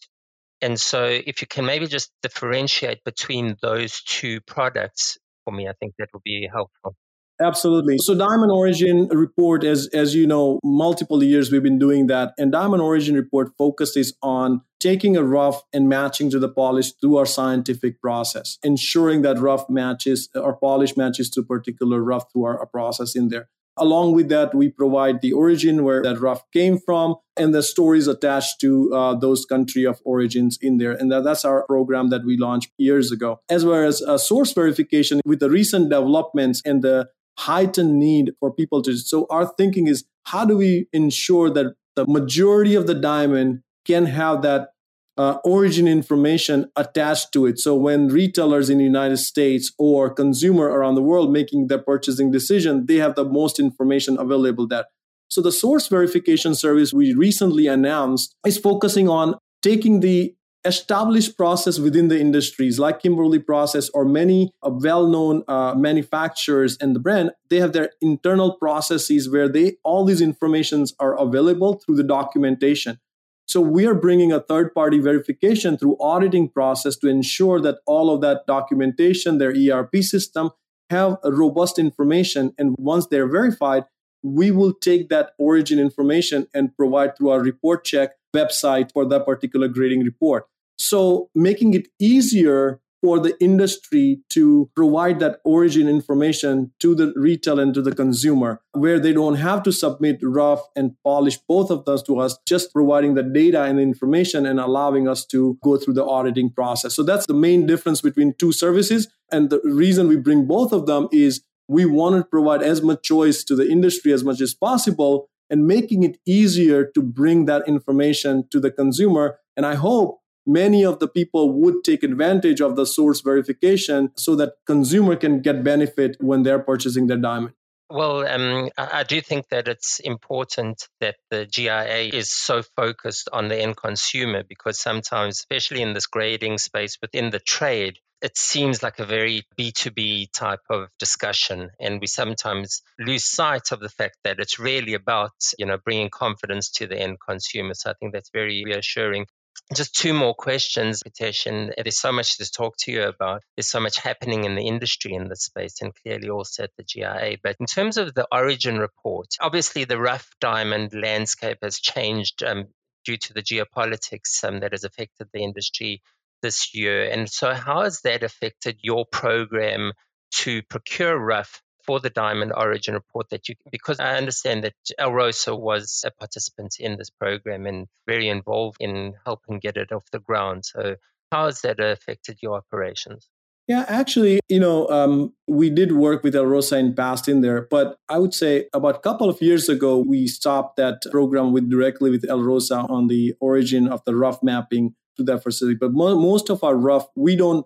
and 0.62 0.80
so 0.80 1.06
if 1.06 1.41
you 1.41 1.47
can 1.47 1.65
maybe 1.65 1.88
just 1.88 2.12
differentiate 2.23 3.04
between 3.04 3.56
those 3.62 4.02
two 4.02 4.41
products 4.41 5.17
for 5.47 5.54
me. 5.54 5.69
I 5.69 5.73
think 5.80 5.93
that 5.97 6.10
would 6.13 6.23
be 6.23 6.50
helpful. 6.52 6.93
Absolutely. 7.41 7.97
So 8.00 8.15
Diamond 8.15 8.52
Origin 8.52 9.08
report, 9.10 9.63
as 9.63 9.88
as 9.93 10.15
you 10.15 10.26
know, 10.26 10.60
multiple 10.63 11.23
years 11.23 11.52
we've 11.52 11.63
been 11.63 11.78
doing 11.78 12.08
that. 12.08 12.34
And 12.38 12.52
Diamond 12.52 12.82
Origin 12.82 13.15
report 13.15 13.52
focuses 13.58 14.15
on 14.23 14.62
taking 14.80 15.15
a 15.17 15.23
rough 15.23 15.63
and 15.73 15.88
matching 15.88 16.30
to 16.32 16.39
the 16.39 16.50
polish 16.50 16.93
through 16.93 17.17
our 17.17 17.26
scientific 17.26 18.02
process, 18.02 18.58
ensuring 18.63 19.21
that 19.21 19.39
rough 19.39 19.69
matches 19.69 20.30
or 20.36 20.56
polish 20.56 20.97
matches 20.97 21.30
to 21.32 21.43
particular 21.43 22.02
rough 22.02 22.32
through 22.32 22.45
our, 22.45 22.60
our 22.60 22.65
process 22.67 23.15
in 23.15 23.30
there. 23.30 23.50
Along 23.80 24.13
with 24.13 24.30
that, 24.30 24.56
we 24.56 24.69
provide 24.69 25.21
the 25.21 25.34
origin 25.34 25.84
where 25.84 26.02
that 26.02 26.19
rough 26.19 26.41
came 26.52 26.80
from 26.80 27.15
and 27.38 27.54
the 27.54 27.62
stories 27.62 28.08
attached 28.08 28.60
to 28.62 28.91
uh, 28.91 29.13
those 29.13 29.45
country 29.45 29.84
of 29.84 30.02
origins 30.04 30.58
in 30.60 30.80
there. 30.80 30.93
And 30.93 31.12
that, 31.12 31.23
that's 31.23 31.45
our 31.45 31.63
program 31.67 32.10
that 32.10 32.26
we 32.26 32.38
launched 32.38 32.71
years 32.78 33.12
ago. 33.12 33.39
As 33.50 33.63
well 33.63 33.88
as 33.88 34.02
uh, 34.02 34.17
source 34.17 34.52
verification 34.52 35.21
with 35.26 35.39
the 35.39 35.52
recent 35.52 35.89
developments 35.89 36.63
and 36.65 36.82
the 36.82 37.10
heightened 37.38 38.00
need 38.00 38.34
for 38.39 38.52
people 38.52 38.82
to. 38.84 38.97
So 38.97 39.28
our 39.30 39.45
thinking 39.45 39.88
is 39.88 40.04
how 40.26 40.45
do 40.45 40.58
we 40.58 40.88
ensure 40.91 41.50
that 41.52 41.76
the 41.95 42.06
majority 42.06 42.76
of 42.76 42.88
the 42.88 42.93
diamond 42.95 43.62
can 43.86 44.06
have 44.06 44.41
that 44.41 44.69
uh, 45.17 45.39
origin 45.43 45.88
information 45.88 46.69
attached 46.76 47.32
to 47.34 47.47
it. 47.47 47.60
So 47.60 47.76
when 47.76 48.08
retailers 48.08 48.69
in 48.69 48.78
the 48.78 48.84
United 48.84 49.17
States 49.17 49.73
or 49.80 50.13
consumer 50.13 50.65
around 50.65 50.95
the 50.95 51.02
world 51.02 51.32
making 51.32 51.67
their 51.67 51.80
purchasing 51.80 52.32
decision, 52.32 52.86
they 52.86 52.97
have 52.97 53.15
the 53.15 53.26
most 53.26 53.60
information 53.60 54.19
available 54.19 54.67
there. 54.67 54.86
So 55.30 55.41
the 55.41 55.52
source 55.52 55.88
verification 55.88 56.56
service 56.56 56.93
we 56.93 57.13
recently 57.13 57.67
announced 57.67 58.36
is 58.45 58.58
focusing 58.58 59.10
on 59.10 59.36
taking 59.63 60.02
the 60.02 60.36
established 60.67 61.38
process 61.38 61.80
within 61.80 62.08
the 62.10 62.19
industries 62.19 62.77
like 62.77 63.01
Kimberley 63.01 63.39
process 63.39 63.89
or 63.89 64.06
many 64.06 64.51
uh, 64.62 64.69
well-known 64.71 65.43
uh, 65.47 65.73
manufacturers 65.75 66.77
and 66.80 66.95
the 66.95 66.99
brand 66.99 67.32
they 67.49 67.58
have 67.58 67.73
their 67.73 67.91
internal 68.01 68.53
processes 68.53 69.30
where 69.30 69.49
they 69.49 69.77
all 69.84 70.06
these 70.06 70.21
informations 70.21 70.93
are 70.99 71.17
available 71.19 71.82
through 71.86 71.95
the 71.95 72.03
documentation 72.03 72.99
so 73.47 73.62
we 73.62 73.86
are 73.86 73.95
bringing 73.95 74.34
a 74.34 74.41
third 74.41 74.73
party 74.73 74.99
verification 74.99 75.77
through 75.77 75.95
auditing 76.01 76.49
process 76.49 76.97
to 76.97 77.08
ensure 77.08 77.62
that 77.62 77.77
all 77.86 78.13
of 78.13 78.19
that 78.19 78.45
documentation, 78.45 79.38
their 79.38 79.53
ERP 79.56 79.97
system 80.03 80.49
have 80.89 81.17
a 81.23 81.32
robust 81.32 81.80
information. 81.80 82.53
And 82.58 82.75
once 82.77 83.08
they're 83.08 83.30
verified, 83.30 83.86
we 84.21 84.51
will 84.51 84.73
take 84.73 85.08
that 85.10 85.32
origin 85.39 85.80
information 85.80 86.47
and 86.53 86.75
provide 86.75 87.17
through 87.17 87.30
our 87.30 87.39
report 87.39 87.86
check 87.86 88.12
website 88.36 88.91
for 88.91 89.06
that 89.06 89.25
particular 89.25 89.69
grading 89.69 90.03
report. 90.03 90.45
So 90.77 91.29
making 91.35 91.73
it 91.73 91.87
easier 91.99 92.79
for 93.01 93.19
the 93.19 93.35
industry 93.39 94.19
to 94.29 94.69
provide 94.75 95.19
that 95.19 95.39
origin 95.43 95.87
information 95.87 96.71
to 96.79 96.95
the 96.95 97.13
retail 97.15 97.59
and 97.59 97.73
to 97.73 97.81
the 97.81 97.93
consumer, 97.93 98.59
where 98.71 98.99
they 98.99 99.13
don't 99.13 99.35
have 99.35 99.61
to 99.63 99.71
submit 99.71 100.17
rough 100.23 100.61
and 100.75 100.95
polish 101.03 101.37
both 101.47 101.69
of 101.69 101.85
those 101.85 102.01
to 102.03 102.19
us, 102.19 102.37
just 102.47 102.73
providing 102.73 103.13
the 103.13 103.23
data 103.23 103.63
and 103.63 103.77
the 103.77 103.83
information 103.83 104.45
and 104.45 104.59
allowing 104.59 105.07
us 105.07 105.25
to 105.25 105.59
go 105.63 105.77
through 105.77 105.93
the 105.93 106.05
auditing 106.05 106.49
process. 106.49 106.95
So 106.95 107.03
that's 107.03 107.27
the 107.27 107.35
main 107.35 107.67
difference 107.67 108.01
between 108.01 108.33
two 108.33 108.51
services. 108.51 109.07
And 109.31 109.51
the 109.51 109.61
reason 109.63 110.07
we 110.07 110.15
bring 110.15 110.47
both 110.47 110.71
of 110.71 110.87
them 110.87 111.07
is 111.11 111.43
we 111.67 111.85
want 111.85 112.15
to 112.15 112.23
provide 112.23 112.63
as 112.63 112.81
much 112.81 113.03
choice 113.03 113.43
to 113.43 113.55
the 113.55 113.69
industry 113.69 114.11
as 114.11 114.23
much 114.23 114.41
as 114.41 114.53
possible 114.53 115.29
and 115.49 115.67
making 115.67 116.03
it 116.03 116.17
easier 116.25 116.83
to 116.83 117.01
bring 117.01 117.45
that 117.45 117.67
information 117.67 118.47
to 118.49 118.59
the 118.59 118.71
consumer. 118.71 119.39
And 119.55 119.65
I 119.65 119.75
hope 119.75 120.19
many 120.47 120.83
of 120.83 120.99
the 120.99 121.07
people 121.07 121.51
would 121.53 121.83
take 121.83 122.03
advantage 122.03 122.62
of 122.62 122.75
the 122.75 122.86
source 122.86 123.21
verification 123.21 124.12
so 124.15 124.36
that 124.36 124.53
consumer 124.65 125.15
can 125.15 125.41
get 125.41 125.63
benefit 125.63 126.17
when 126.19 126.43
they're 126.43 126.60
purchasing 126.60 127.07
their 127.07 127.17
diamond 127.17 127.53
well, 127.89 128.27
um, 128.27 128.69
I 128.77 129.03
do 129.03 129.21
think 129.21 129.47
that 129.49 129.69
it's 129.69 129.99
important 129.99 130.89
that 130.99 131.15
the 131.29 131.45
GIA 131.45 132.10
is 132.13 132.29
so 132.29 132.62
focused 132.75 133.29
on 133.31 133.47
the 133.47 133.57
end 133.57 133.77
consumer 133.77 134.43
because 134.43 134.77
sometimes, 134.77 135.39
especially 135.39 135.81
in 135.81 135.93
this 135.93 136.07
grading 136.07 136.57
space 136.57 136.97
within 137.01 137.29
the 137.29 137.39
trade, 137.39 137.99
it 138.21 138.38
seems 138.38 138.83
like 138.83 138.99
a 138.99 139.05
very 139.05 139.45
B2B 139.57 140.33
type 140.33 140.63
of 140.69 140.89
discussion. 140.99 141.69
And 141.79 142.01
we 142.01 142.07
sometimes 142.07 142.81
lose 142.99 143.23
sight 143.23 143.71
of 143.71 143.79
the 143.79 143.89
fact 143.89 144.17
that 144.23 144.39
it's 144.39 144.60
really 144.60 144.93
about, 144.93 145.31
you 145.57 145.65
know, 145.65 145.77
bringing 145.77 146.10
confidence 146.10 146.71
to 146.71 146.88
the 146.88 146.99
end 146.99 147.17
consumer. 147.25 147.73
So 147.73 147.91
I 147.91 147.93
think 147.93 148.12
that's 148.12 148.31
very 148.31 148.63
reassuring. 148.65 149.27
Just 149.75 149.95
two 149.95 150.13
more 150.13 150.34
questions, 150.34 151.03
Pritesh, 151.03 151.45
and 151.45 151.73
there's 151.75 151.99
so 151.99 152.13
much 152.13 152.38
to 152.38 152.49
talk 152.49 152.77
to 152.77 152.91
you 152.91 153.03
about. 153.03 153.43
There's 153.56 153.69
so 153.69 153.82
much 153.82 153.97
happening 153.97 154.45
in 154.45 154.56
the 154.56 154.65
industry 154.65 155.13
in 155.13 155.27
this 155.27 155.43
space 155.43 155.82
and 155.82 155.93
clearly 155.93 156.30
also 156.30 156.63
at 156.63 156.71
the 156.77 156.84
GIA. 156.84 157.38
But 157.43 157.58
in 157.60 157.65
terms 157.65 157.97
of 157.97 158.13
the 158.13 158.27
origin 158.32 158.77
report, 158.80 159.27
obviously 159.41 159.84
the 159.84 159.99
rough 159.99 160.30
diamond 160.39 160.93
landscape 160.93 161.58
has 161.63 161.80
changed 161.80 162.43
um, 162.43 162.67
due 163.03 163.17
to 163.17 163.34
the 163.34 163.41
geopolitics 163.41 164.41
um, 164.45 164.62
that 164.62 164.71
has 164.71 164.86
affected 164.86 165.27
the 165.34 165.41
industry 165.41 166.01
this 166.41 166.73
year. 166.73 167.10
And 167.10 167.30
so, 167.30 167.53
how 167.53 167.84
has 167.84 168.01
that 168.01 168.23
affected 168.23 168.77
your 168.82 169.06
program 169.06 169.91
to 170.32 170.62
procure 170.63 171.17
rough 171.17 171.62
for 171.88 172.00
the 172.02 172.10
Diamond 172.10 172.52
Origin 172.56 172.93
report 172.93 173.30
that 173.30 173.47
you, 173.50 173.56
because 173.71 174.00
I 174.00 174.17
understand 174.17 174.65
that 174.65 174.76
Alrosa 175.00 175.58
was 175.58 176.04
a 176.06 176.12
participant 176.12 176.76
in 176.80 176.97
this 176.97 177.10
program 177.10 177.65
and 177.65 177.88
very 178.06 178.28
involved 178.28 178.78
in 178.82 179.13
helping 179.26 179.60
get 179.60 179.78
it 179.78 179.91
off 179.91 180.04
the 180.12 180.19
ground. 180.19 180.65
So, 180.65 180.97
how 181.32 181.45
has 181.45 181.62
that 181.62 181.80
affected 181.80 182.39
your 182.41 182.58
operations? 182.58 183.28
Yeah, 183.67 183.84
actually, 183.89 184.39
you 184.47 184.62
know, 184.62 184.88
um, 184.88 185.34
we 185.45 185.69
did 185.69 185.91
work 185.91 186.23
with 186.23 186.34
Alrosa 186.36 186.80
in 186.80 186.95
past 186.95 187.28
in 187.28 187.41
there, 187.41 187.67
but 187.69 187.97
I 188.08 188.17
would 188.17 188.34
say 188.34 188.67
about 188.73 188.95
a 188.95 189.00
couple 189.00 189.30
of 189.30 189.41
years 189.41 189.67
ago, 189.67 189.97
we 189.97 190.28
stopped 190.28 190.78
that 190.78 191.02
program 191.12 191.52
with 191.52 191.69
directly 191.69 192.10
with 192.10 192.23
Alrosa 192.23 192.89
on 192.89 193.08
the 193.08 193.34
origin 193.41 193.89
of 193.89 194.02
the 194.06 194.15
rough 194.15 194.41
mapping 194.41 194.95
to 195.17 195.23
that 195.23 195.43
facility. 195.43 195.78
But 195.78 195.91
mo- 195.91 196.17
most 196.17 196.50
of 196.50 196.63
our 196.63 196.78
rough, 196.78 197.08
we 197.15 197.36
don't 197.36 197.65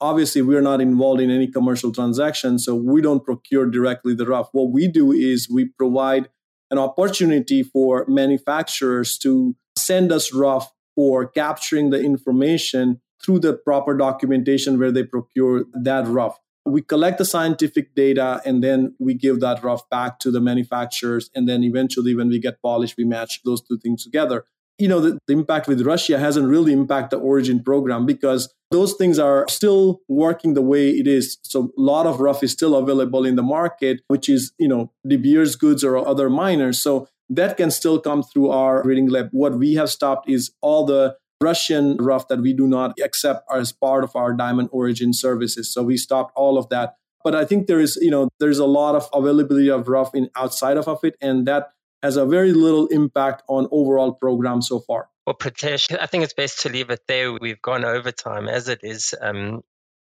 obviously 0.00 0.42
we're 0.42 0.60
not 0.60 0.80
involved 0.80 1.20
in 1.20 1.30
any 1.30 1.46
commercial 1.46 1.92
transaction 1.92 2.58
so 2.58 2.74
we 2.74 3.00
don't 3.00 3.24
procure 3.24 3.66
directly 3.66 4.14
the 4.14 4.26
rough. 4.26 4.48
What 4.52 4.72
we 4.72 4.88
do 4.88 5.12
is 5.12 5.48
we 5.48 5.66
provide 5.66 6.28
an 6.70 6.78
opportunity 6.78 7.62
for 7.62 8.04
manufacturers 8.08 9.18
to 9.18 9.56
send 9.76 10.12
us 10.12 10.32
rough 10.32 10.72
for 10.94 11.26
capturing 11.26 11.90
the 11.90 12.00
information 12.00 13.00
through 13.22 13.40
the 13.40 13.52
proper 13.52 13.96
documentation 13.96 14.78
where 14.78 14.92
they 14.92 15.04
procure 15.04 15.64
that 15.74 16.06
rough. 16.06 16.38
We 16.64 16.82
collect 16.82 17.18
the 17.18 17.24
scientific 17.24 17.94
data 17.94 18.40
and 18.44 18.62
then 18.62 18.94
we 18.98 19.14
give 19.14 19.40
that 19.40 19.62
rough 19.62 19.88
back 19.88 20.18
to 20.20 20.30
the 20.30 20.40
manufacturers 20.40 21.30
and 21.34 21.48
then 21.48 21.64
eventually 21.64 22.14
when 22.14 22.28
we 22.28 22.38
get 22.38 22.62
polished 22.62 22.96
we 22.96 23.04
match 23.04 23.40
those 23.44 23.62
two 23.62 23.78
things 23.78 24.04
together 24.04 24.44
you 24.80 24.88
know, 24.88 25.00
the, 25.00 25.18
the, 25.26 25.32
impact 25.32 25.68
with 25.68 25.82
Russia 25.82 26.18
hasn't 26.18 26.48
really 26.48 26.72
impacted 26.72 27.20
the 27.20 27.22
origin 27.22 27.62
program 27.62 28.06
because 28.06 28.52
those 28.70 28.94
things 28.94 29.18
are 29.18 29.46
still 29.48 30.00
working 30.08 30.54
the 30.54 30.62
way 30.62 30.90
it 30.90 31.06
is. 31.06 31.38
So 31.42 31.72
a 31.76 31.80
lot 31.80 32.06
of 32.06 32.20
rough 32.20 32.42
is 32.42 32.52
still 32.52 32.74
available 32.74 33.24
in 33.24 33.36
the 33.36 33.42
market, 33.42 34.00
which 34.08 34.28
is, 34.28 34.52
you 34.58 34.68
know, 34.68 34.92
De 35.06 35.16
Beers 35.16 35.56
goods 35.56 35.84
or 35.84 35.96
other 35.96 36.30
miners. 36.30 36.82
So 36.82 37.08
that 37.28 37.56
can 37.56 37.70
still 37.70 38.00
come 38.00 38.22
through 38.22 38.50
our 38.50 38.82
grading 38.82 39.08
lab. 39.08 39.28
What 39.32 39.58
we 39.58 39.74
have 39.74 39.90
stopped 39.90 40.28
is 40.28 40.52
all 40.60 40.86
the 40.86 41.16
Russian 41.42 41.96
rough 41.96 42.28
that 42.28 42.40
we 42.40 42.52
do 42.52 42.66
not 42.66 42.98
accept 43.02 43.44
as 43.52 43.72
part 43.72 44.04
of 44.04 44.14
our 44.14 44.32
diamond 44.34 44.68
origin 44.72 45.12
services. 45.12 45.72
So 45.72 45.82
we 45.82 45.96
stopped 45.96 46.32
all 46.36 46.58
of 46.58 46.68
that 46.68 46.96
But 47.22 47.34
I 47.34 47.44
think 47.44 47.66
there 47.66 47.80
is, 47.80 47.98
you 48.00 48.10
know, 48.10 48.28
there's 48.40 48.58
a 48.58 48.66
lot 48.66 48.94
of 48.94 49.08
availability 49.12 49.70
of 49.70 49.88
rough 49.88 50.14
in 50.14 50.30
outside 50.36 50.76
of 50.76 51.04
it, 51.04 51.16
and 51.20 51.46
that 51.46 51.72
has 52.02 52.16
a 52.16 52.26
very 52.26 52.52
little 52.52 52.86
impact 52.88 53.42
on 53.48 53.68
overall 53.70 54.12
program 54.12 54.62
so 54.62 54.80
far. 54.80 55.08
Well, 55.26 55.36
Pritesh, 55.36 55.96
I 55.98 56.06
think 56.06 56.24
it's 56.24 56.34
best 56.34 56.60
to 56.60 56.68
leave 56.70 56.90
it 56.90 57.00
there. 57.06 57.32
We've 57.32 57.60
gone 57.60 57.84
over 57.84 58.10
time 58.10 58.48
as 58.48 58.68
it 58.68 58.80
is. 58.82 59.14
Um, 59.20 59.62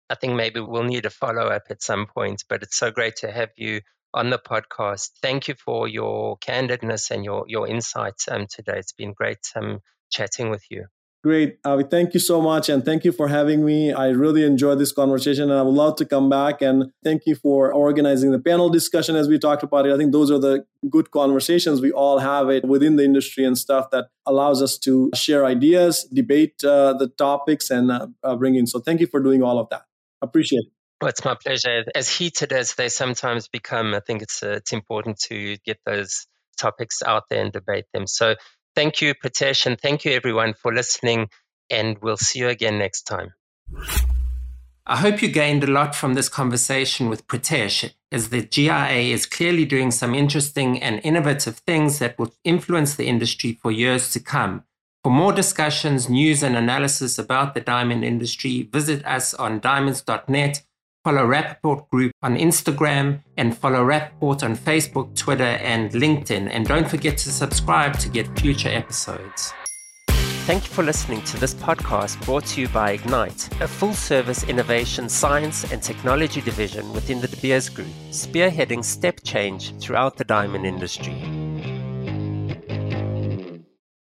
I 0.09 0.15
think 0.15 0.35
maybe 0.35 0.59
we'll 0.59 0.83
need 0.83 1.05
a 1.05 1.09
follow 1.09 1.47
up 1.47 1.63
at 1.69 1.83
some 1.83 2.07
point, 2.07 2.43
but 2.47 2.63
it's 2.63 2.77
so 2.77 2.91
great 2.91 3.17
to 3.17 3.31
have 3.31 3.49
you 3.57 3.81
on 4.13 4.29
the 4.29 4.39
podcast. 4.39 5.09
Thank 5.21 5.47
you 5.47 5.55
for 5.55 5.87
your 5.87 6.37
candidness 6.37 7.11
and 7.11 7.25
your, 7.25 7.45
your 7.47 7.67
insights 7.67 8.27
um, 8.27 8.47
today. 8.47 8.77
It's 8.77 8.93
been 8.93 9.13
great 9.13 9.39
um, 9.55 9.79
chatting 10.11 10.49
with 10.49 10.63
you. 10.69 10.85
Great. 11.23 11.57
Avi, 11.63 11.85
thank 11.85 12.13
you 12.13 12.19
so 12.19 12.41
much. 12.41 12.67
And 12.67 12.83
thank 12.83 13.05
you 13.05 13.13
for 13.13 13.29
having 13.29 13.63
me. 13.63 13.93
I 13.93 14.09
really 14.09 14.43
enjoyed 14.43 14.77
this 14.77 14.91
conversation 14.91 15.43
and 15.49 15.57
I 15.57 15.61
would 15.61 15.73
love 15.73 15.95
to 15.97 16.05
come 16.05 16.29
back. 16.29 16.61
And 16.61 16.91
thank 17.01 17.21
you 17.25 17.35
for 17.35 17.73
organizing 17.73 18.31
the 18.31 18.39
panel 18.39 18.69
discussion 18.69 19.15
as 19.15 19.29
we 19.29 19.39
talked 19.39 19.63
about 19.63 19.85
it. 19.85 19.93
I 19.93 19.97
think 19.97 20.11
those 20.11 20.29
are 20.29 20.37
the 20.37 20.65
good 20.89 21.11
conversations 21.11 21.79
we 21.79 21.93
all 21.93 22.19
have 22.19 22.49
it 22.49 22.65
within 22.65 22.97
the 22.97 23.05
industry 23.05 23.45
and 23.45 23.57
stuff 23.57 23.89
that 23.91 24.07
allows 24.25 24.61
us 24.61 24.77
to 24.79 25.11
share 25.15 25.45
ideas, 25.45 26.03
debate 26.11 26.61
uh, 26.61 26.91
the 26.91 27.07
topics, 27.07 27.69
and 27.69 27.89
uh, 27.89 28.07
uh, 28.21 28.35
bring 28.35 28.55
in. 28.55 28.67
So 28.67 28.81
thank 28.81 28.99
you 28.99 29.07
for 29.07 29.21
doing 29.21 29.41
all 29.41 29.59
of 29.59 29.69
that. 29.69 29.83
Appreciate 30.21 30.59
it. 30.59 30.73
Well, 30.99 31.09
it's 31.09 31.23
my 31.23 31.35
pleasure. 31.35 31.85
As 31.95 32.09
heated 32.09 32.51
as 32.51 32.75
they 32.75 32.89
sometimes 32.89 33.47
become, 33.47 33.93
I 33.93 34.01
think 34.01 34.23
it's 34.23 34.43
uh, 34.43 34.55
it's 34.57 34.73
important 34.73 35.19
to 35.29 35.55
get 35.65 35.79
those 35.85 36.27
topics 36.57 37.01
out 37.01 37.23
there 37.29 37.41
and 37.41 37.51
debate 37.51 37.85
them. 37.93 38.07
So 38.07 38.35
Thank 38.75 39.01
you, 39.01 39.13
Pritesh, 39.13 39.65
and 39.65 39.79
thank 39.79 40.03
you 40.03 40.11
everyone 40.13 40.53
for 40.53 40.73
listening, 40.73 41.29
and 41.69 41.97
we'll 42.01 42.17
see 42.17 42.39
you 42.39 42.49
again 42.49 42.79
next 42.79 43.03
time. 43.03 43.33
I 44.85 44.97
hope 44.97 45.21
you 45.21 45.29
gained 45.29 45.63
a 45.63 45.71
lot 45.71 45.95
from 45.95 46.13
this 46.13 46.27
conversation 46.27 47.07
with 47.07 47.27
Pritesh, 47.27 47.93
as 48.11 48.29
the 48.29 48.41
GIA 48.41 49.13
is 49.13 49.25
clearly 49.25 49.63
doing 49.63 49.91
some 49.91 50.13
interesting 50.13 50.81
and 50.81 50.99
innovative 51.03 51.57
things 51.59 51.99
that 51.99 52.19
will 52.19 52.33
influence 52.43 52.95
the 52.95 53.07
industry 53.07 53.53
for 53.53 53.71
years 53.71 54.11
to 54.11 54.19
come. 54.19 54.63
For 55.03 55.11
more 55.11 55.33
discussions, 55.33 56.09
news, 56.09 56.43
and 56.43 56.55
analysis 56.55 57.17
about 57.17 57.53
the 57.53 57.61
diamond 57.61 58.03
industry, 58.03 58.63
visit 58.63 59.05
us 59.05 59.33
on 59.33 59.59
diamonds.net 59.59 60.63
Follow 61.03 61.27
Rappaport 61.27 61.89
Group 61.89 62.13
on 62.21 62.37
Instagram 62.37 63.19
and 63.35 63.57
follow 63.57 63.83
Rappaport 63.83 64.41
on 64.41 64.55
Facebook, 64.55 65.13
Twitter, 65.17 65.43
and 65.43 65.91
LinkedIn. 65.91 66.49
And 66.49 66.65
don't 66.65 66.89
forget 66.89 67.17
to 67.17 67.29
subscribe 67.29 67.99
to 67.99 68.07
get 68.07 68.39
future 68.39 68.69
episodes. 68.69 69.53
Thank 70.45 70.63
you 70.65 70.73
for 70.73 70.83
listening 70.83 71.21
to 71.23 71.39
this 71.39 71.53
podcast 71.53 72.23
brought 72.25 72.45
to 72.47 72.61
you 72.61 72.69
by 72.69 72.91
Ignite, 72.91 73.49
a 73.61 73.67
full 73.67 73.93
service 73.93 74.43
innovation, 74.43 75.09
science, 75.09 75.69
and 75.71 75.81
technology 75.81 76.41
division 76.41 76.91
within 76.93 77.19
the 77.19 77.27
De 77.27 77.37
Beers 77.37 77.67
Group, 77.67 77.87
spearheading 78.09 78.83
step 78.83 79.19
change 79.23 79.73
throughout 79.79 80.15
the 80.15 80.25
diamond 80.25 80.65
industry. 80.65 81.21